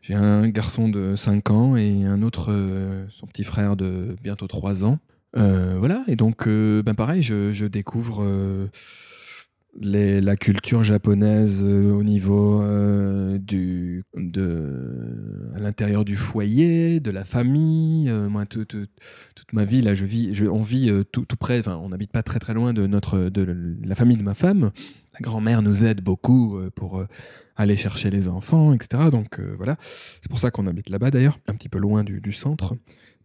[0.00, 4.46] J'ai un garçon de 5 ans et un autre, euh, son petit frère de bientôt
[4.46, 4.98] 3 ans.
[5.36, 8.68] Euh, voilà, et donc ben pareil, je, découvre
[9.80, 17.24] la culture japonaise euh, au niveau euh, du, de, à l'intérieur du foyer, de la
[17.24, 18.08] famille.
[18.10, 18.86] Euh, moi, tout- tout-
[19.34, 22.12] toute ma vie, là, je vis, je, on vit tout, tout près, enfin, on n'habite
[22.12, 24.72] pas très très loin de, notre, de la famille de ma femme.
[25.14, 27.04] La grand-mère nous aide beaucoup pour
[27.56, 29.04] aller chercher les enfants, etc.
[29.10, 32.74] Donc voilà, c'est pour ça qu'on habite là-bas d'ailleurs, un petit peu loin du centre.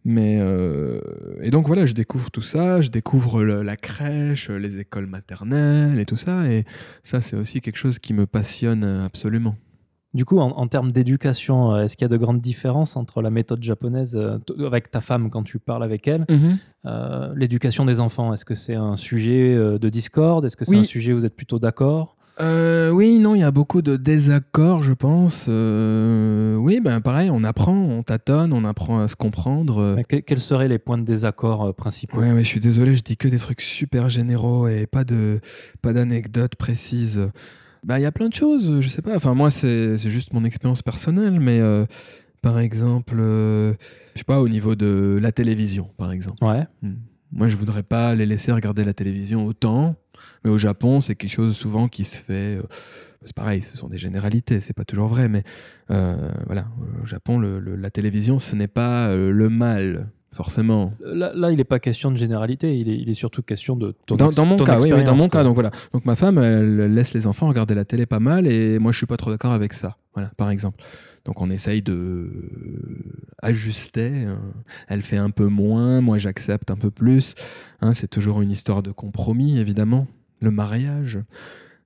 [0.04, 1.00] Mais euh,
[1.42, 5.98] et donc voilà, je découvre tout ça, je découvre le- la crèche, les écoles maternelles
[5.98, 6.64] et tout ça, et
[7.02, 9.56] ça c'est aussi quelque chose qui me passionne euh, absolument.
[10.14, 13.20] Du coup, en, en termes d'éducation, euh, est-ce qu'il y a de grandes différences entre
[13.20, 16.24] la méthode japonaise euh, avec ta femme quand tu parles avec elle
[16.86, 20.44] euh, L'éducation des enfants, est-ce que c'est un sujet de discorde?
[20.46, 20.78] Est-ce que c'est Oui.
[20.78, 22.16] un sujet où vous êtes plutôt d'accord?
[22.40, 25.46] Euh, oui, non, il y a beaucoup de désaccords, je pense.
[25.48, 29.78] Euh, oui, ben pareil, on apprend, on tâtonne, on apprend à se comprendre.
[29.78, 29.94] euh.
[29.96, 32.18] Mais que- Quels seraient les points de désaccord principaux?
[32.18, 35.40] Ouais, ouais, je suis désolé, je dis que des trucs super généraux et pas de
[35.82, 37.28] pas d'anecdotes précises.
[37.84, 39.16] Bah, il y a plein de choses, je sais pas.
[39.16, 41.86] Enfin, moi, c'est juste mon expérience personnelle, mais euh,
[42.42, 43.74] par exemple, je
[44.14, 46.44] sais pas, au niveau de la télévision, par exemple.
[46.44, 46.66] Ouais.
[46.82, 46.94] Hmm.
[47.32, 49.96] Moi, je voudrais pas les laisser regarder la télévision autant,
[50.44, 52.56] mais au Japon, c'est quelque chose souvent qui se fait.
[52.56, 52.62] euh,
[53.24, 55.42] c'est pareil, ce sont des généralités, c'est pas toujours vrai, mais
[55.90, 56.68] euh, voilà,
[57.02, 60.94] au Japon, la télévision, ce n'est pas euh, le mal, forcément.
[61.04, 63.94] Là, là, il n'est pas question de généralité, il est, il est surtout question de
[64.06, 65.40] ton Dans, ex- dans mon ton cas, oui, oui, dans mon quoi.
[65.40, 65.70] cas, donc voilà.
[65.92, 68.96] Donc ma femme, elle laisse les enfants regarder la télé pas mal, et moi, je
[68.98, 69.96] suis pas trop d'accord avec ça.
[70.14, 70.82] Voilà, par exemple.
[71.24, 72.30] Donc on essaye de euh,
[73.42, 74.24] ajuster.
[74.26, 74.38] hein.
[74.88, 77.34] Elle fait un peu moins, moi j'accepte un peu plus.
[77.80, 80.06] Hein, c'est toujours une histoire de compromis, évidemment.
[80.40, 81.18] Le mariage,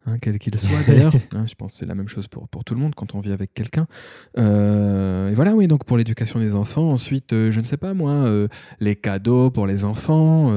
[0.06, 1.14] hein, quel qu'il soit d'ailleurs.
[1.34, 3.20] Hein, je pense que c'est la même chose pour, pour tout le monde quand on
[3.20, 3.86] vit avec quelqu'un.
[4.38, 6.90] Euh, et voilà, oui, donc pour l'éducation des enfants.
[6.90, 8.48] Ensuite, euh, je ne sais pas moi, euh,
[8.80, 10.52] les cadeaux pour les enfants.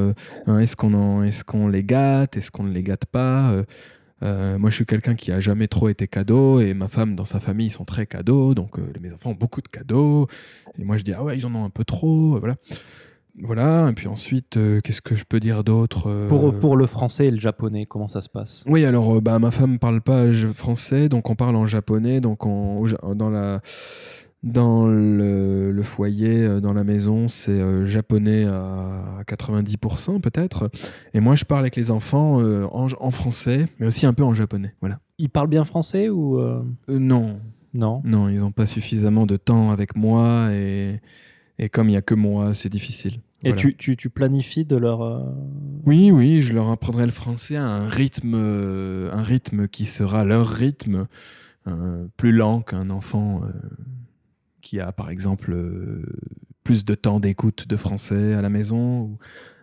[0.48, 3.64] hein, est-ce qu'on est-ce qu'on les gâte Est-ce qu'on ne les gâte pas
[4.24, 7.26] Euh, moi, je suis quelqu'un qui a jamais trop été cadeau et ma femme, dans
[7.26, 8.56] sa famille, ils sont très cadeaux.
[8.56, 10.28] Donc, euh, mes enfants ont beaucoup de cadeaux.
[10.78, 12.40] Et moi, je dis, ah ouais, ils en ont un peu trop.
[12.40, 12.56] Voilà.
[13.44, 13.90] Voilà.
[13.90, 17.28] Et puis ensuite, euh, qu'est-ce que je peux dire d'autre euh, Pour, pour le français
[17.28, 18.64] et le japonais, comment ça se passe?
[18.68, 22.22] Oui, alors, euh, bah, ma femme parle pas français, donc on parle en japonais.
[22.22, 22.86] Donc, on,
[23.16, 23.62] dans la.
[24.44, 30.70] Dans le, le foyer, dans la maison, c'est japonais à 90% peut-être.
[31.16, 34.36] Et moi, je parle avec les enfants en, en français, mais aussi un peu en
[34.36, 34.76] japonais.
[34.82, 35.00] Voilà.
[35.18, 36.40] Ils parlent bien français ou
[36.88, 37.40] non,
[37.74, 38.04] non?
[38.06, 41.00] Non, ils n'ont pas suffisamment de temps avec moi et,
[41.58, 43.22] et comme il n'y a que moi, c'est difficile.
[43.44, 43.62] Et Voilà.
[43.62, 45.02] tu, tu, tu planifies de leur...
[45.04, 45.20] euh,
[45.86, 50.24] Oui, oui, je leur apprendrai le français à un rythme, euh, un rythme qui sera
[50.26, 51.08] leur rythme,
[51.68, 53.50] euh, plus lent qu'un enfant euh,
[54.62, 55.56] qui a, par exemple,
[56.64, 59.18] plus de temps d'écoute de français à la maison, ou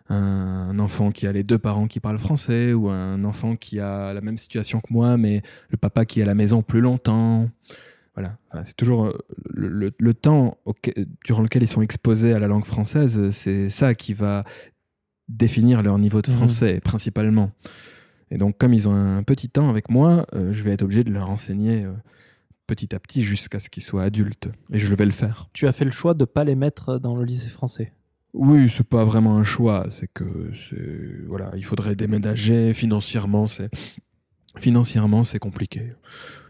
[0.09, 3.81] un, un enfant qui a les deux parents qui parlent français, ou un enfant qui
[3.81, 6.81] a la même situation que moi, mais le papa qui est à la maison plus
[6.81, 7.49] longtemps.
[8.14, 9.18] Voilà, Enfin, c'est toujours euh,
[9.55, 13.30] le, le- le temps auquel- durant lequel ils sont exposés à la langue française, euh,
[13.30, 14.43] c'est ça qui va
[15.28, 16.36] définir leur niveau de Mhm.
[16.36, 17.52] français, principalement.
[18.30, 21.05] Et donc, comme ils ont un petit temps avec moi, euh, je vais être obligé
[21.05, 21.93] de leur enseigner euh,
[22.66, 24.48] petit à petit jusqu'à ce qu'ils soient adultes.
[24.72, 25.48] Et je vais le faire.
[25.55, 27.93] Tu as fait le choix de pas les mettre dans le lycée français?
[28.34, 33.68] Oui, c'est pas vraiment un choix, c'est que c'est voilà, il faudrait déménager financièrement, c'est
[34.59, 35.93] financièrement c'est compliqué.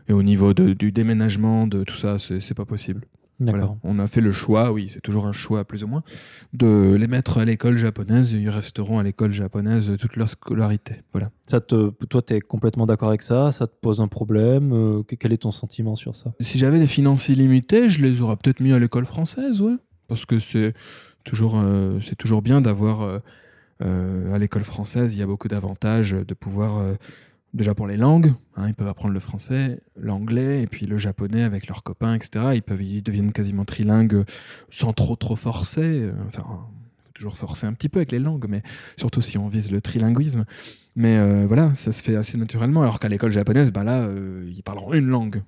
[0.09, 3.03] Et au niveau de- du déménagement, de tout ça, c'est pas possible.
[3.41, 3.59] Voilà.
[3.59, 3.77] D'accord.
[3.83, 6.05] On a fait le choix, oui, c'est toujours un choix plus ou moins,
[6.53, 8.31] de les mettre à l'école japonaise.
[8.33, 10.97] Ils resteront à l'école japonaise toute leur scolarité.
[11.13, 11.31] Voilà.
[11.49, 13.51] Ça te, toi, tu es complètement d'accord avec ça?
[13.51, 14.73] Ça te pose un problème?
[14.73, 16.33] Euh, que- Quel est ton sentiment sur ça?
[16.39, 19.75] Si j'avais des finances illimitées, je les aurais peut-être mis à l'école française, ouais.
[20.07, 20.75] Parce que c'est
[21.25, 23.21] toujours, euh, c'est toujours bien d'avoir
[23.83, 26.81] euh, à l'école française, il y a beaucoup d'avantages de pouvoir,
[27.55, 31.43] déjà pour les langues, hein, ils peuvent apprendre le français, l'anglais et puis le japonais
[31.43, 32.47] avec leurs copains, etc.
[32.55, 34.25] Ils, peuvent, ils deviennent quasiment trilingues
[34.71, 35.81] sans trop trop forcer.
[35.83, 38.63] euh, Enfin, il faut toujours forcer un petit peu avec les langues, mais
[38.97, 40.45] surtout si on vise le trilinguisme.
[40.97, 44.51] Mais euh, voilà, ça se fait assez naturellement, alors qu'à l'école japonaise, bah là, euh,
[44.55, 45.43] ils parleront une langue.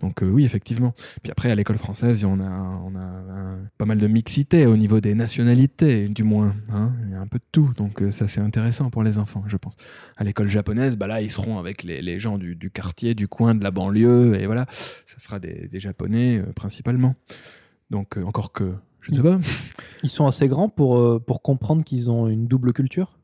[0.00, 0.94] Donc euh, oui, effectivement.
[1.22, 6.08] Puis après, à l'école française, on a, pas mal de mixité au niveau des nationalités,
[6.08, 6.54] du moins.
[6.72, 6.92] hein.
[7.04, 7.72] Il y a un peu de tout.
[7.76, 9.76] Donc euh, ça, c'est intéressant pour les enfants, je pense.
[10.16, 13.62] À l'école japonaise, bah là, ils seront avec les, gens du, quartier, du coin, de
[13.62, 14.66] la banlieue, et voilà.
[14.70, 17.16] Ça sera des, Japonais euh, principalement.
[17.90, 19.38] Donc encore que, je ne sais pas.
[20.02, 23.18] Ils sont assez grands pour, pour comprendre qu'ils ont une double culture?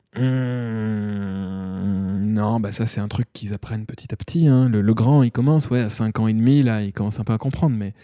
[0.99, 4.47] Hum, non, bah ça c'est un truc qu'ils apprennent petit à petit.
[4.49, 4.69] hein.
[4.69, 7.25] Le, le grand, il commence, ouais, à 5 ans et demi, là, il commence un
[7.25, 7.95] peu à comprendre, mais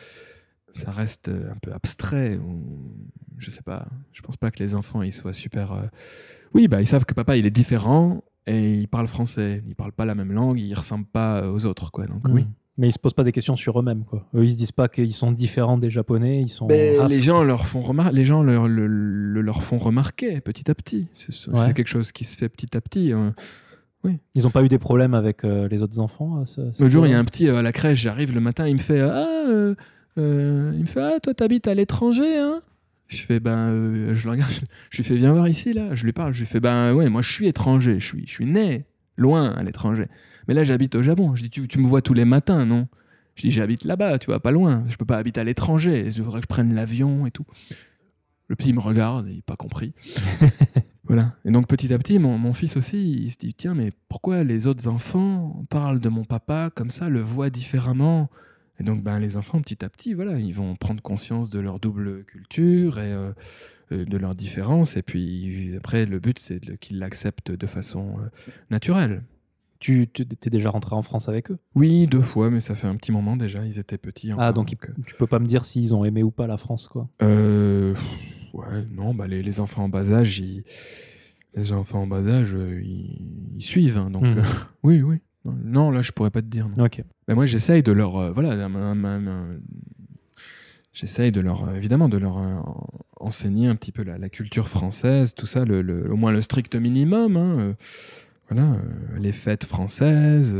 [0.71, 2.37] ça reste euh, un peu abstrait.
[2.39, 2.63] Ou...
[3.39, 5.73] Je sais pas, je pense pas que les enfants ils soient super.
[5.73, 5.83] euh,
[6.53, 9.63] Oui, bah ils savent que papa il est différent, et ils parlent français.
[9.67, 12.07] Ils parlent pas la même langue, ils ressemblent pas aux autres, quoi.
[12.07, 12.47] Donc oui.
[12.77, 14.27] Mais ils se posent pas des questions sur eux-mêmes, quoi.
[14.35, 16.67] Eux, ils se disent pas qu'ils sont différents des Japonais, ils sont.
[16.67, 20.69] Mais half, les gens leur font les gens leur, le, le- leur font remarquer petit
[20.71, 21.07] à petit.
[21.13, 21.73] C'est Ouais.
[21.73, 23.13] quelque chose qui se fait petit à petit.
[23.13, 23.35] hein.
[24.35, 26.45] Ils ont pas eu des problèmes avec euh, les autres enfants.
[26.45, 28.69] ce L'autre jour, il y a un petit euh, à la crèche, j'arrive le matin,
[28.69, 29.75] il me fait Ah, euh,
[30.19, 32.61] euh, il me fait Ah, toi, t'habites à l'étranger, hein?
[33.07, 34.61] Je fais Ben, euh, je le regarde, je,
[34.91, 35.95] je lui fais Viens voir ici, là.
[35.95, 38.31] Je lui parle, je lui fais Ben, ouais, moi, je suis étranger, je suis, je
[38.33, 38.85] suis né
[39.17, 40.07] loin à l'étranger.
[40.49, 41.35] Mais là, j'habite au Japon.
[41.35, 42.89] Je dis tu, tu me vois tous les matins, non?
[43.35, 44.85] Je dis J'habite là-bas, tu vois, pas loin.
[44.89, 46.05] Je peux pas habiter à l'étranger.
[46.07, 47.47] Il faudrait que je prenne l'avion et tout.
[48.49, 49.95] Le petit il me regarde, il n'a pas compris.
[51.07, 51.35] Voilà.
[51.45, 54.43] Et donc petit à petit, mon, mon fils aussi, il se dit tiens, mais pourquoi
[54.43, 58.31] les autres enfants parlent de mon papa comme ça, le voient différemment?
[58.81, 61.79] Et donc ben, les enfants, petit à petit, voilà, ils vont prendre conscience de leur
[61.79, 63.33] double culture et euh,
[63.93, 64.97] euh, de leurs différences.
[64.97, 68.29] Et puis après, le but, c'est qu'ils l'acceptent de façon euh,
[68.71, 69.23] naturelle.
[69.79, 71.59] Tu tu- t'es déjà rentré en France avec eux?
[71.75, 73.65] Oui, deux fois, mais ça fait un petit moment déjà.
[73.67, 74.31] Ils étaient petits.
[74.33, 76.47] Ah, encore, donc ils- euh, tu peux pas me dire s'ils ont aimé ou pas
[76.47, 77.09] la France, quoi.
[77.23, 77.95] Euh,
[78.55, 80.65] ouais, non, bah les, les enfants en bas âge, ils,
[81.55, 83.21] les enfants en bas âge, ils,
[83.57, 83.99] ils suivent.
[83.99, 84.43] hein, donc, euh,
[84.83, 85.19] oui, oui.
[85.45, 86.69] Non, là, je pourrais pas te dire.
[86.69, 86.85] non.
[86.85, 87.03] Ok.
[87.29, 88.69] Mais moi, j'essaye de leur, euh, voilà,
[90.93, 92.87] j'essaye de leur, euh, évidemment, de leur euh, en-
[93.21, 96.41] enseigner un petit peu la, la culture française, tout ça, le, le- au moins le
[96.43, 97.37] strict minimum.
[97.37, 97.75] hein,
[98.51, 98.77] voilà,
[99.19, 100.57] les fêtes françaises.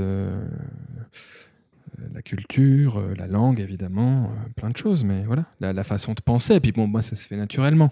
[2.01, 5.85] Euh, la culture, euh, la langue évidemment, euh, plein de choses, mais voilà, la, la
[5.85, 6.55] façon de penser.
[6.55, 7.91] Et puis bon, moi ça se fait naturellement.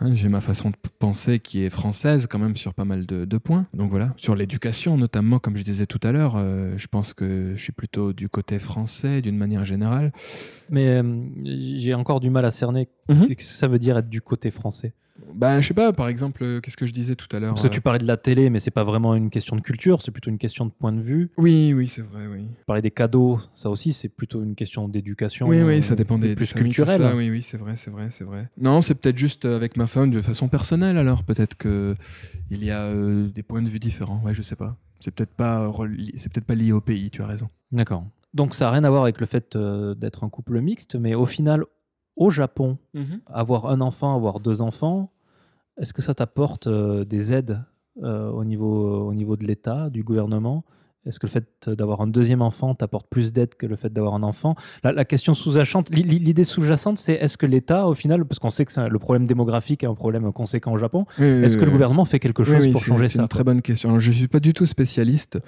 [0.00, 0.14] hein.
[0.14, 3.38] J'ai ma façon de penser qui est française quand même sur pas mal de, de
[3.38, 3.66] points.
[3.74, 7.52] Donc voilà, sur l'éducation notamment, comme je disais tout à l'heure, euh, je pense que
[7.54, 10.12] je suis plutôt du côté français d'une manière générale.
[10.70, 11.02] Mais euh,
[11.44, 13.26] j'ai encore du mal à cerner Mhm.
[13.26, 14.94] qu'est-ce que ça veut dire être du côté français.
[15.32, 17.62] Ben je sais pas, par exemple, euh, qu'est-ce que je disais tout à l'heure Parce
[17.62, 20.02] que euh, tu parlais de la télé, mais c'est pas vraiment une question de culture,
[20.02, 21.30] c'est plutôt une question de point de vue.
[21.36, 22.46] Oui, oui, c'est vrai, oui.
[22.66, 25.46] Parlais des cadeaux, ça aussi, c'est plutôt une question d'éducation.
[25.46, 27.00] Oui, oui, ça dépend des, des plus culturelle.
[27.00, 27.14] ça.
[27.14, 28.48] Oui, oui, c'est vrai, c'est vrai, c'est vrai.
[28.58, 30.98] Non, c'est peut-être juste euh, avec ma femme de façon personnelle.
[30.98, 31.94] Alors peut-être que
[32.50, 34.20] il y a euh, des points de vue différents.
[34.24, 34.76] Ouais, je sais pas.
[34.98, 35.70] C'est peut-être pas,
[36.16, 37.10] c'est peut-être pas lié au pays.
[37.10, 37.48] Tu as raison.
[37.70, 38.04] D'accord.
[38.32, 39.56] Donc ça n'a rien à voir avec le fait
[39.96, 41.64] d'être un couple mixte, mais au final,
[42.16, 42.78] au Japon,
[43.26, 45.10] avoir un enfant, avoir deux enfants,
[45.80, 47.60] est-ce que ça t'apporte euh, des aides
[48.02, 50.64] euh, au, niveau, au niveau de l'État, du gouvernement?
[51.06, 54.14] Est-ce que le fait d'avoir un deuxième enfant t'apporte plus d'aide que le fait d'avoir
[54.14, 54.54] un enfant?
[54.84, 58.38] La, la question sous-jacente, l'i- l'i- l'idée sous-jacente, c'est est-ce que l'État, au final, parce
[58.38, 61.58] qu'on sait que c'est un- le problème démographique est un problème conséquent au Japon, est-ce
[61.58, 63.44] que le gouvernement fait quelque chose Oui, oui, pour c'est- changer C'est ça une très
[63.44, 63.90] bonne question.
[63.90, 65.38] Alors, je suis pas du tout spécialiste.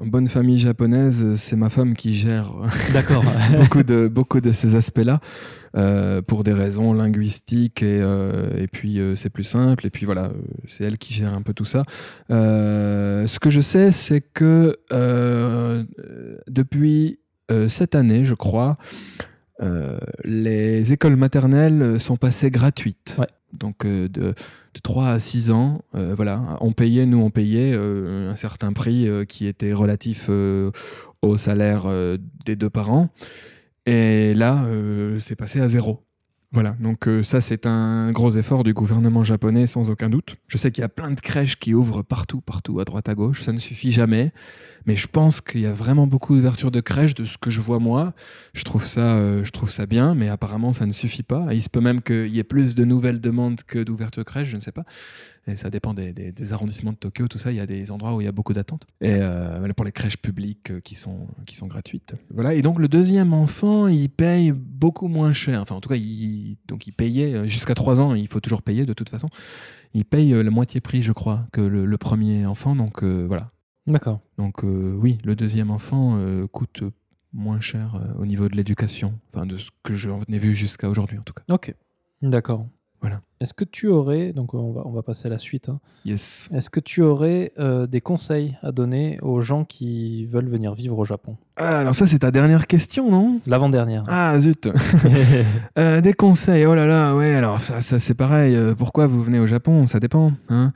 [0.00, 2.52] En bonne famille japonaise, euh, c'est ma femme qui gère
[2.92, 3.24] D'accord.
[3.56, 5.18] beaucoup de beaucoup de ces aspects-là
[5.76, 10.06] euh, pour des raisons linguistiques et, euh, et puis euh, c'est plus simple et puis
[10.06, 10.32] voilà euh,
[10.68, 11.82] c'est elle qui gère un peu tout ça.
[12.30, 17.18] Euh, ce que je sais c'est que euh, euh, depuis
[17.50, 18.78] euh, cette année je crois
[19.60, 23.16] euh, les écoles maternelles sont passées gratuites.
[23.18, 23.26] Ouais.
[23.52, 27.72] Donc euh, de, de 3 à 6 ans, euh, voilà, on payait, nous on payait
[27.74, 30.70] euh, un certain prix euh, qui était relatif euh,
[31.22, 33.08] au salaire euh, des deux parents.
[33.86, 36.02] Et là, euh, c'est passé à zéro.
[36.50, 40.36] Voilà, donc euh, ça c'est un gros effort du gouvernement japonais sans aucun doute.
[40.46, 43.14] Je sais qu'il y a plein de crèches qui ouvrent partout, partout, à droite, à
[43.14, 44.32] gauche, ça ne suffit jamais.
[44.86, 47.60] Mais je pense qu'il y a vraiment beaucoup d'ouvertures de crèches de ce que je
[47.60, 48.14] vois moi.
[48.54, 51.48] Je trouve ça, euh, je trouve ça bien, mais apparemment ça ne suffit pas.
[51.52, 54.48] Il se peut même qu'il y ait plus de nouvelles demandes que d'ouvertures de crèches,
[54.48, 54.84] je ne sais pas.
[55.46, 57.50] Et ça dépend des, des- des arrondissements de Tokyo, tout ça.
[57.50, 58.86] Il y a des endroits où il y a beaucoup d'attentes.
[59.00, 62.14] Et euh, pour les crèches publiques euh, qui sont, qui sont gratuites.
[62.30, 62.54] Voilà.
[62.54, 65.62] Et donc le deuxième enfant, il paye beaucoup moins cher.
[65.62, 68.14] Enfin, en tout cas, il, donc il payait euh, jusqu'à 3 ans.
[68.14, 69.28] Il faut toujours payer de toute façon.
[69.94, 72.76] Il paye la moitié prix, je crois, que le, le premier enfant.
[72.76, 73.50] Donc euh, voilà.
[73.86, 74.20] D'accord.
[74.36, 76.18] Donc euh, oui, le deuxième enfant
[76.52, 76.82] coûte
[77.32, 79.14] moins cher au niveau de l'éducation.
[79.32, 81.42] Enfin, de ce que j'en ai vu jusqu'à aujourd'hui, en tout cas.
[81.48, 81.74] Ok.
[82.20, 82.66] D'accord.
[83.00, 83.20] Voilà.
[83.40, 85.78] Est-ce que tu aurais, donc on va, on va passer à la suite, hein.
[86.04, 86.48] Yes.
[86.52, 90.98] est-ce que tu aurais euh, des conseils à donner aux gens qui veulent venir vivre
[90.98, 91.36] au Japon?
[91.56, 93.40] Ah, alors ça, c'est ta dernière question, non?
[93.46, 94.02] L'avant-dernière.
[94.08, 94.68] Ah, zut
[95.78, 98.56] Euh, des conseils, oh là là, ouais, alors ça, ça, c'est pareil.
[98.56, 99.86] euh, pourquoi vous venez au Japon?
[99.86, 100.32] Ça dépend.
[100.48, 100.72] Hein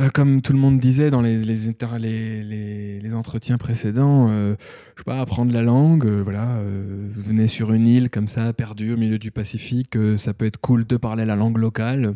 [0.00, 4.54] Euh, comme tout le monde disait dans les, les, entretiens précédents, euh,
[4.94, 8.28] je sais pas, apprendre la langue, euh, voilà, euh, vous venez sur une île comme
[8.28, 12.14] ça, perdue au milieu du Pacifique, ça peut être cool de parler la langue locale.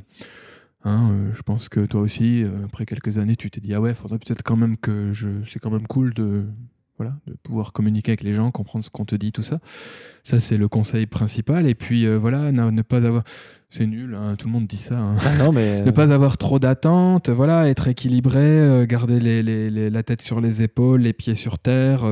[0.84, 4.18] Hein, je pense que toi aussi, après quelques années, tu t'es dit, ah ouais, faudrait
[4.18, 5.28] peut-être quand même que je.
[5.46, 6.44] C'est quand même cool de
[6.96, 9.58] voilà, de pouvoir communiquer avec les gens, comprendre ce qu'on te dit, tout ça.
[10.22, 11.66] Ça, c'est le conseil principal.
[11.66, 13.24] Et puis, euh, voilà, ne, pas avoir.
[13.68, 14.96] C'est nul, hein, tout le monde dit ça.
[14.96, 15.16] Hein.
[15.24, 15.82] Ah non, mais...
[15.84, 20.62] ne pas avoir trop d'attentes, voilà, être équilibré, euh, garder les, la tête sur les
[20.62, 22.04] épaules, les pieds sur terre,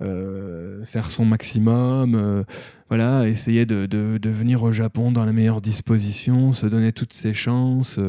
[0.00, 2.44] euh, faire son maximum,
[2.88, 7.12] voilà, essayer de, de, de, venir au Japon dans la meilleure disposition, se donner toutes
[7.12, 8.00] ses chances.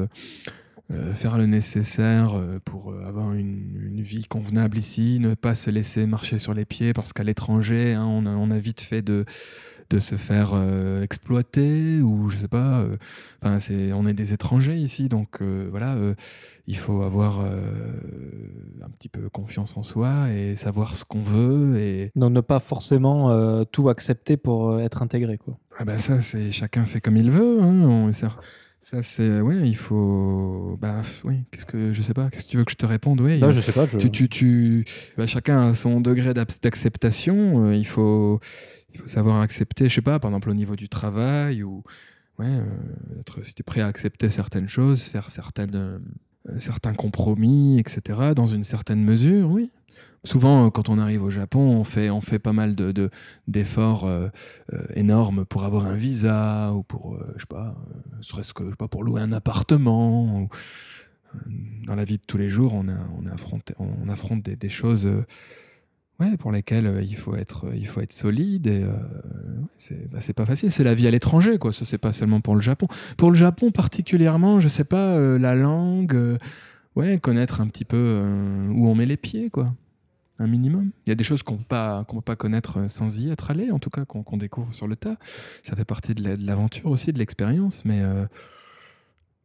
[0.92, 5.72] Euh, faire le nécessaire euh, pour euh, avoir une, vie convenable ici, ne pas se
[5.72, 9.26] laisser marcher sur les pieds parce qu'à l'étranger, hein, on, a, vite fait de,
[9.90, 10.54] de se faire
[11.02, 12.86] exploiter ou je sais pas.
[13.42, 15.98] Enfin, c'est, on est des étrangers ici, donc voilà,
[16.68, 22.12] il faut avoir un petit peu confiance en soi et savoir ce qu'on veut et
[22.16, 25.58] donc ne pas forcément tout accepter pour être intégré, quoi.
[25.80, 27.60] Ah bah ça, c'est chacun fait comme il veut.
[27.62, 28.14] Hein, on,
[28.86, 29.42] ça, c'est.
[29.42, 30.78] Ouais, il faut.
[30.80, 31.92] Bah, oui, qu'est-ce que.
[31.92, 33.20] Je sais pas, qu'est-ce que tu veux que je te réponde?
[33.20, 33.88] Ouais, je sais pas.
[33.88, 34.86] Tu, tu, tu...
[35.18, 37.66] Bah, chacun a son degré d'acceptation.
[37.66, 38.40] Euh, il, faut...
[38.94, 41.82] il faut savoir accepter, je sais pas, par exemple, au niveau du travail ou.
[42.38, 46.94] Ouais, euh, être, si tu es prêt à accepter certaines choses, faire certaines, euh, certains
[46.94, 49.72] compromis, etc., dans une certaine mesure, oui.
[50.26, 52.76] Souvent, euh, quand on arrive au Japon, on fait, on fait pas mal
[53.48, 54.30] d'efforts de, euh,
[54.74, 57.76] euh, énormes pour avoir un visa ou pour, je sais pas,
[58.22, 60.50] serait-ce que, je sais pas, pour louer un appartement.
[61.86, 65.08] dans la vie de tous les jours, on, on affronte des, choses
[66.20, 68.68] ouais, pour lesquelles il faut être, il faut être solide.
[68.68, 68.84] Et
[70.12, 70.72] bah, c'est pas facile.
[70.72, 71.72] C'est la vie à l'étranger, quoi.
[71.72, 72.88] Ça, c'est pas seulement pour le Japon.
[73.18, 76.40] Pour le Japon particulièrement, je sais pas, la langue,
[76.96, 78.24] ouais, connaître un petit peu
[78.74, 79.76] où on met les pieds, quoi
[80.40, 80.92] un minimum.
[81.06, 83.72] Il y a des choses qu'on ne peut, pas connaître euh, sans y être allé,
[83.72, 85.18] en tout cas qu'on découvre sur le tas.
[85.64, 88.26] Ça fait partie de l'aventure aussi, de l'expérience, mais euh,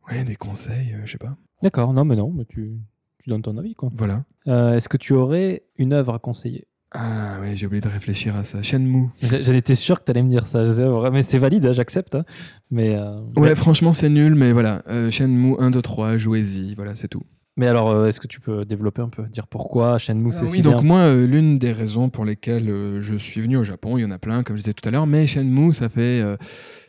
[0.08, 1.36] ouais, des conseils, euh, je sais pas.
[1.62, 2.72] D'accord, non, mais non, mais tu,
[3.18, 3.90] tu donnes ton avis, quoi.
[3.94, 4.24] Voilà.
[4.46, 6.66] Est-ce que tu aurais une œuvre à conseiller?
[6.92, 8.62] Ah ouais, j'ai oublié de réfléchir à ça.
[8.62, 9.10] Shenmue.
[9.22, 10.64] J'en étais sûr que tu allais me dire ça.
[11.12, 12.16] Mais c'est valide, hein, j'accepte.
[12.16, 12.24] Hein.
[12.72, 12.98] Mais
[13.36, 14.82] Ouais, franchement, c'est nul, mais voilà.
[15.10, 16.74] Shenmue 1, 2, 3, jouez-y.
[16.74, 17.22] Voilà, c'est tout.
[17.56, 20.51] Mais alors, euh, est-ce que tu peux développer un peu, dire pourquoi Shenmue c'est ah
[20.51, 23.98] Oui, donc moi, euh, l'une des raisons pour lesquelles euh, je suis venu au Japon,
[23.98, 26.22] il y en a plein, comme je disais tout à l'heure, mais Shenmue, ça fait,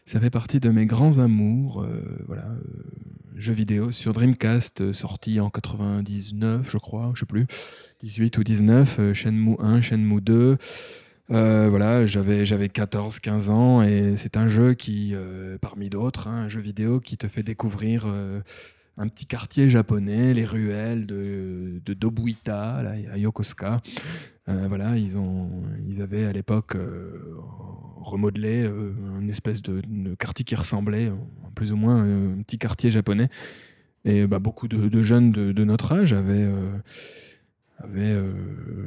[0.06, 1.86] ça fait partie de mes grands amours.
[2.28, 2.48] voilà,
[3.36, 7.48] jeux vidéo sur Dreamcast, sorti en 99, je crois, je sais plus,
[8.04, 10.58] 18 ou 19, Shenmue 1, Shenmue 2.
[11.30, 15.16] voilà, j'avais, j'avais 14-15 ans et c'est un jeu qui,
[15.60, 18.06] parmi d'autres, hein, un jeu vidéo qui te fait découvrir
[18.98, 23.82] un petit quartier japonais, les ruelles de, de Dobuita, là, à Yokosuka.
[24.50, 25.50] Euh, voilà, ils, ont,
[25.88, 27.36] ils avaient à l'époque euh,
[27.98, 29.82] remodelé euh, une espèce de,
[30.16, 31.12] quartier qui ressemblait
[31.56, 33.30] plus ou moins un petit quartier japonais.
[34.04, 36.50] Et bah, beaucoup de, jeunes de, notre âge avaient,
[37.78, 38.20] avaient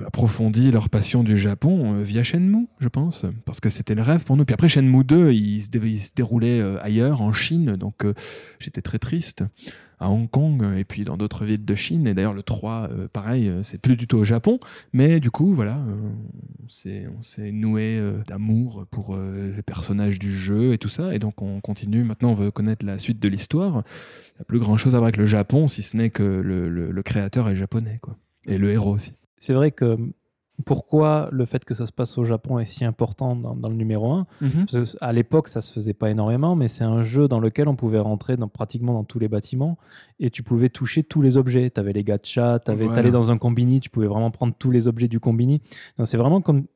[0.04, 4.36] approfondi leur passion du Japon via Shenmue, je pense, parce que c'était le rêve pour
[4.36, 4.44] nous.
[4.44, 8.04] Puis après, Shenmue 2, il se, il se déroulait ailleurs, en Chine, donc
[8.58, 9.44] j'étais très triste
[10.10, 12.06] Hong Kong et puis dans d'autres villes de Chine.
[12.06, 14.58] Et d'ailleurs, le 3, euh, pareil, euh, c'est plus du tout au Japon.
[14.92, 20.78] Mais du coup, voilà, euh, on s'est noué d'amour pour les personnages du jeu et
[20.78, 21.14] tout ça.
[21.14, 22.04] Et donc, on continue.
[22.04, 23.82] Maintenant, on veut connaître la suite de l'histoire.
[24.34, 26.22] Il n'y a plus grand chose à voir avec le Japon, si ce n'est que
[26.22, 27.98] le, le créateur est japonais.
[28.02, 28.16] Quoi.
[28.46, 29.12] Et le héros aussi.
[29.38, 29.98] C'est vrai que
[30.64, 34.12] pourquoi le fait que ça se passe au Japon est si important dans, le numéro
[34.12, 34.66] 1 mhm.
[35.00, 37.98] À l'époque, ça se faisait pas énormément, mais c'est un jeu dans lequel on pouvait
[37.98, 39.76] rentrer dans, pratiquement dans tous les bâtiments
[40.20, 41.70] et tu pouvais toucher tous les objets.
[41.70, 44.86] Tu avais les gachas, tu allais dans un combini, tu pouvais vraiment prendre tous les
[44.86, 45.60] objets du combini.
[46.04, 46.66] C'est vraiment comme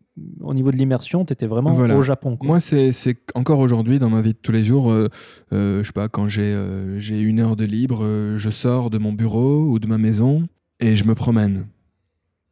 [0.40, 2.38] au niveau de l'immersion, tu étais vraiment au Japon.
[2.42, 5.08] Moi, c'est encore aujourd'hui, dans ma vie de tous les jours, euh,
[5.52, 8.04] euh, je sais pas, quand j'ai euh, j'ai une heure de libre,
[8.36, 10.48] je sors de mon bureau ou de ma maison
[10.80, 11.66] et je me promène.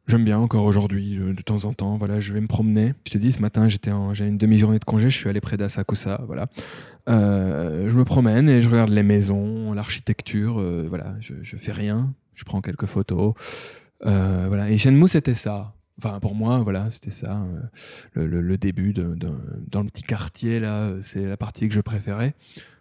[0.07, 1.97] J'aime bien encore aujourd'hui, euh, de temps en temps.
[1.97, 2.93] Voilà, je vais me promener.
[3.05, 5.57] Je t'ai dit, ce matin, j'étais j'ai une demi-journée de congé, je suis allé près
[5.57, 6.21] d'Asakusa.
[6.27, 6.47] Voilà.
[7.09, 10.59] Euh, je me promène et je regarde les maisons, l'architecture.
[10.59, 12.13] Euh, voilà, je, je fais rien.
[12.35, 13.33] Je prends quelques photos.
[14.01, 14.69] voilà.
[14.69, 15.73] Et Shenmue, c'était ça.
[16.01, 17.43] Enfin, pour moi, voilà, c'était ça.
[18.13, 22.33] Le, début dans le petit quartier, là, c'est la partie que je préférais.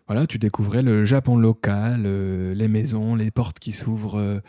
[0.07, 2.07] Voilà, tu découvrais le Japon local,
[2.53, 4.43] les maisons, les portes qui s'ouvrent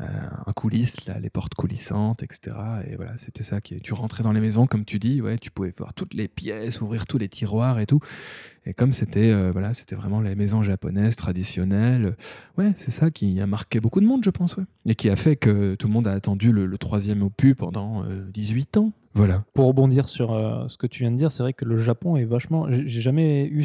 [0.00, 2.56] un coulisse, là, les portes coulissantes, etc.
[2.88, 3.60] Et voilà, c'était ça.
[3.60, 6.26] Qui, tu rentrais dans les maisons, comme tu dis, ouais, tu pouvais voir toutes les
[6.26, 8.00] pièces, ouvrir tous les tiroirs et tout.
[8.66, 12.16] Et comme c'était euh, voilà, c'était vraiment les maisons japonaises traditionnelles,
[12.58, 14.64] ouais, c'est ça qui a marqué beaucoup de monde, je pense, ouais.
[14.86, 18.76] Et qui a fait que tout le monde a attendu le, troisième opus pendant 18
[18.76, 18.92] euh, ans.
[19.14, 19.44] Voilà.
[19.54, 20.30] Pour rebondir sur
[20.68, 22.66] ce que tu viens de dire, c'est vrai que le Japon est vachement.
[22.70, 23.64] J'ai jamais eu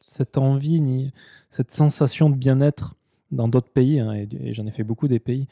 [0.00, 1.12] cette envie ni
[1.50, 2.94] cette sensation de bien-être
[3.30, 5.46] dans d'autres pays, hein, et, et j'en ai fait beaucoup des pays,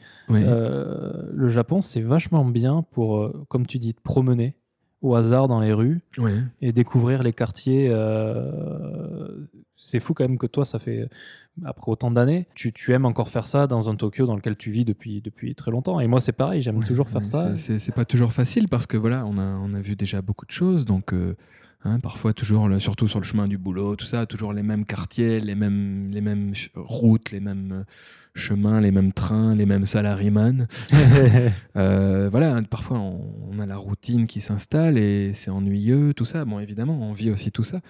[0.47, 4.55] euh, le Japon, c'est vachement bien pour, euh, comme tu dis, te promener
[5.01, 6.01] au hasard dans les rues
[6.61, 7.87] et découvrir les quartiers.
[7.89, 11.07] euh, C'est fou quand même que toi, ça fait,
[11.63, 14.71] après autant d'années, tu, tu aimes encore faire ça dans un Tokyo dans lequel tu
[14.71, 15.99] vis depuis, depuis très longtemps.
[15.99, 17.55] Et moi, c'est pareil, j'aime Ouais, toujours faire ça.
[17.55, 20.51] c'est- pas toujours facile parce que voilà, on a, on a vu déjà beaucoup de
[20.51, 20.83] choses.
[20.85, 21.13] Donc,
[21.83, 24.85] hein, parfois, toujours, le- surtout sur le chemin du boulot, tout ça, toujours les mêmes
[24.85, 27.83] quartiers, les mêmes, les mêmes routes, les mêmes euh,
[28.35, 30.67] chemins, les mêmes trains, les mêmes salaryman.
[31.75, 33.21] Euh, voilà, hein, parfois, on,
[33.51, 36.43] on a la routine qui s'installe et c'est ennuyeux, tout ça.
[36.43, 37.81] Bon, évidemment, on vit aussi tout ça.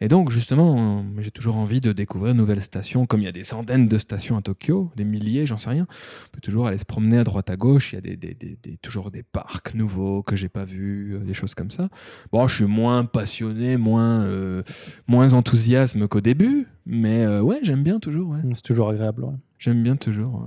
[0.00, 3.04] Et donc, justement, j'ai toujours envie de découvrir de nouvelles stations.
[3.04, 5.86] Comme il y a des centaines de stations à Tokyo, des milliers, j'en sais rien.
[5.90, 7.92] On peut toujours aller se promener à droite à gauche.
[7.92, 11.14] Il y a des, des- des- des- toujours des parcs nouveaux que j'ai pas vus,
[11.16, 11.88] euh, des choses comme ça.
[12.32, 14.62] Bon, je suis moins passionné, moins, euh,
[15.08, 18.30] moins enthousiasme qu'au début, mais euh, ouais, j'aime bien toujours.
[18.30, 18.40] Ouais.
[18.54, 19.24] c'est toujours agréable.
[19.24, 19.34] ouais.
[19.58, 20.46] J'aime bien toujours.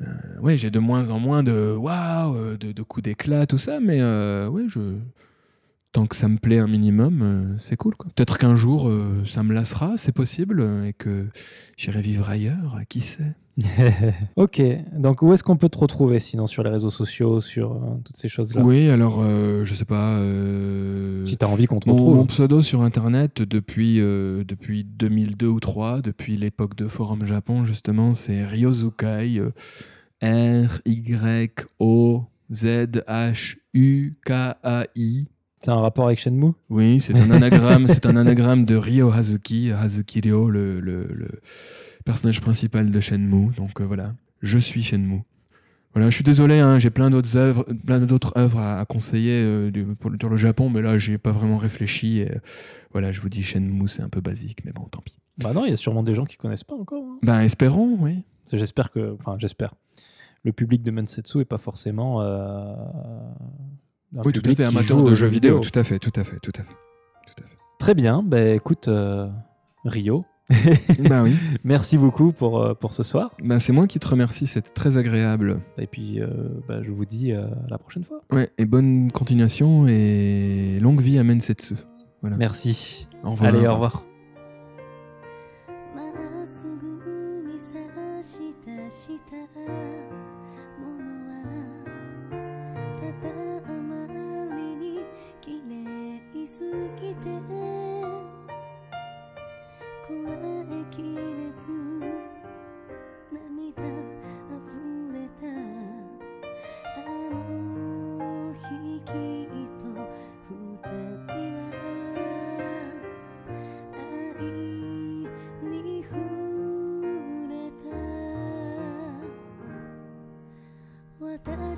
[0.00, 0.04] euh,
[0.40, 4.00] ouais, j'ai de moins en moins de waouh, de, de coups d'éclat, tout ça, mais
[4.48, 4.96] ouais, je
[5.92, 7.94] tant que ça me plaît un minimum, euh, c'est cool.
[7.96, 11.26] Peut-être qu'un jour euh, ça me lassera, c'est possible, et que
[11.76, 13.34] j'irai vivre ailleurs, qui sait.
[14.36, 14.62] ok,
[14.96, 18.16] donc où est-ce qu'on peut te retrouver sinon sur les réseaux sociaux, sur euh, toutes
[18.16, 18.62] ces choses-là?
[18.62, 20.18] Oui, alors je sais pas.
[21.26, 22.16] Si tu as envie qu'on te retrouve.
[22.16, 28.14] mon pseudo sur internet depuis, depuis 2002 ou 3, depuis l'époque de Forum Japon justement,
[28.14, 29.38] c'est Ryozukai.
[30.22, 30.68] euh,
[33.82, 35.28] R-Y-O-Z-H-U-K-A-I.
[35.64, 39.70] C'est un rapport avec Shenmue Oui, c'est un anagramme, c'est un anagramme de Ryo Hazuki,
[39.70, 41.28] Hazuki Ryo, le, le- le
[42.04, 43.50] personnage principal de Shenmue.
[43.56, 45.22] Donc euh, voilà, je suis Shenmue.
[45.94, 49.42] Voilà, je suis désolé, hein, j'ai plein d'autres œuvres, plein d'autres œuvres à, à conseiller
[49.44, 52.18] euh, du- pour, sur le Japon, mais là, j'ai pas vraiment réfléchi.
[52.20, 52.38] et, euh,
[52.92, 55.18] voilà, je vous dis Shenmue, c'est un peu basique, mais bon, tant pis.
[55.38, 57.04] Bah non, il y a sûrement des gens qui connaissent pas encore.
[57.04, 57.18] hein.
[57.22, 58.24] Ben, espérons, oui.
[58.52, 59.74] J'espère que, enfin, j'espère.
[60.44, 62.20] Le public de Mansetsu est pas forcément.
[64.16, 65.60] Un Oui, tout à fait, amateur joue de jeux vidéo.
[65.60, 66.74] Tout à fait, tout à fait, tout à fait.
[67.26, 67.56] Tout à fait.
[67.78, 68.22] Très bien.
[68.22, 69.28] Ben écoute, euh,
[69.84, 70.24] Rio,
[71.08, 71.34] bah oui,
[71.64, 73.30] merci beaucoup pour, euh, pour ce soir.
[73.42, 75.60] ben, c'est moi qui te remercie, c'était très agréable.
[75.78, 76.26] Et puis, euh,
[76.68, 78.22] ben, je vous dis euh, à la prochaine fois.
[78.30, 81.74] Ouais, et bonne continuation et longue vie à Mensetsu.
[82.20, 82.36] Voilà.
[82.36, 83.08] Merci.
[83.24, 83.54] Au revoir.
[83.54, 84.04] Allez, au revoir.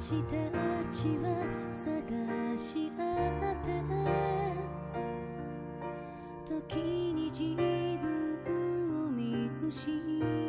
[0.04, 0.36] 私た
[0.92, 1.32] ちは
[1.72, 1.88] 探
[2.58, 3.00] し合
[3.52, 3.72] って
[6.44, 8.02] 時に自分
[9.06, 10.43] を見失う。